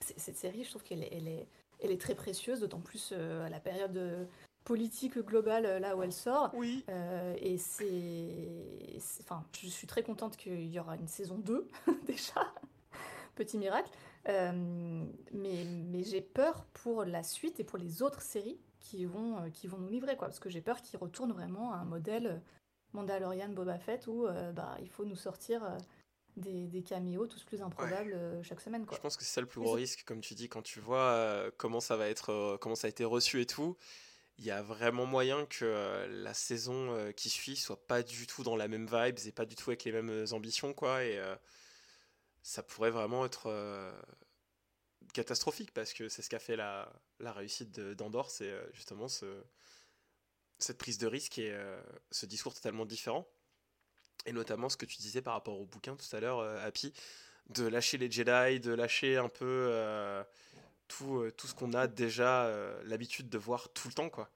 [0.00, 1.46] cette série, je trouve qu'elle est, elle est,
[1.80, 4.28] elle est très précieuse, d'autant plus à la période
[4.64, 6.50] politique globale, là où elle sort.
[6.54, 6.84] Oui.
[6.88, 8.98] Euh, et c'est.
[9.00, 11.66] c'est- Enfin, je suis très contente qu'il y aura une saison 2,
[12.06, 12.52] déjà.
[13.34, 13.90] Petit miracle.
[14.28, 19.38] Euh, mais mais j'ai peur pour la suite et pour les autres séries qui vont,
[19.38, 20.28] euh, qui vont nous livrer, quoi.
[20.28, 22.38] Parce que j'ai peur qu'ils retournent vraiment à un modèle euh,
[22.92, 25.78] Mandalorian Boba Fett où euh, bah, il faut nous sortir euh,
[26.36, 28.96] des, des caméos tous plus improbables euh, chaque semaine, quoi.
[28.96, 31.12] Je pense que c'est ça le plus gros risque, comme tu dis, quand tu vois
[31.12, 33.76] euh, comment ça va être, euh, comment ça a été reçu et tout.
[34.38, 38.26] Il y a vraiment moyen que euh, la saison euh, qui suit soit pas du
[38.26, 41.04] tout dans la même vibes et pas du tout avec les mêmes ambitions, quoi.
[41.04, 41.36] Et euh,
[42.42, 43.92] ça pourrait vraiment être euh,
[45.12, 46.90] catastrophique parce que c'est ce qu'a fait la,
[47.22, 49.42] la réussite d'Andorre, c'est euh, justement ce,
[50.58, 53.26] cette prise de risque et euh, ce discours totalement différent.
[54.26, 56.92] Et notamment ce que tu disais par rapport au bouquin tout à l'heure, euh, Happy,
[57.48, 60.24] de lâcher les Jedi, de lâcher un peu
[60.86, 62.52] tout, ce qu'on a déjà
[62.84, 64.30] l'habitude de voir tout le temps, quoi.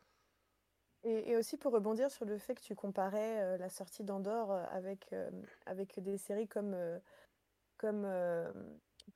[1.04, 5.14] Et, aussi pour rebondir sur le fait que tu comparais la sortie d'Andorre avec,
[6.00, 7.00] des séries comme-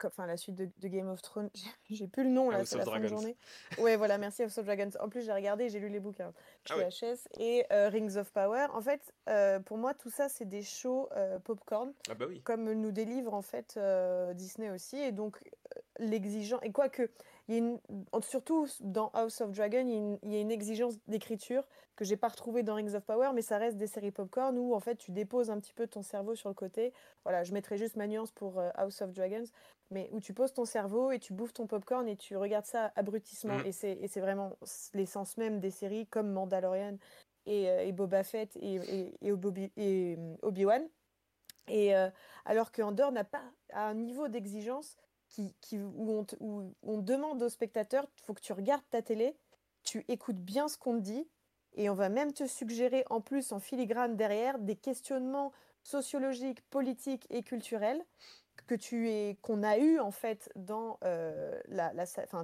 [0.05, 1.51] enfin la suite de, de Game of Thrones,
[1.91, 3.36] j'ai- plus le nom là, House c'est la fin de journée.
[3.78, 4.91] Ouais, voilà, merci House of Dragons.
[5.01, 6.32] En plus, j'ai regardé, j'ai lu les bouquins
[6.70, 7.14] Ah chez ouais.
[7.14, 8.66] HS et euh, Rings of Power.
[8.72, 12.41] En fait, euh, pour moi, tout ça, c'est des shows euh, popcorn Ah bah oui.
[12.43, 15.43] comme nous délivre en fait euh, Disney aussi et donc
[15.99, 17.11] l'exigence et quoique
[17.51, 17.80] il y a une,
[18.12, 20.94] en- surtout dans House of Dragon il y a une, il y a une exigence
[21.09, 24.57] d'écriture que j'ai pas retrouvée dans Rings of Power mais ça reste des séries popcorn
[24.57, 26.92] où en fait tu déposes un petit peu ton cerveau sur le côté.
[27.24, 29.44] Voilà je mettrai juste ma nuance pour euh, House of Dragons
[29.90, 32.92] mais où tu poses ton cerveau et tu bouffes ton popcorn et tu regardes ça
[32.94, 33.66] abrutissement Mhm.
[33.66, 33.72] et
[34.09, 34.57] c'est vraiment
[34.94, 36.96] l'essence même des séries comme Mandalorian
[37.46, 40.88] et, euh, et Boba Fett et, et, et Obi- et, euh, Obi-Wan.
[41.68, 42.11] Et euh,
[42.44, 42.70] alors
[43.12, 43.42] n'a pas
[43.72, 44.96] un niveau d'exigence
[45.39, 46.24] où,
[46.83, 49.37] on demande aux spectateurs, il faut que tu regardes ta télé,
[49.83, 51.28] tu écoutes bien ce qu'on te dit,
[51.74, 55.53] et on va même te suggérer en plus en filigrane derrière des questionnements
[55.83, 58.05] sociologiques, politiques et culturels
[58.66, 61.93] que tu es qu'on a eu en fait dans euh, la,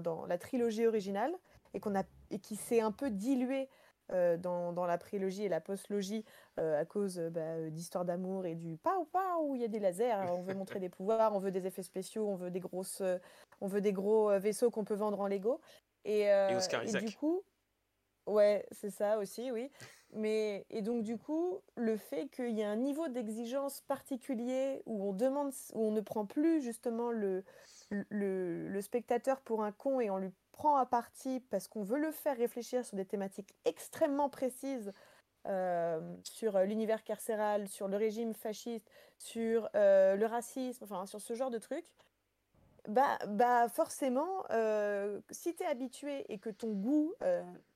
[0.00, 1.32] dans la trilogie originale
[1.74, 3.68] et qu'on a et qui s'est un peu dilué
[4.10, 6.24] dans, dans, la prélogie et la postlogie
[6.56, 10.42] à cause bah, d'histoires d'amour et du pao pao, il y a des lasers, on
[10.42, 13.02] veut montrer des pouvoirs, on veut des effets spéciaux, on veut des, grosses,
[13.60, 15.60] on veut des gros vaisseaux qu'on peut vendre en Lego.
[16.04, 17.42] Et, et du coup,
[18.26, 19.70] ouais, c'est ça aussi, oui.
[20.12, 25.08] Mais, et donc, du coup, le fait qu'il y ait un niveau d'exigence particulier où
[25.08, 27.44] on, demande, où on ne prend plus justement le,
[27.90, 32.10] le, spectateur pour un con et on lui prend à partie parce qu'on veut le
[32.10, 34.92] faire réfléchir sur des thématiques extrêmement précises
[35.46, 41.34] euh, sur l'univers carcéral, sur le régime fasciste, sur euh, le racisme, enfin sur ce
[41.34, 41.86] genre de trucs,
[42.88, 47.14] bah, bah forcément, euh, si tu es habitué et que ton goût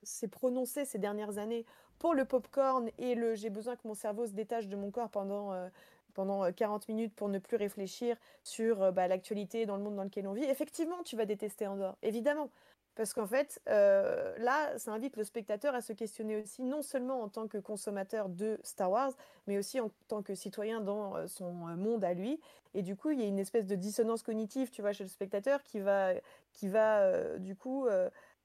[0.03, 1.65] s'est prononcé ces dernières années
[2.01, 5.11] pour le popcorn et le j'ai besoin que mon cerveau se détache de mon corps
[5.11, 5.69] pendant, euh,
[6.13, 9.95] pendant 40 euh, minutes pour ne plus réfléchir sur euh, bah, l'actualité dans le monde
[9.95, 12.49] dans lequel on vit, effectivement, tu vas détester Andorre, évidemment.
[12.95, 17.29] Parce qu'en fait, là, ça invite le spectateur à se questionner aussi, non seulement en
[17.29, 19.13] tant que consommateur de Star Wars,
[19.47, 22.37] mais aussi en tant que citoyen dans son monde à lui.
[22.73, 25.09] Et du coup, il y a une espèce de dissonance cognitive, tu vois, chez le
[25.09, 26.11] spectateur qui va,
[26.51, 27.87] qui va du coup,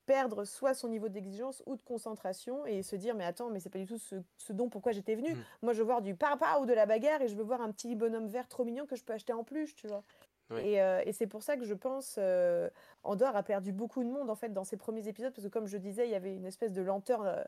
[0.07, 3.71] perdre soit son niveau d'exigence ou de concentration et se dire mais attends mais c'est
[3.71, 5.35] pas du tout ce, dont pourquoi j'étais venu.
[5.35, 5.45] Mm.
[5.63, 7.71] Moi je veux voir du papa ou de la bagarre et je veux voir un
[7.73, 10.05] petit bonhomme vert trop mignon que je peux acheter en plus, tu vois.
[10.53, 12.71] Euh, et, c'est pour ça que je pense euh,
[13.03, 15.67] Andorre a perdu beaucoup de monde en fait dans ses premiers épisodes parce que comme
[15.67, 17.45] je disais il y avait une espèce de lenteur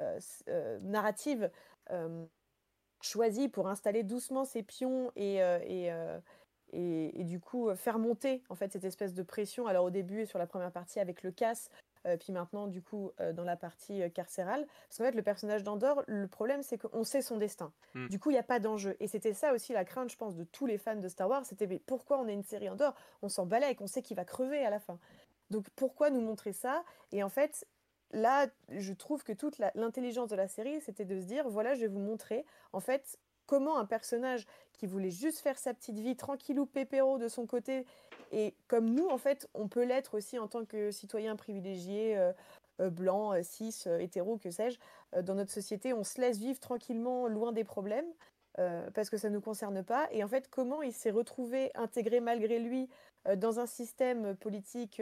[0.00, 1.48] euh, narrative
[3.00, 5.92] choisie pour installer doucement ses pions et, et
[6.72, 10.26] et, du coup faire monter en fait cette espèce de pression alors au début et
[10.26, 11.68] sur la première partie avec le casse
[12.06, 14.66] euh, puis maintenant, du coup, euh, dans la partie euh, carcérale.
[14.88, 17.72] Parce qu'en fait, le personnage d'Andorre, le problème, c'est qu'on sait son destin.
[17.94, 18.08] Hmm.
[18.08, 18.96] Du coup, il n'y a pas d'enjeu.
[19.00, 21.44] Et c'était ça aussi la crainte, je pense, de tous les fans de Star Wars.
[21.44, 24.24] C'était pourquoi on a une série Andorre On s'en balait et qu'on sait qu'il va
[24.24, 24.98] crever à la fin.
[25.50, 26.84] Donc pourquoi nous montrer ça?
[27.12, 27.66] Et en fait,
[28.12, 31.82] là, je trouve que toute l'intelligence de la série, c'était de se dire voilà, je
[31.82, 36.16] vais vous montrer, en fait, comment un personnage qui voulait juste faire sa petite vie
[36.16, 37.84] tranquillou pépéro de son côté
[38.30, 42.32] et comme nous en fait on peut l'être aussi en tant que citoyen privilégié euh,
[42.80, 44.78] euh, blanc euh, cis hétéro que sais-je.
[45.22, 48.06] Dans notre société on se laisse vivre tranquillement loin des problèmes
[48.94, 50.06] parce que ça ne nous concerne pas.
[50.10, 52.90] Et en fait comment il s'est retrouvé intégré malgré lui
[53.36, 55.00] dans un système politique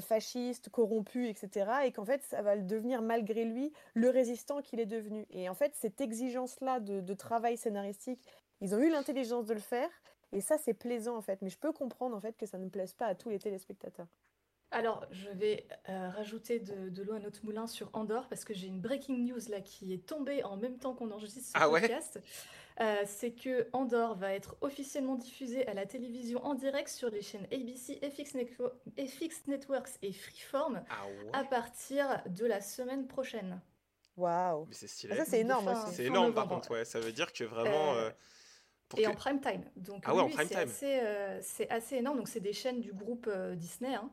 [0.00, 4.86] fasciste corrompu etc et qu'en fait ça va devenir malgré lui le résistant qu'il est
[4.86, 5.26] devenu.
[5.30, 8.20] Et en fait cette exigence là de travail scénaristique
[8.60, 9.90] ils ont eu l'intelligence de le faire.
[10.34, 11.40] Et ça, c'est plaisant en fait.
[11.42, 14.08] Mais je peux comprendre en fait que ça ne plaise pas à tous les téléspectateurs.
[14.70, 18.66] Alors, je vais euh, rajouter de, l'eau à notre moulin sur Andorre parce que j'ai
[18.66, 22.20] une breaking news là qui est tombée en même temps qu'on enregistre ce ah podcast.
[22.80, 27.22] Euh, c'est que Andorre va être officiellement diffusé à la télévision en direct sur les
[27.22, 28.32] chaînes ABC, FX,
[28.98, 33.60] FX Networks et Freeform ah à partir de la semaine prochaine.
[34.16, 34.66] Waouh!
[34.66, 35.12] Mais c'est stylé.
[35.14, 36.84] Ah, ça, c'est énorme C'est énorme par contre, ouais.
[36.84, 37.94] Ça veut dire que vraiment.
[37.94, 38.10] Euh,
[38.96, 39.64] et en prime time.
[39.76, 40.70] Donc, ah ouais, en prime time.
[40.82, 42.18] Euh, c'est assez, énorme.
[42.18, 43.94] Donc, c'est des chaînes du groupe euh, Disney.
[43.94, 44.10] Hein.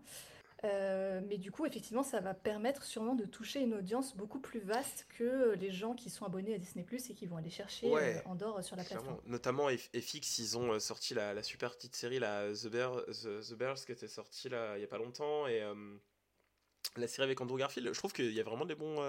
[0.64, 4.60] Euh, mais du coup, effectivement, ça va permettre sûrement de toucher une audience beaucoup plus
[4.60, 7.92] vaste que les gens qui sont abonnés à Disney Plus et qui vont aller chercher
[8.26, 9.20] Andorre sur la plateforme.
[9.26, 13.92] Notamment FX, ils ont sorti la, super petite série la The, Bear, The, Bears qui
[13.92, 15.64] était sortie là, il n'y a pas longtemps et
[16.96, 17.92] la série avec Andrew Garfield.
[17.92, 19.00] Je trouve qu'il y a vraiment des bons.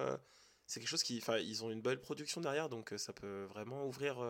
[0.67, 1.19] c'est quelque chose qui.
[1.19, 4.25] Enfin, ils ont une belle production derrière donc ça peut vraiment ouvrir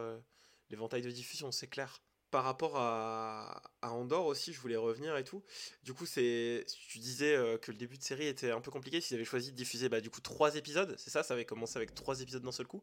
[0.73, 2.03] l'éventail de diffusion, c'est clair.
[2.31, 5.45] Par rapport à, Andorre aussi, je voulais revenir et tout.
[5.83, 9.03] Du coup, c'est, tu disais euh, que le début de série était un peu compliqué.
[9.03, 11.23] S'ils avaient choisi de diffuser bah, du coup trois épisodes, c'est ça?
[11.23, 12.83] Ça avait commencé avec trois épisodes d'un seul coup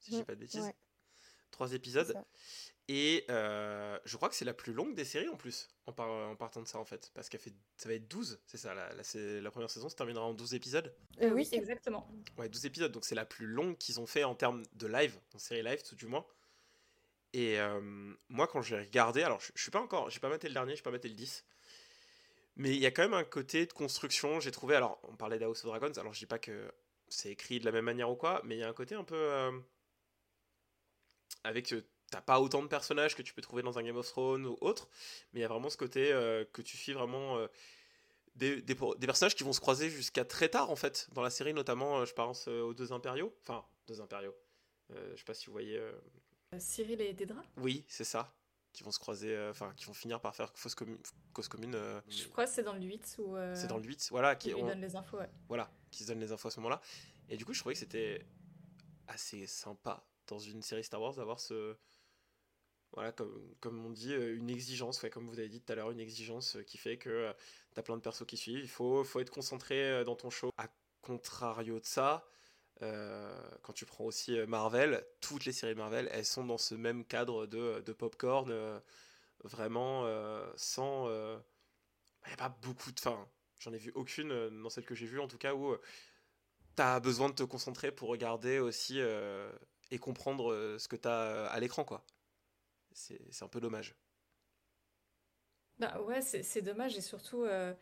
[0.00, 0.72] Si je dis mm, pas de bêtises.
[1.52, 2.14] Trois épisodes.
[2.88, 6.36] Et euh, je crois que c'est la plus longue des séries en plus, en, en
[6.36, 7.10] partant de ça en fait.
[7.14, 8.74] Parce qu'elle fait, ça va être 12, c'est ça.
[8.74, 10.94] La, la, la, première saison se terminera en 12 épisodes.
[11.20, 12.08] Euh, oui, exactement.
[12.38, 12.92] Ouais, 12 épisodes.
[12.92, 15.82] Donc c'est la plus longue qu'ils ont fait en termes de live, en série live
[15.82, 16.24] tout du moins.
[17.32, 17.80] Et euh,
[18.28, 20.82] moi, quand j'ai regardé, alors je, suis pas encore, j'ai pas maté le dernier, j'ai
[20.82, 21.44] pas maté le 10.
[22.56, 24.74] Mais il y a quand même un côté de construction, j'ai trouvé.
[24.74, 26.72] Alors, on parlait d'House of Dragons, alors je dis pas que
[27.08, 29.04] c'est écrit de la même manière ou quoi, mais il y a un côté un
[29.04, 29.16] peu.
[29.16, 29.52] Euh,
[31.44, 31.72] avec.
[31.72, 34.46] Euh, t'as pas autant de personnages que tu peux trouver dans un Game of Thrones
[34.46, 34.88] ou autre,
[35.32, 36.10] mais il y a vraiment ce côté
[36.52, 37.36] que tu suis vraiment.
[38.36, 41.30] Des, des, des, personnages qui vont se croiser jusqu'à très tard en fait dans la
[41.30, 44.36] série notamment je pense aux deux impériaux enfin deux impériaux
[44.90, 45.80] je sais pas si vous voyez
[46.58, 48.32] Cyril et Dédra Oui, c'est ça.
[48.72, 50.74] Qui vont se croiser, euh, enfin, qui vont finir par faire fausse
[51.32, 51.74] cause commune.
[51.74, 53.36] Euh, je crois que c'est dans le 8 ou.
[53.36, 54.36] Euh, c'est dans le 8, voilà.
[54.36, 54.66] Qui, on...
[54.66, 55.30] donne les infos, ouais.
[55.48, 56.80] Voilà, qui se donnent les infos à ce moment-là.
[57.28, 58.26] Et du coup, je trouvais que c'était
[59.08, 61.76] assez sympa dans une série Star Wars d'avoir ce.
[62.92, 65.90] Voilà, comme, comme on dit, une exigence, ouais, comme vous avez dit tout à l'heure,
[65.90, 67.34] une exigence qui fait que
[67.74, 68.60] tu as plein de persos qui suivent.
[68.60, 70.50] Il faut, faut être concentré dans ton show.
[70.56, 70.68] À
[71.06, 72.26] contrario de ça,
[72.80, 77.46] quand tu prends aussi Marvel, toutes les séries Marvel, elles sont dans ce même cadre
[77.46, 78.52] de, de popcorn,
[79.44, 80.06] vraiment
[80.56, 81.08] sans.
[81.08, 82.98] Il n'y a pas beaucoup de.
[82.98, 83.26] Enfin,
[83.58, 85.76] j'en ai vu aucune dans celle que j'ai vue en tout cas où
[86.76, 89.00] tu as besoin de te concentrer pour regarder aussi
[89.90, 92.04] et comprendre ce que tu as à l'écran, quoi.
[92.92, 93.94] C'est un peu dommage.
[95.78, 97.74] Bah ouais, c'est dommage et surtout euh,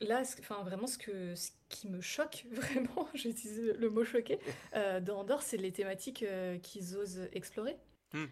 [0.00, 4.38] là, enfin vraiment ce que ce qui me choque vraiment, j'ai utilisé le mot choqué
[4.74, 7.76] euh, dans Andorre, c'est les thématiques euh, qu'ils osent explorer.
[8.12, 8.26] Hmm.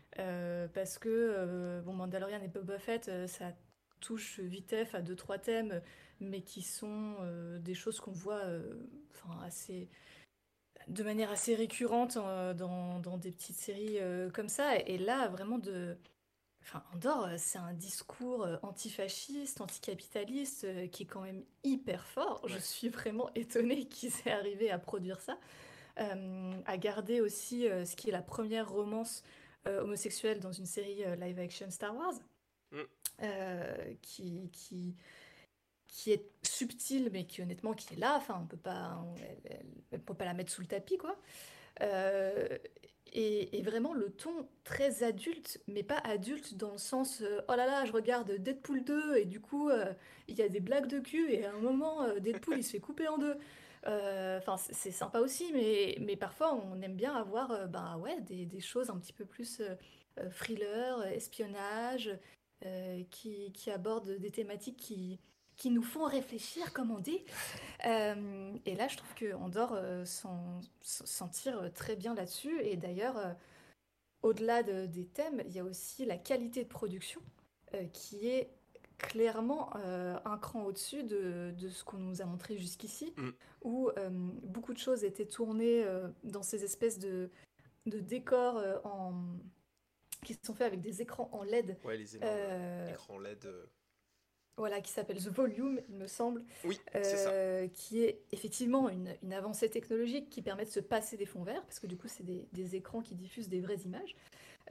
[0.74, 3.52] parce que bon, Mandalorian et Boba Fett, ça
[3.98, 5.82] touche vite à deux trois thèmes,
[6.20, 7.16] mais qui sont
[7.58, 8.44] des choses qu'on voit,
[9.10, 9.88] enfin assez
[10.86, 13.98] de manière assez récurrente dans, dans, des petites séries
[14.32, 14.76] comme ça.
[14.86, 15.96] Et là, vraiment de
[16.62, 22.06] Enfin, Andorre, euh, c'est un discours euh, antifasciste, anticapitaliste euh, qui est quand même hyper
[22.06, 22.46] fort.
[22.46, 25.38] Je suis vraiment étonnée qu'ils aient arrivé à produire ça.
[25.96, 29.22] à garder aussi ce qui est la première romance
[29.66, 32.14] homosexuelle dans une série live action Star Wars,
[32.70, 33.96] mm.
[34.00, 34.96] qui, qui,
[35.86, 38.16] qui est subtile, mais qui honnêtement qui est là.
[38.16, 39.04] Enfin, on peut pas,
[39.90, 41.14] elle, peut pas la mettre sous le tapis, quoi.
[43.14, 47.66] Et, vraiment le ton très adulte, mais pas adulte dans le sens euh, oh là
[47.66, 49.92] là, je regarde Deadpool 2 et du coup euh,
[50.28, 52.70] il y a des blagues de cul et à un moment euh, Deadpool il se
[52.70, 53.36] fait couper en deux.
[53.84, 58.60] Enfin, c'est sympa aussi, mais, mais parfois on aime bien avoir bah, ouais, des, des,
[58.60, 59.60] choses un petit peu plus
[60.30, 62.16] thriller, espionnage,
[63.10, 65.18] qui, qui abordent des thématiques qui,
[65.62, 67.20] qui nous font réfléchir, comme on dit.
[67.86, 72.60] Euh, et là, je trouve qu'Andorre euh, s'en tire très bien là-dessus.
[72.62, 73.32] Et d'ailleurs, euh,
[74.22, 77.20] au-delà des thèmes, il y a aussi la qualité de production
[77.92, 78.50] qui est
[78.98, 83.30] clairement un cran au-dessus de, ce qu'on nous a montré jusqu'ici, mm.
[83.62, 83.90] où
[84.42, 85.86] beaucoup de choses étaient tournées
[86.24, 87.30] dans ces espèces de,
[87.86, 89.14] de décors en
[90.24, 91.78] qui sont faits avec des écrans en LED.
[91.84, 93.48] Ouais, les écrans LED
[94.56, 96.44] voilà, qui s'appelle The Volume, il me semble.
[96.64, 97.30] Oui, c'est ça.
[97.30, 101.42] Euh, qui est effectivement une, une, avancée technologique qui permet de se passer des fonds
[101.42, 104.14] verts, parce que du coup, c'est des, des, écrans qui diffusent des vraies images.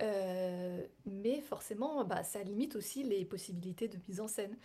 [0.01, 4.55] Euh, mais forcément, bah, ça limite aussi les possibilités de mise en scène.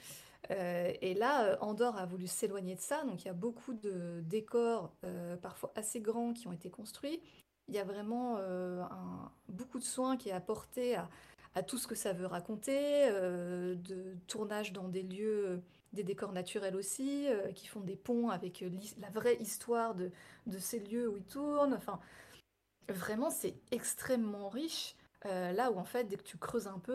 [0.50, 4.20] Euh, et là, Andorre a voulu s'éloigner de ça, donc il y a beaucoup de
[4.26, 4.92] décors,
[5.40, 7.20] parfois assez grands, qui ont été construits.
[7.68, 11.08] Il y a vraiment un, beaucoup de soins qui est apporté à,
[11.56, 15.62] à tout ce que ça veut raconter, euh, de tournage dans des lieux,
[15.94, 20.12] des décors naturels aussi, euh, qui font des ponts avec euh, la vraie histoire de,
[20.46, 21.72] de, ces lieux où ils tournent.
[21.72, 21.98] Enfin,
[22.90, 24.94] vraiment, c'est extrêmement riche.
[25.24, 26.92] là où en fait, dès que tu creuses un peu,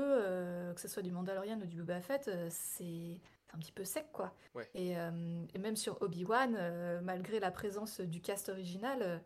[0.74, 3.20] que ce soit du Mandalorian ou du Boba Fett, c'est
[3.53, 4.34] un petit peu sec quoi.
[4.74, 9.22] Et, et, même sur Obi-Wan, malgré la présence du cast original,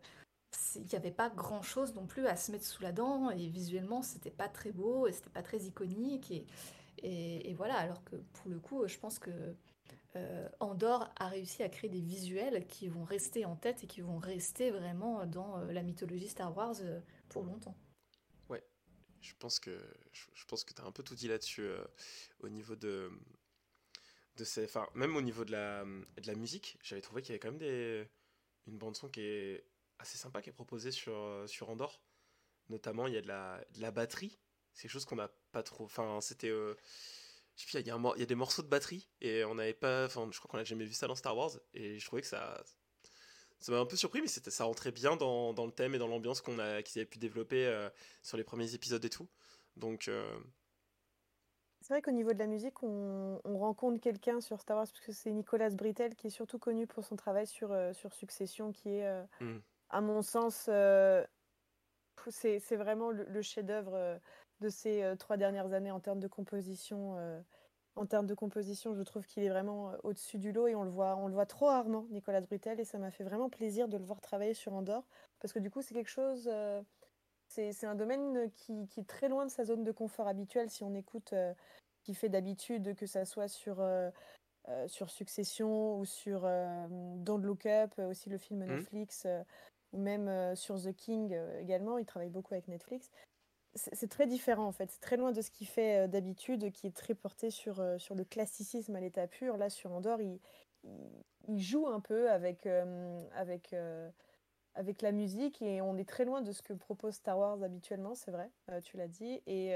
[0.74, 3.48] il n'y avait pas grand chose non plus à se mettre sous la dent et
[3.48, 6.46] visuellement c'était pas très beau et c'était pas très iconique et,
[7.02, 9.30] et, voilà alors que pour le coup je pense que
[10.16, 14.00] euh, Andorre a réussi à créer des visuels qui vont rester en tête et qui
[14.00, 17.76] vont rester vraiment dans euh, la mythologie Star Wars euh, pour longtemps.
[18.48, 18.64] Ouais,
[19.20, 19.78] je pense que
[20.12, 21.68] je, pense que tu as un peu tout dit là-dessus
[22.40, 23.10] au niveau de
[24.36, 27.32] de ces enfin même au niveau de la de la musique, j'avais trouvé qu'il y
[27.32, 28.06] avait quand même des
[28.66, 29.64] une bande son qui est
[29.98, 32.00] assez sympa qui est proposé sur, euh, sur Andorre.
[32.68, 34.38] Notamment, il y a de la, de la batterie.
[34.72, 35.84] C'est quelque chose qu'on n'a pas trop.
[35.84, 36.50] Enfin, c'était.
[36.50, 36.74] Euh,
[37.56, 39.72] je sais il y, a il y a des morceaux de batterie et on n'avait
[39.72, 40.04] pas.
[40.04, 42.28] Enfin, je crois qu'on n'a jamais vu ça dans Star Wars et je trouvais que
[42.28, 42.62] ça.
[43.58, 46.08] Ça m'a un peu surpris, mais ça rentrait bien dans, dans le thème et dans
[46.08, 47.88] l'ambiance qu'on a, qu'ils avaient pu développer euh,
[48.22, 49.28] sur les premiers épisodes et tout.
[49.76, 50.10] Donc.
[51.80, 55.00] C'est vrai qu'au niveau de la musique, on, on rencontre quelqu'un sur Star Wars, parce
[55.00, 58.88] que c'est Nicolas Brittel qui est surtout connu pour son travail sur, sur Succession, qui
[58.90, 59.58] est mmh
[59.90, 61.24] à mon sens, euh,
[62.30, 64.18] c'est vraiment le, chef-d'œuvre euh,
[64.60, 67.16] de ces euh, trois dernières années en termes de composition.
[67.94, 70.90] en termes de composition, je trouve qu'il est vraiment au-dessus du lot et on le
[70.90, 73.96] voit, on le voit trop rarement, Nicolas Brutel, et ça m'a fait vraiment plaisir de
[73.96, 75.06] le voir travailler sur Andorre
[75.40, 76.50] parce que du coup, c'est quelque chose.
[77.48, 80.82] c'est un domaine qui, qui, est très loin de sa zone de confort habituelle si
[80.82, 81.32] on écoute
[82.02, 83.82] qui fait d'habitude, que ça soit sur
[84.88, 86.42] sur Succession ou sur
[86.90, 88.84] Don't Look Up, aussi le film mmh.
[89.92, 93.10] Ou même euh, sur The King euh, également, il travaille beaucoup avec Netflix.
[93.74, 96.86] C'est très différent en fait, c'est très loin de ce qu'il fait euh, d'habitude, qui
[96.86, 99.58] est très porté sur, sur le classicisme à l'état pur.
[99.58, 100.40] Là, sur Andorre, il,
[101.48, 102.66] il, joue un peu avec,
[103.34, 103.74] avec,
[104.74, 108.14] avec la musique et on est très loin de ce que propose Star Wars habituellement,
[108.14, 108.50] c'est vrai,
[108.82, 109.42] tu l'as dit.
[109.46, 109.74] Et,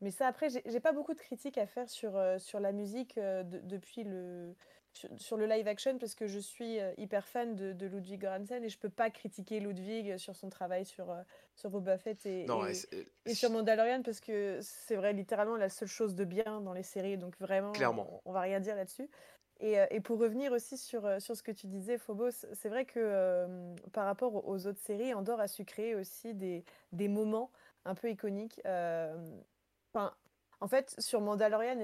[0.00, 4.04] mais ça, après, j'ai pas beaucoup de critiques à faire sur, sur la musique depuis
[4.04, 4.54] le
[4.92, 8.78] sur, le live action parce que je suis hyper fan de, Ludwig Göransson et je
[8.78, 11.14] peux pas critiquer Ludwig sur son travail sur,
[11.54, 12.46] sur Boba Fett et,
[13.24, 16.82] et, sur Mandalorian parce que c'est vrai littéralement la seule chose de bien dans les
[16.82, 17.16] séries.
[17.16, 18.20] Donc vraiment, Clairement.
[18.24, 19.08] On, on va rien dire là-dessus.
[19.60, 23.74] Et, et, pour revenir aussi sur, sur ce que tu disais, Phobos, c'est vrai que
[23.92, 27.50] par rapport aux autres séries, Andorre a su créer aussi des, des moments
[27.84, 28.60] un peu iconiques.
[28.64, 30.14] Enfin,
[30.60, 31.78] en fait, sur Mandalorian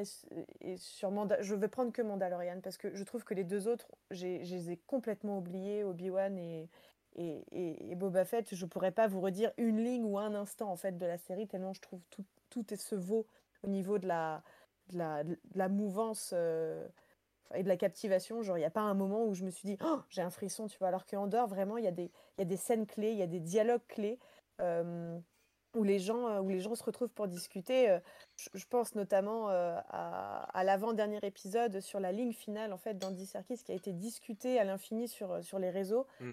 [0.61, 3.68] et, sur Manda je vais prendre que Mandalorian parce que je trouve que les deux
[3.68, 6.68] autres, je les ai complètement oubliés, Obi-Wan et,
[7.16, 8.55] et, et, Boba Fett.
[8.55, 11.47] Je pourrais pas vous redire une ligne ou un instant en fait de la série
[11.47, 13.27] tellement je trouve tout, tout se vaut
[13.62, 14.43] au niveau de la,
[14.93, 16.87] de la, mouvance euh,
[17.55, 18.43] et de la captivation.
[18.43, 20.31] Genre, il n'y a pas un moment où je me suis dit, oh, j'ai un
[20.31, 20.89] frisson, tu vois.
[20.89, 23.22] Alors qu'en dehors, vraiment, il y, a des, y a des scènes clés, il y
[23.22, 24.18] a des dialogues clés.
[24.61, 25.18] Euh,
[25.75, 27.91] où les gens, euh, où les gens se retrouvent pour discuter.
[27.91, 27.99] Euh,
[28.37, 33.59] je, pense notamment euh, à, l'avant-dernier épisode sur la ligne finale en fait d'Andy Serkis
[33.59, 36.31] qui a été discuté à l'infini sur, sur les réseaux, mm.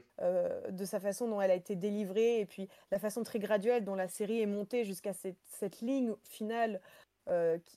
[0.72, 3.96] de sa façon dont elle a été délivrée et puis la façon très graduelle dont
[3.96, 6.82] la série est montée jusqu'à cette, cette, ligne finale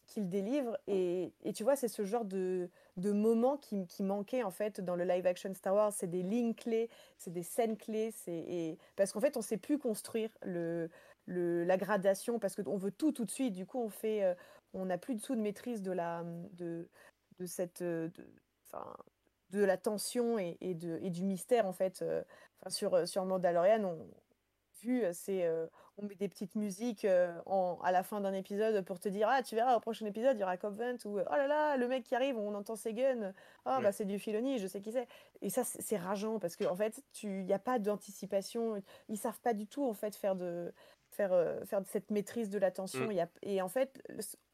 [0.07, 0.77] qu'il délivre.
[0.87, 4.81] Et, et, tu vois, c'est ce genre de, de moments qui, qui, manquait en fait
[4.81, 5.93] dans le live action Star Wars.
[5.93, 6.89] C'est des lignes clés,
[7.19, 8.13] c'est des scènes clés.
[8.27, 10.89] Et, parce qu'en fait, on ne sait plus construire le
[11.27, 13.55] la gradation, parce qu'on veut tout tout de suite.
[13.55, 14.35] Du coup, on fait, euh,
[14.73, 16.89] on n'a plus du tout de maîtrise de la, de,
[17.39, 18.27] de cette, euh, de,
[19.51, 22.03] de la tension et, et, de, et du mystère en fait.
[22.03, 22.23] Euh,
[22.69, 24.09] sur, sur Mandalorian, on
[24.83, 25.49] vu, c'est,
[25.97, 27.07] on met des petites musiques
[27.47, 30.37] en, à la fin d'un épisode pour te dire ah tu verras au prochain épisode
[30.37, 32.93] il y aura Covenant ou oh là là le mec qui arrive on entend ses
[32.93, 33.33] guns
[33.65, 35.07] ah bah c'est du Filoni je sais qui c'est
[35.41, 39.41] et ça c'est rageant parce qu'en en fait il n'y a pas d'anticipation ils savent
[39.41, 40.73] pas du tout en fait faire de
[41.15, 43.07] faire, euh, faire cette maîtrise de l'attention.
[43.07, 43.27] Mm.
[43.43, 44.03] Et en fait,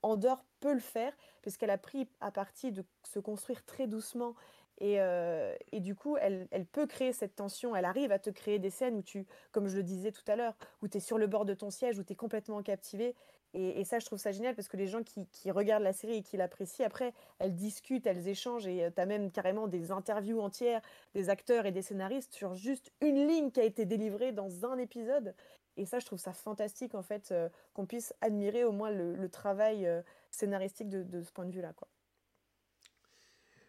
[0.03, 4.35] Andorre peut le faire parce qu'elle a pris à partie de se construire très doucement.
[4.79, 7.77] Et, euh, et du coup, elle, elle, peut créer cette tension.
[7.77, 10.37] Elle arrive à te créer des scènes où tu, comme je le disais tout à
[10.37, 13.15] l'heure, où tu es sur le bord de ton siège, où tu es complètement captivé.
[13.53, 16.19] Et, ça, je trouve ça génial parce que les gens qui, qui regardent la série
[16.19, 19.91] et qui l'apprécient, après, elles discutent, elles échangent et euh, tu as même carrément des
[19.91, 20.81] interviews entières
[21.15, 24.79] des acteurs et des scénaristes sur juste une ligne qui a été délivrée dans un
[24.79, 25.35] épisode.
[25.81, 29.29] Et ça, je trouve ça fantastique, en fait, euh, qu'on puisse admirer au moins le,
[29.31, 31.89] travail euh, scénaristique de, ce point de vue-là, quoi.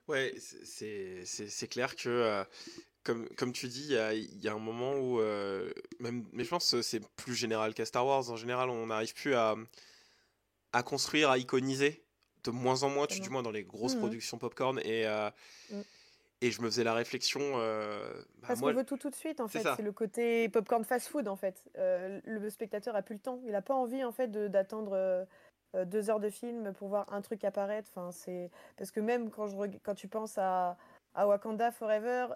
[0.09, 2.43] Ouais, c'est clair que, euh,
[3.03, 5.21] comme, comme tu dis, il y, a un moment où,
[6.01, 9.13] même, mais je pense que c'est plus général qu'à Star Wars, en général, on n'arrive
[9.13, 9.55] plus à,
[10.73, 12.03] à construire, à iconiser,
[12.43, 15.07] de moins en moins, tu, du moins dans les grosses mmh productions popcorn, et...
[15.69, 15.81] Mmh.
[16.43, 17.39] Et je me faisais la réflexion.
[17.43, 19.63] Euh, bah, Parce qu'on veut tout tout de suite, en fait.
[19.75, 21.63] C'est le côté popcorn fast-food, en fait.
[21.77, 23.39] Euh, le spectateur a plus le temps.
[23.45, 27.21] Il n'a pas envie, en fait, d'attendre euh, deux heures de film pour voir un
[27.21, 27.89] truc apparaître.
[27.93, 30.77] Enfin, c'est parce que même quand, je, quand tu penses à,
[31.13, 32.29] à Wakanda Forever,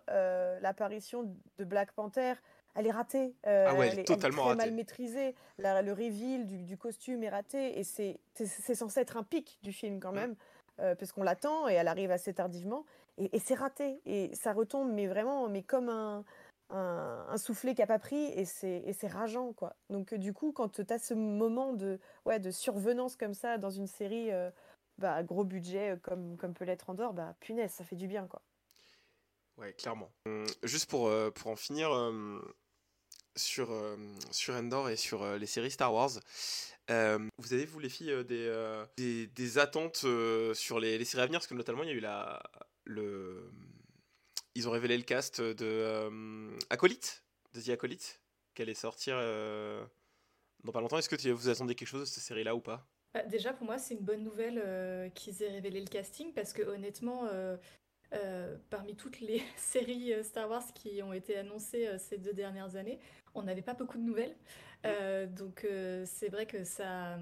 [0.61, 2.33] l'apparition de Black Panther,
[2.75, 3.33] elle est ratée.
[3.43, 5.35] ah ouais, elle, est totalement elle est très mal maîtrisée.
[5.57, 7.79] le reveal du, du, costume est raté.
[7.79, 8.19] Et c'est
[8.75, 10.15] censé être un pic du film, quand mm.
[10.15, 10.35] même.
[10.77, 12.85] parce qu'on l'attend et elle arrive assez tardivement
[13.17, 14.01] et, c'est raté.
[14.05, 16.25] Et ça retombe, mais vraiment, mais comme un,
[16.69, 19.75] un, soufflet qui n'a pas pris, et c'est rageant, quoi.
[19.89, 23.69] Donc, du coup, quand tu as ce moment de, ouais, de survenance comme ça dans
[23.69, 24.49] une série, euh,
[24.97, 28.27] bah, gros budget euh, comme, comme peut l'être Andorre, bah, punaise, ça fait du bien,
[28.27, 28.41] quoi.
[29.57, 30.11] Ouais, clairement.
[30.25, 31.89] Hum, juste pour, euh, pour en finir
[33.37, 33.69] sur,
[34.31, 36.11] sur Endor et sur les séries Star Wars,
[36.89, 40.05] vous avez, vous les filles, des, des, des, attentes
[40.53, 41.39] sur les, les, séries à venir?
[41.39, 42.41] Parce que notamment, il y a eu la,
[42.85, 43.51] le...
[44.55, 47.23] Ils ont révélé le cast de euh, Acolyte,
[47.53, 48.21] de The Acolyte,
[48.53, 49.85] qu'elle est sortir euh,
[50.63, 50.97] dans pas longtemps.
[50.97, 52.87] Est-ce que vous attendez quelque chose de cette série-là ou pas?
[53.13, 56.53] Bah, Déjà, pour moi, c'est une bonne nouvelle euh, qu'ils aient révélé le casting parce
[56.53, 57.27] que honnêtement,
[58.69, 62.99] parmi toutes les séries Star Wars qui ont été annoncées ces deux dernières années,
[63.33, 64.37] on n'avait pas beaucoup de nouvelles.
[65.33, 65.67] donc
[66.05, 67.19] c'est vrai que ça,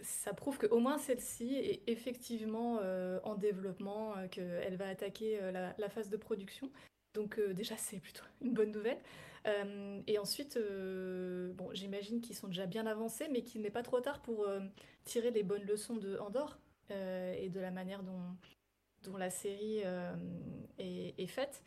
[0.00, 5.72] ça prouve qu'au moins celle-ci est effectivement euh, en développement, euh, qu'elle va attaquer euh,
[5.76, 6.70] la, phase de production.
[7.14, 8.98] Donc déjà, c'est plutôt une bonne nouvelle.
[10.06, 14.20] et ensuite, bon, j'imagine qu'ils sont déjà bien avancés, mais qu'il n'est pas trop tard
[14.20, 14.46] pour
[15.04, 16.58] tirer les bonnes leçons de Andorre
[16.90, 19.82] et de la manière dont, la série
[20.78, 21.62] est, faite.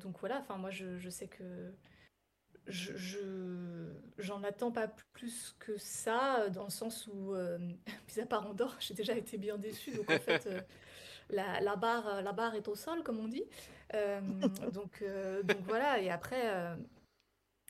[0.00, 1.72] donc voilà, enfin moi je sais que
[2.68, 3.88] je
[4.18, 7.58] j'en attends pas plus que ça dans le sens où euh,
[8.16, 9.92] mis à part Andorre j'ai déjà été bien déçue.
[9.92, 10.60] Donc en fait euh,
[11.30, 13.44] la, la, barre la barre est au sol comme on dit.
[13.94, 14.20] Euh,
[14.72, 15.02] donc
[15.44, 16.00] donc voilà.
[16.00, 16.76] Et après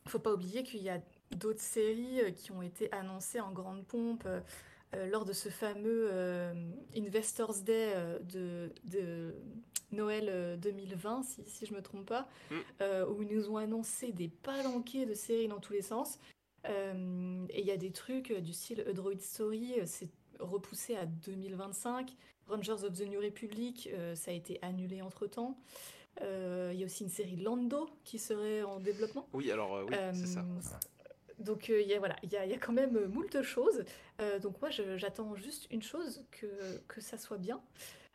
[0.06, 1.00] faut pas oublier qu'il y a
[1.32, 4.26] d'autres séries qui ont été annoncées en grande pompe
[5.10, 6.10] lors de ce fameux
[6.96, 9.34] Investors Day de, de,
[9.90, 12.54] Noël 2020, si, si je ne me trompe pas, mm.
[13.10, 16.18] où ils nous ont annoncé des palanquets de séries dans tous les sens.
[16.64, 20.08] et il y a des trucs du style A Droid Story, c'est
[20.38, 22.14] repoussé à 2025.
[22.48, 25.58] Rangers of the New Republic, ça a été annulé entre-temps.
[26.20, 29.28] Il y a aussi une série Lando qui serait en développement.
[29.32, 30.44] Oui, alors oui, c'est ça.
[31.38, 33.84] Donc il y a, voilà, il y, a, y a quand même moult choses.
[34.42, 36.46] donc moi, j'attends juste une chose, que,
[36.88, 37.60] que ça soit bien.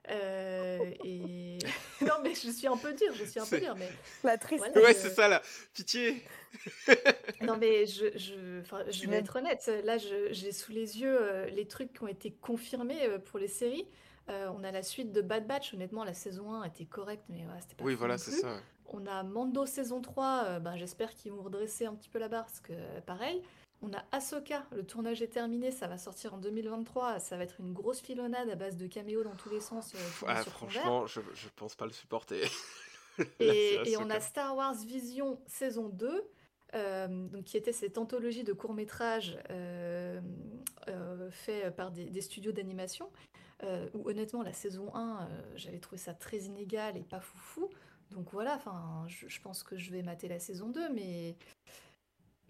[0.09, 1.57] et
[2.01, 3.89] non mais je suis un peu dure, je suis un peu dure, mais
[4.23, 4.65] la triste.
[4.75, 5.41] ouais, c'est ça là,
[5.73, 6.21] pitié.
[7.41, 8.61] non mais je, je,
[8.91, 9.71] je vais être honnête.
[9.85, 13.87] Là, j'ai sous les yeux les trucs qui ont été confirmés pour les séries.
[14.27, 15.73] on a la suite de Bad Batch.
[15.73, 17.85] Honnêtement, la saison 1 était correcte, mais c'était pas.
[17.85, 18.59] Oui, voilà, c'est ça.
[18.93, 22.29] On a Mando saison 3, euh, ben, j'espère qu'ils vont redresser un petit peu la
[22.29, 22.73] barre, parce que
[23.05, 23.41] pareil.
[23.85, 27.59] On a Ahsoka, le tournage est terminé, ça va sortir en 2023, ça va être
[27.59, 29.93] une grosse filonnade à base de caméos dans tous les sens.
[29.93, 32.49] Euh, franchement, je, je pense pas le supporter.
[33.41, 36.29] et, on a Star Wars Vision saison 2,
[36.75, 39.37] euh, donc, qui était cette anthologie de courts-métrages
[41.31, 43.09] fait par des, des studios d'animation,
[43.93, 47.69] où honnêtement la saison 1, j'avais trouvé ça très inégal et pas foufou.
[48.11, 51.35] Donc voilà, enfin, je, pense que je vais mater la saison 2, mais,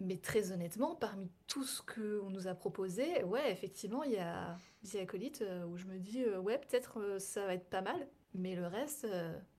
[0.00, 4.58] mais très honnêtement, parmi tout ce qu'on nous a proposé, ouais, effectivement, il y a
[4.90, 7.82] The Acolyte euh, où je me dis, euh, ouais, peut-être euh, ça va être pas
[7.82, 9.06] mal, mais le reste,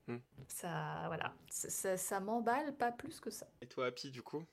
[0.06, 0.18] hmm.
[0.48, 3.46] ça, voilà, ça, ça, m'emballe pas plus que ça.
[3.60, 4.44] Et toi, Happy, du coup?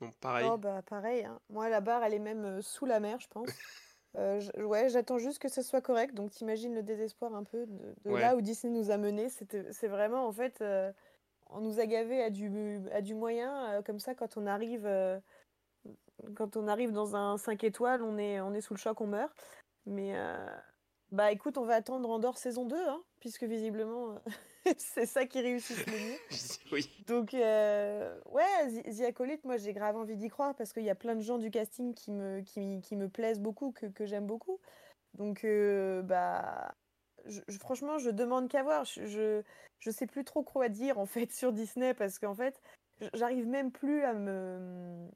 [0.00, 0.46] Donc pareil.
[0.48, 1.40] Oh, bah pareil, hein.
[1.48, 3.48] moi la barre, elle est même sous la mer, je pense.
[4.16, 6.14] Euh, ouais, j'attends juste que ce soit correct.
[6.14, 9.28] Donc, t'imagines le désespoir un peu de, là où Disney nous a menés.
[9.28, 10.90] C'est vraiment, en fait, euh,
[11.50, 13.74] on nous a gavé à du, à du moyen.
[13.74, 14.88] Euh, comme ça, quand on arrive,
[16.34, 19.06] quand on arrive dans un 5 étoiles, on est, on est sous le choc, on
[19.06, 19.32] meurt.
[19.84, 20.14] Mais,
[21.12, 24.20] bah écoute, on va attendre Andorre saison 2, hein, puisque visiblement,
[24.76, 26.18] c'est ça qui réussit le mieux.
[26.72, 26.90] oui.
[27.06, 30.96] Donc, euh, ouais, The Acolyte, moi j'ai grave envie d'y croire parce qu'il y a
[30.96, 34.26] plein de gens du casting qui me, qui, qui me plaisent beaucoup, que, que j'aime
[34.26, 34.58] beaucoup.
[35.14, 36.74] Donc, euh, bah,
[37.24, 38.84] je, franchement, je demande qu'à voir.
[38.84, 39.42] Je,
[39.78, 42.60] je, sais plus trop quoi dire en fait sur Disney parce qu'en fait,
[43.14, 45.08] j'arrive même plus à me,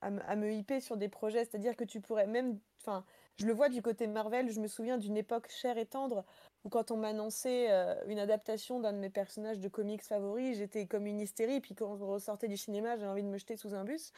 [0.00, 1.44] à me, à me hyper sur des projets.
[1.44, 2.58] C'est-à-dire que tu pourrais même.
[2.80, 3.04] Enfin,
[3.36, 6.24] je le vois du côté Marvel, je me souviens d'une époque chère et tendre
[6.64, 10.86] où quand on m'annonçait euh, une adaptation d'un de mes personnages de comics favoris, j'étais
[10.86, 13.74] comme une hystérie, puis quand je ressortais du cinéma, j'avais envie de me jeter sous
[13.74, 14.12] un bus.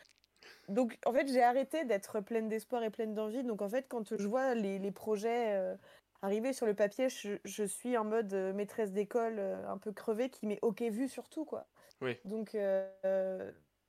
[0.68, 3.42] Donc en fait, j'ai arrêté d'être pleine d'espoir et pleine d'envie.
[3.42, 5.74] Donc en fait, quand je vois les, projets euh,
[6.22, 10.46] arriver sur le papier, je, suis en mode euh, maîtresse d'école un peu crevée qui
[10.46, 11.66] met OK vu sur tout, quoi.
[12.02, 12.16] Oui.
[12.24, 12.56] Donc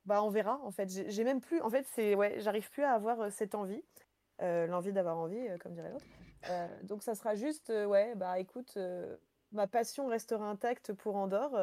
[0.06, 0.88] bah on verra en fait.
[0.88, 3.84] J'ai même plus, en fait, c'est ouais, j'arrive plus à avoir cette envie.
[4.40, 6.04] Euh, l'envie d'avoir envie, euh, comme dirait l'autre.
[6.48, 8.78] Euh, donc ça sera juste, ouais, bah écoute,
[9.52, 11.58] ma passion restera intacte pour Andorre.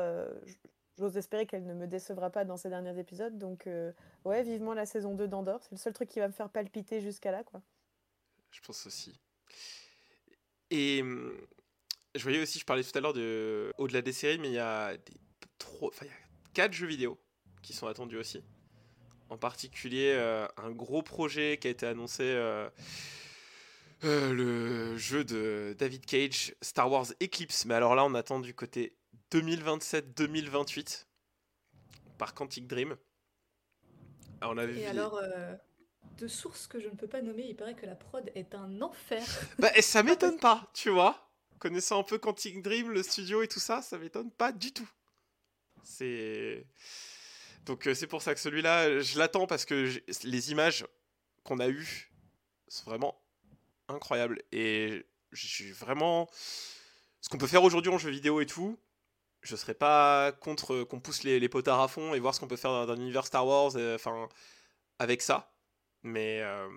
[0.98, 3.38] J'ose espérer qu'elle ne me décevra pas dans ces derniers épisodes.
[3.38, 3.70] Donc
[4.26, 5.64] ouais, vivement la saison 2 d'Andorre.
[5.64, 7.62] C'est le seul truc qui va me faire palpiter jusqu'à là, quoi.
[8.52, 9.20] Je pense aussi.
[10.70, 11.38] Et hum,
[12.14, 14.60] je voyais aussi, je parlais tout à l'heure de au-delà des séries, mais il y
[14.60, 17.18] a des jeux vidéo
[17.62, 18.44] qui sont attendus aussi
[19.30, 22.70] en particulier euh, un gros projet qui a été annoncé, euh,
[24.04, 27.66] euh, le jeu de David Cage, Star Wars Eclipse.
[27.66, 28.96] Mais alors là, on attend du côté
[29.32, 31.06] 2027-2028
[32.18, 32.96] par Quantic Dream.
[34.42, 35.22] Alors, on avait Et alors,
[36.18, 38.82] de sources que je ne peux pas nommer, il paraît que la prod est un
[38.82, 39.24] enfer.
[39.60, 41.32] bah, et ça m'étonne pas, tu vois.
[41.58, 44.90] Connaissant un peu Quantic Dream, le studio et tout ça, ça m'étonne pas du tout.
[45.84, 46.66] C'est.
[47.66, 49.90] Donc euh, c'est pour ça que celui-là, je l'attends parce que
[50.24, 50.86] les images
[51.44, 52.12] qu'on a eues
[52.68, 53.20] sont vraiment
[53.88, 54.42] incroyables.
[54.52, 56.30] Et je suis vraiment...
[57.22, 58.78] Ce qu'on peut faire aujourd'hui en jeu vidéo et tout,
[59.42, 62.56] je serais pas contre qu'on pousse les, potards à fond et voir ce qu'on peut
[62.56, 64.30] faire dans, un univers Star Wars, euh, enfin,
[65.00, 65.52] avec ça.
[66.04, 66.68] Mais euh,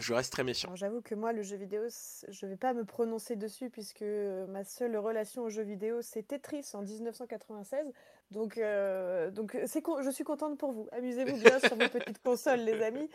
[0.00, 0.74] je reste très méfiant.
[0.74, 1.82] J'avoue que moi, le jeu vidéo,
[2.28, 4.04] je vais pas me prononcer dessus puisque
[4.48, 7.92] ma seule relation au jeu vidéo, c'est Tetris en 1996.
[8.30, 10.88] Donc, euh, donc c'est je suis contente pour vous.
[10.92, 13.08] Amusez-vous bien sur vos petites consoles, les amis.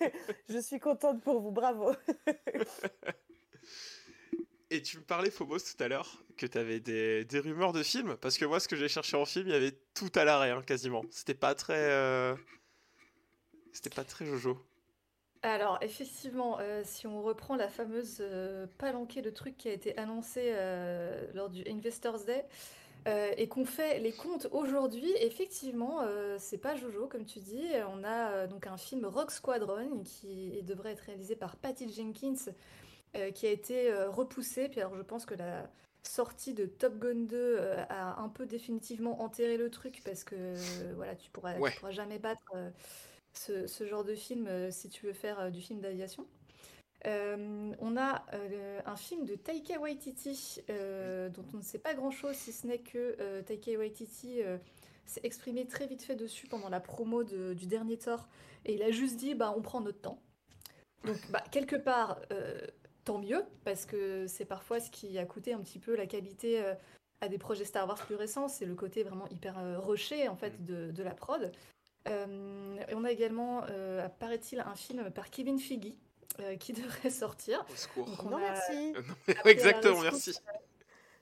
[0.48, 1.50] je suis contente pour vous.
[1.50, 1.92] Bravo.
[4.70, 7.82] Et tu me parlais, Phobos, tout à l'heure, que tu avais des, des, rumeurs de
[7.82, 8.16] films.
[8.16, 10.50] Parce que moi, ce que j'ai cherché en film, il y avait tout à l'arrêt,
[10.50, 11.02] hein, quasiment.
[11.10, 11.76] C'était pas très.
[11.76, 12.34] Euh,
[13.72, 14.58] c'était pas très Jojo.
[15.42, 18.24] Alors, effectivement, euh, si on reprend la fameuse
[18.78, 20.54] palanquée de trucs qui a été annoncée
[21.34, 22.46] lors du Investors Day,
[23.06, 26.00] et qu'on fait les comptes aujourd'hui, effectivement,
[26.38, 27.66] c'est pas Jojo, comme tu dis.
[27.92, 32.52] On a donc un film Rock Squadron qui devrait être réalisé par Patty Jenkins,
[33.34, 34.68] qui a été repoussé.
[34.68, 35.68] Puis alors, je pense que la
[36.04, 40.54] sortie de Top Gun 2 a un peu définitivement enterré le truc parce que
[40.94, 42.42] voilà, tu pourras, pourras jamais battre
[43.32, 46.26] ce, ce, genre de film si tu veux faire du film d'aviation.
[47.06, 51.94] Euh, on a euh, un film de Taika Waititi euh, dont on ne sait pas
[51.94, 54.40] grand-chose si ce n'est que Taika Waititi
[55.04, 58.28] s'est exprimé très vite fait dessus pendant la promo du dernier Thor
[58.64, 60.20] et il a juste dit bah on prend notre temps.
[61.04, 62.20] Donc bah, quelque part
[63.04, 66.62] tant mieux parce que c'est parfois ce qui a coûté un petit peu la qualité
[67.20, 70.60] à des projets Star Wars plus récents, c'est le côté vraiment hyper rushé en fait
[70.60, 70.64] mm.
[70.64, 71.50] de, de la prod.
[72.06, 73.64] et on a également,
[74.20, 75.94] paraît-il, un film par Kevin Feige
[76.40, 77.64] euh, qui devrait sortir.
[77.70, 78.08] Au secours.
[78.30, 78.94] non, merci.
[79.44, 80.38] Exactement, merci.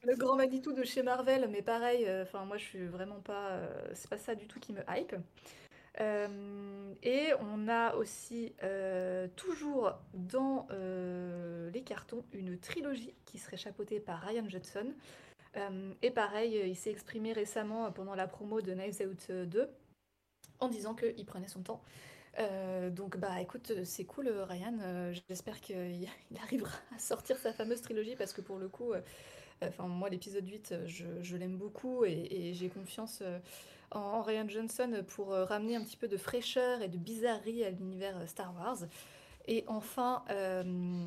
[0.03, 3.51] Le grand Manitou de chez Marvel, mais pareil, euh, enfin moi je suis vraiment pas,
[3.51, 5.15] euh, c'est pas ça du tout qui me hype.
[7.03, 8.55] et on a aussi
[9.37, 10.67] toujours dans
[11.73, 14.95] les cartons une trilogie qui serait chapeautée par Ryan Judson.
[16.01, 19.69] et pareil, il s'est exprimé récemment pendant la promo de Knives Out 2
[20.61, 21.83] en disant qu'il prenait son temps
[22.39, 26.09] euh, donc bah écoute, euh, c'est cool euh, Ryan, j'espère qu'il
[26.43, 28.93] arrivera à sortir sa fameuse trilogie parce que pour le coup,
[29.63, 33.23] enfin moi l'épisode 8, je, l'aime beaucoup et, j'ai confiance
[33.91, 38.17] en, Ryan Johnson pour ramener un petit peu de fraîcheur et de bizarrerie à l'univers
[38.29, 38.79] Star Wars.
[39.49, 40.23] Et enfin,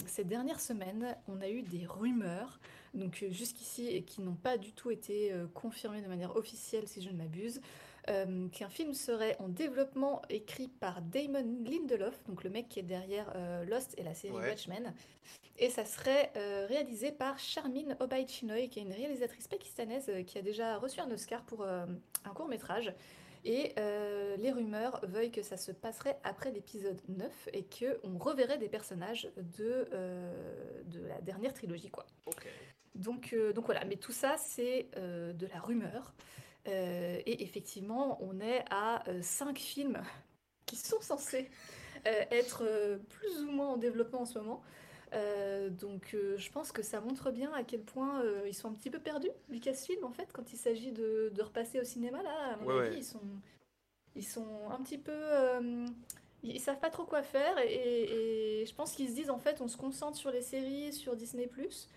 [0.06, 2.60] ces dernières semaines, on a eu des rumeurs,
[2.94, 7.10] donc jusqu'ici, et qui n'ont pas du tout été confirmées de manière officielle si je
[7.10, 7.62] ne m'abuse,
[8.10, 12.84] euh, qu'un film serait en développement écrit par Damon Lindelof, donc le mec qui est
[12.84, 14.94] derrière euh, Lost et la série Watchmen.
[15.58, 20.38] Et ça serait euh, réalisé par Charmin Obaid Chinoy, qui est une réalisatrice pakistanaise qui
[20.38, 22.94] a déjà reçu un Oscar pour un court métrage.
[23.46, 23.74] Et
[24.38, 29.30] les rumeurs veulent que ça se passerait après l'épisode 9 et qu'on reverrait des personnages
[29.38, 29.88] de,
[30.86, 31.90] de la dernière trilogie.
[31.90, 32.06] Quoi.
[32.96, 36.14] Donc, donc voilà, mais tout ça, c'est de la rumeur.
[36.68, 40.02] Euh, et effectivement, on est à euh, cinq films
[40.66, 41.50] qui sont censés
[42.08, 44.64] euh, être plus ou moins en développement en ce moment.
[45.72, 49.00] donc je pense que ça montre bien à quel point ils sont un petit peu
[49.00, 52.24] perdus, Lucasfilm, en fait, quand il s'agit de, repasser au cinéma.
[52.24, 53.20] Là, à mon avis, Ils, sont,
[54.16, 55.22] ils sont un petit peu...
[56.44, 59.62] ils savent pas trop quoi faire et, et je pense qu'ils se disent, en fait,
[59.62, 61.46] on se concentre sur les séries, sur Disney⁇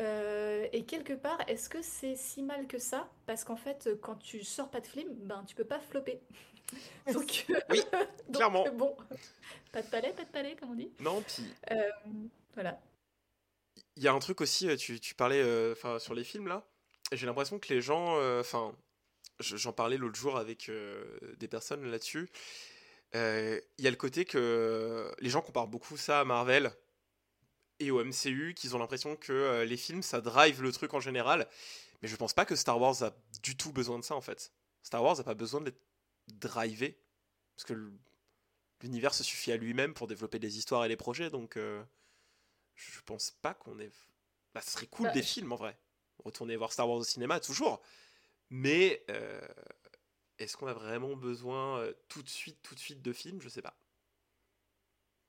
[0.00, 3.08] euh, et quelque part, est-ce que c'est si mal que ça?
[3.26, 6.20] Parce qu'en fait, quand tu sors pas de film, ben tu peux pas flopper.
[7.12, 7.80] donc, oui,
[8.32, 8.66] clairement.
[8.74, 8.96] bon,
[9.72, 10.90] pas de palais, pas de palais, comme on dit.
[11.00, 11.44] Non, puis.
[11.70, 11.90] Euh,
[12.54, 12.80] voilà.
[13.96, 15.42] Il y a un truc aussi, euh, tu, tu parlais
[15.72, 16.66] enfin sur les films là.
[17.12, 18.18] J'ai l'impression que les gens.
[18.40, 18.74] Enfin,
[19.38, 20.70] j'en parlais l'autre jour avec
[21.38, 22.28] des personnes là-dessus.
[23.14, 26.72] Il y a le côté que les gens comparent beaucoup ça à Marvel
[27.80, 31.00] et au MCU qu'ils ont l'impression que euh, les films ça drive le truc en
[31.00, 31.48] général.
[32.02, 34.52] Mais je pense pas que Star Wars a du tout besoin de ça en fait.
[34.82, 35.80] Star Wars a pas besoin d'être
[36.28, 36.98] drivé
[37.56, 37.92] parce que
[38.82, 41.82] l'univers se suffit à lui-même pour développer des histoires et les projets donc euh,
[42.74, 43.90] je pense pas qu'on ait.
[44.54, 45.78] Bah, ce serait cool bah, des films en vrai.
[46.24, 47.82] Retourner voir Star Wars au cinéma toujours.
[48.48, 49.40] Mais euh,
[50.38, 53.40] est-ce qu'on a vraiment besoin tout de suite, tout de suite de films?
[53.40, 53.76] Je sais pas.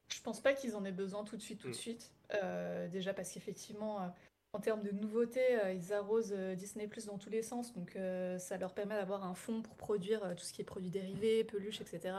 [0.10, 1.76] Je pense pas qu'ils en aient besoin tout de suite, tout de mm.
[1.76, 2.12] suite.
[2.34, 4.08] Euh, déjà parce qu'effectivement, euh,
[4.54, 7.74] en termes de nouveautés, euh, ils arrosent Disney Plus dans tous les sens.
[7.74, 7.98] Donc
[8.40, 11.82] ça leur permet d'avoir un fonds pour produire tout ce qui est produits dérivés, peluches,
[11.82, 12.16] etc.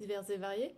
[0.00, 0.74] divers et variés.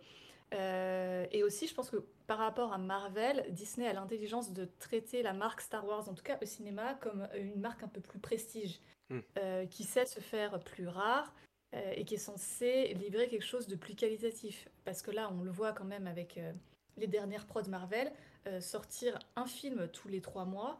[0.51, 5.33] et aussi, je pense que par rapport à Marvel, Disney a l'intelligence de traiter la
[5.33, 8.79] marque Star Wars, en tout cas au cinéma, comme une marque un peu plus prestige,
[9.09, 9.67] mm.
[9.69, 11.33] qui sait se faire plus rare,
[11.95, 14.69] et qui est censé livrer quelque chose de plus qualitatif.
[14.85, 16.53] Parce que là, on le voit quand même avec euh,
[16.95, 18.11] les dernières prods Marvel,
[18.47, 20.79] euh, sortir un film tous les trois mois,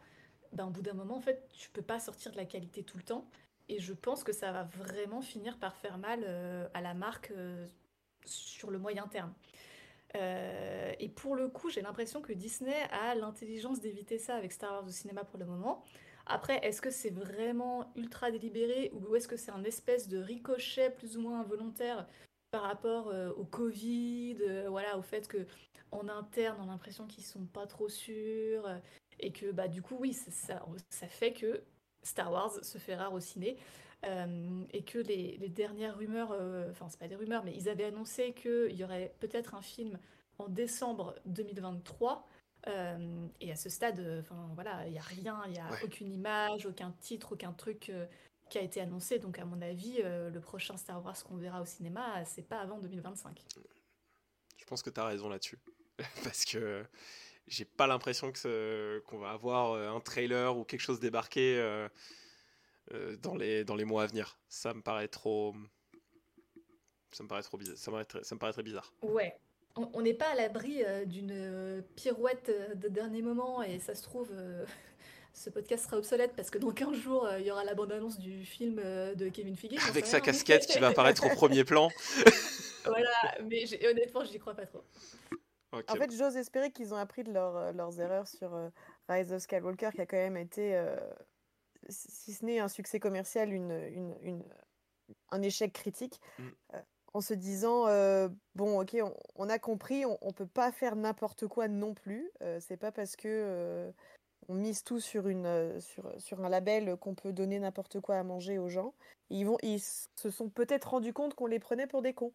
[0.54, 2.98] ben, au bout d'un moment, en fait, tu peux pas sortir de la qualité tout
[2.98, 3.28] le temps.
[3.68, 6.24] Et je pense que ça va vraiment finir par faire mal
[6.76, 7.34] à la marque
[8.24, 9.34] sur le moyen terme.
[10.14, 14.86] et pour le coup, j'ai l'impression que Disney a l'intelligence d'éviter ça avec Star Wars
[14.86, 15.84] au cinéma pour le moment.
[16.28, 20.90] Après, est-ce que c'est vraiment ultra délibéré ou est-ce que c'est un espèce de ricochet
[20.90, 22.08] plus ou moins involontaire
[22.50, 25.46] par rapport euh, au Covid, euh, voilà, au fait que
[25.96, 28.78] en interne, on a l'impression qu'ils sont pas trop sûrs euh,
[29.20, 31.64] et que bah du coup oui, ça, ça, fait que
[32.04, 33.58] Star Wars se fait rare au ciné.
[34.74, 36.32] et que les, les dernières rumeurs,
[36.70, 39.98] enfin c'est pas des rumeurs, mais ils avaient annoncé qu'il y aurait peut-être un film
[40.38, 42.28] en décembre 2023
[42.68, 45.70] euh, et à ce stade, euh, enfin voilà, il n'y a rien, il n'y a
[45.84, 48.06] aucune image, aucun titre, aucun truc euh,
[48.50, 49.20] qui a été annoncé.
[49.20, 52.60] Donc, à mon avis, euh, le prochain Star Wars qu'on verra au cinéma, c'est pas
[52.60, 53.44] avant 2025.
[54.58, 55.60] Je pense que tu as raison là-dessus.
[56.24, 56.84] Parce que
[57.48, 61.88] j'ai pas l'impression que qu'on va avoir euh, un trailer ou quelque chose débarquer euh,
[63.18, 64.40] dans, les, dans les mois à venir.
[64.50, 65.56] Ça me paraît trop.
[67.12, 67.78] Ça me paraît trop bizarre.
[67.78, 68.94] Ça me paraît très, ça me paraît très bizarre.
[69.02, 69.38] Ouais.
[69.78, 74.32] On n'est pas à l'abri d'une pirouette de dernier moment et ça se trouve,
[75.36, 78.18] ce podcast sera obsolète parce que dans 15 jours, euh, il y aura la bande-annonce
[78.18, 79.78] du film euh, de Kevin Feige.
[79.90, 81.90] Avec sa casquette qui va apparaître au premier plan.
[82.86, 83.10] voilà,
[83.44, 84.84] mais honnêtement, j'y crois pas trop.
[85.88, 88.52] En fait, j'ose espérer qu'ils ont appris de euh, leurs erreurs sur
[89.10, 90.82] Rise of Skywalker, qui a quand même été,
[91.90, 94.44] si ce n'est un succès commercial, une, une,
[95.32, 96.20] un échec critique.
[96.40, 96.44] Mm.
[97.14, 97.86] en se disant
[98.56, 98.98] bon ok
[99.36, 102.30] on, a compris on, on peut pas faire n'importe quoi non plus
[102.60, 103.94] c'est pas parce que
[104.48, 108.18] on mise tout sur, une, euh, sur, sur un label qu'on peut donner n'importe quoi
[108.18, 108.94] à manger aux gens.
[109.30, 112.32] ils, vont, ils se sont peut-être rendus compte qu'on les prenait pour des cons.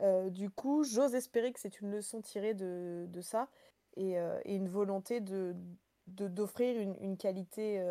[0.00, 3.48] Euh, du coup, j'ose espérer que c'est une leçon tirée de, de ça
[3.96, 5.54] et, euh, et, une volonté de,
[6.06, 7.84] d'offrir une, une, qualité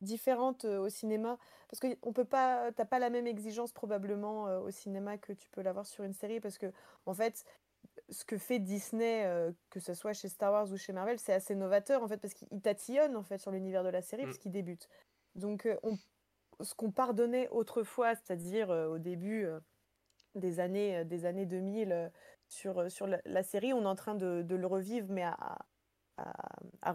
[0.00, 1.38] différente au cinéma.
[1.68, 5.48] Parce que on peut pas, t'as pas la même exigence probablement au cinéma que tu
[5.50, 6.72] peux l'avoir sur une série parce que
[7.06, 7.44] en fait,
[8.08, 11.32] ce que fait Disney, euh, que ce soit chez Star Wars ou chez Marvel, c'est
[11.32, 14.26] assez novateur en fait parce qu'il tatillonne en fait sur l'univers de la série mm.
[14.26, 14.88] parce qu'il débute.
[15.34, 15.96] Donc euh, on,
[16.60, 19.46] ce qu'on pardonnait autrefois, c'est-à-dire euh, au début
[20.34, 22.10] des années des années 2000
[22.48, 25.58] sur sur la, série, on est en train de, le revivre mais à
[26.18, 26.32] à,
[26.82, 26.94] à,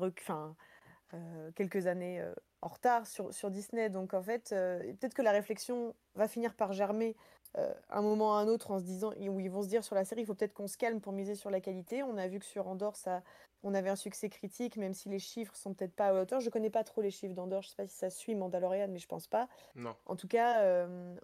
[1.55, 2.23] quelques années
[2.61, 3.89] en retard sur, sur Disney.
[3.89, 7.15] Donc en fait, peut-être que la réflexion va finir par germer
[7.57, 9.95] euh, un moment à un autre en se disant où ils vont se dire sur
[9.95, 12.03] la série il faut peut-être qu'on se calme pour miser sur la qualité.
[12.03, 13.23] On a vu que sur Andorre ça
[13.63, 16.39] on avait un succès critique même si les chiffres sont peut-être pas à hauteur.
[16.39, 18.99] Je connais pas trop les chiffres d'Andorre, je sais pas si ça suit Mandalorian mais
[18.99, 19.47] je pense pas.
[19.75, 19.95] Non.
[20.05, 21.15] En tout cas euh,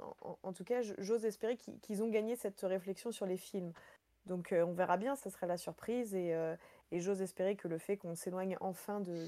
[0.43, 3.73] en, tout cas j'ose espérer qu'ils ont gagné cette réflexion sur les films.
[4.25, 6.35] Donc euh, on verra bien, ça sera la surprise et,
[6.91, 9.27] et j'ose espérer que le fait qu'on s'éloigne enfin de,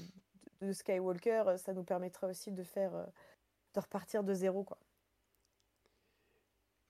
[0.62, 2.92] de, Skywalker, ça nous permettra aussi de faire
[3.74, 4.78] de repartir de zéro quoi.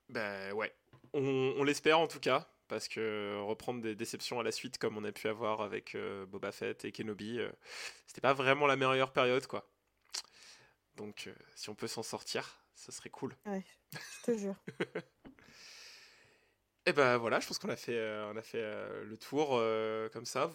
[0.09, 0.73] Ben ouais,
[1.13, 5.03] on, l'espère en tout cas, parce que reprendre des déceptions à la suite comme on
[5.03, 7.49] a pu avoir avec euh, Boba Fett et Kenobi, euh,
[8.05, 9.69] c'était pas vraiment la meilleure période quoi.
[10.95, 13.35] Donc euh, si on peut s'en sortir, ce serait cool.
[13.45, 13.63] Ouais,
[13.93, 14.55] je te jure.
[16.85, 17.99] et ben voilà, je pense qu'on a fait,
[18.31, 18.63] on a fait
[19.03, 19.61] le tour
[20.13, 20.51] comme ça.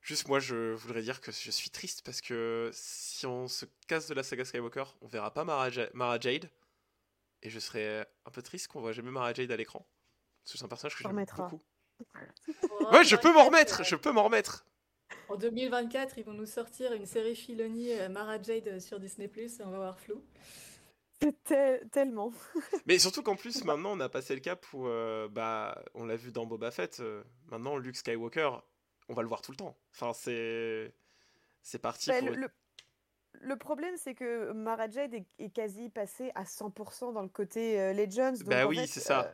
[0.00, 4.08] Juste moi, je voudrais dire que je suis triste parce que si on se casse
[4.08, 6.50] de la saga Skywalker, on verra pas Mara Jade.
[7.42, 9.86] Et je serais un peu triste qu'on voit jamais Mara Jade à l'écran.
[10.42, 11.62] Parce que c'est un personnage que j'aime beaucoup.
[12.92, 14.64] ouais, je peux m'en remettre, je peux m'en remettre.
[15.28, 19.30] En 2024, ils vont nous sortir une série Filoni euh, Mara Jade euh, sur Disney+,
[19.34, 20.24] et on va voir flou.
[21.92, 22.32] tellement.
[22.86, 26.16] Mais surtout qu'en plus, maintenant, on a passé le cap où, euh, bah, on l'a
[26.16, 27.02] vu dans Boba Fett,
[27.50, 28.50] maintenant, Luke Skywalker,
[29.08, 29.76] on va le voir tout le temps.
[29.92, 30.94] Enfin, c'est...
[31.64, 32.48] C'est parti bah, pour le
[33.56, 38.32] problème, c'est que Mara Jade est, quasi passé à 100% dans le côté euh, Legends.
[38.32, 39.26] Donc bah oui, c'est ça.
[39.26, 39.30] Euh,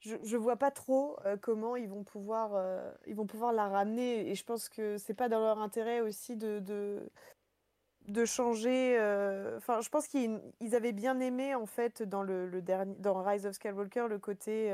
[0.00, 2.60] je, je vois pas trop euh, comment ils vont pouvoir
[3.06, 6.36] ils vont pouvoir la ramener et je pense que c'est pas dans leur intérêt aussi
[6.36, 7.08] de de,
[8.08, 8.96] de changer
[9.56, 10.40] enfin je pense qu'ils
[10.72, 14.72] avaient bien aimé en fait dans le, le dernier dans Rise of Skywalker le côté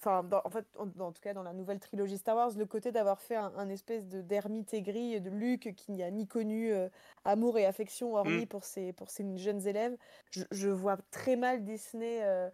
[0.00, 3.20] enfin, en fait, en, tout cas dans la nouvelle trilogie Star Wars, le côté d'avoir
[3.20, 6.88] fait un, espèce de d'ermite aigri de Luke qui n'a ni connu euh,
[7.24, 8.46] amour et affection hormis mm.
[8.46, 9.96] pour ses pour ses jeunes élèves.
[10.30, 12.48] Je, vois très mal Disney euh,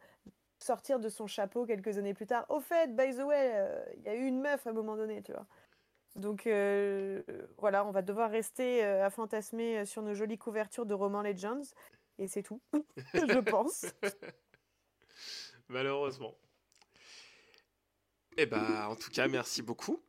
[0.58, 2.46] sortir de son chapeau quelques années plus tard.
[2.48, 4.96] Au fait, by the way, euh, il y a eu une meuf à un moment
[4.96, 5.46] donné, tu vois.
[6.16, 6.48] Donc
[7.58, 11.60] voilà, on va devoir rester à fantasmer sur nos jolies couvertures de romans Legends
[12.18, 12.62] et c'est tout,
[13.14, 13.84] je pense.
[15.68, 16.34] Malheureusement.
[18.36, 20.00] Eh ben, en tout cas, merci beaucoup.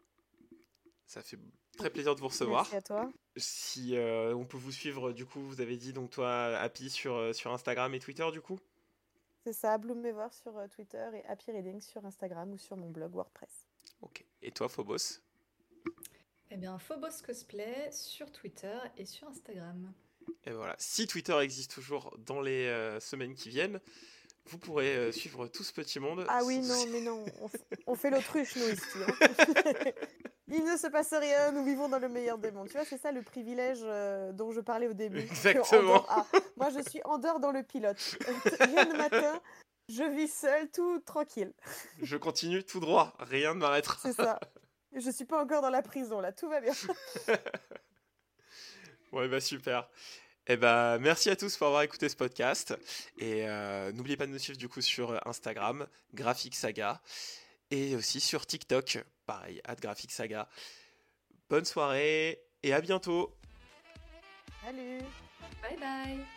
[1.05, 1.39] Ça fait
[1.77, 2.63] très plaisir de vous recevoir.
[2.63, 3.11] Merci à toi.
[3.37, 7.15] Si euh, on peut vous suivre, du coup, vous avez dit donc toi, Happy sur,
[7.15, 8.59] euh, sur Instagram et Twitter, du coup?
[9.45, 13.13] C'est ça, Bloomweaver sur euh, Twitter et Happy Reading sur Instagram ou sur mon blog
[13.13, 13.65] WordPress.
[14.01, 14.25] Ok.
[14.41, 15.21] Et toi, Phobos?
[16.51, 19.93] Eh bien, Phobos Cosplay sur Twitter et sur Instagram.
[20.43, 20.75] Et voilà.
[20.77, 23.79] Si Twitter existe toujours dans les semaines qui viennent,
[24.47, 26.25] vous pourrez euh, suivre tout ce petit monde.
[26.29, 27.25] Ah oui, non, mais non,
[27.85, 28.83] on, fait l'autruche, nous, ici.
[29.07, 29.91] Hein.
[30.49, 32.67] Il ne se passe rien, nous vivons dans le meilleur des mondes.
[32.67, 35.19] Tu vois, c'est ça le privilège euh, dont je parlais au début.
[35.19, 36.05] Exactement.
[36.07, 36.25] Ah,
[36.55, 37.97] moi, je suis en dehors dans le pilote.
[38.61, 39.41] Rien le matin,
[39.89, 41.53] je vis seul, tout tranquille.
[42.01, 43.97] Je continue tout droit, rien ne m'arrêtera.
[44.01, 44.39] C'est ça.
[44.93, 46.73] Je suis pas encore dans la prison, là, tout va bien.
[49.11, 49.89] ouais, bah super.
[50.49, 52.73] Eh ben, merci à tous pour avoir écouté ce podcast.
[53.19, 53.45] Et
[53.93, 57.01] n'oubliez pas de nous suivre du coup sur Instagram, Graphic Saga,
[57.69, 60.47] et aussi sur TikTok, pareil, at Graphic Saga.
[61.49, 63.35] Bonne soirée et à bientôt.
[64.63, 65.01] Salut.
[65.61, 66.36] Bye bye.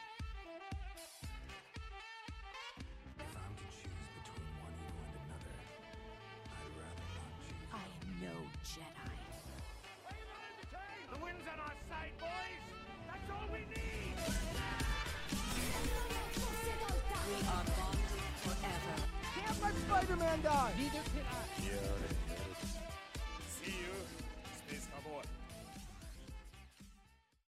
[20.21, 20.73] Spider-Man die!
[20.77, 21.63] Neither can I.
[21.65, 22.00] Yeah.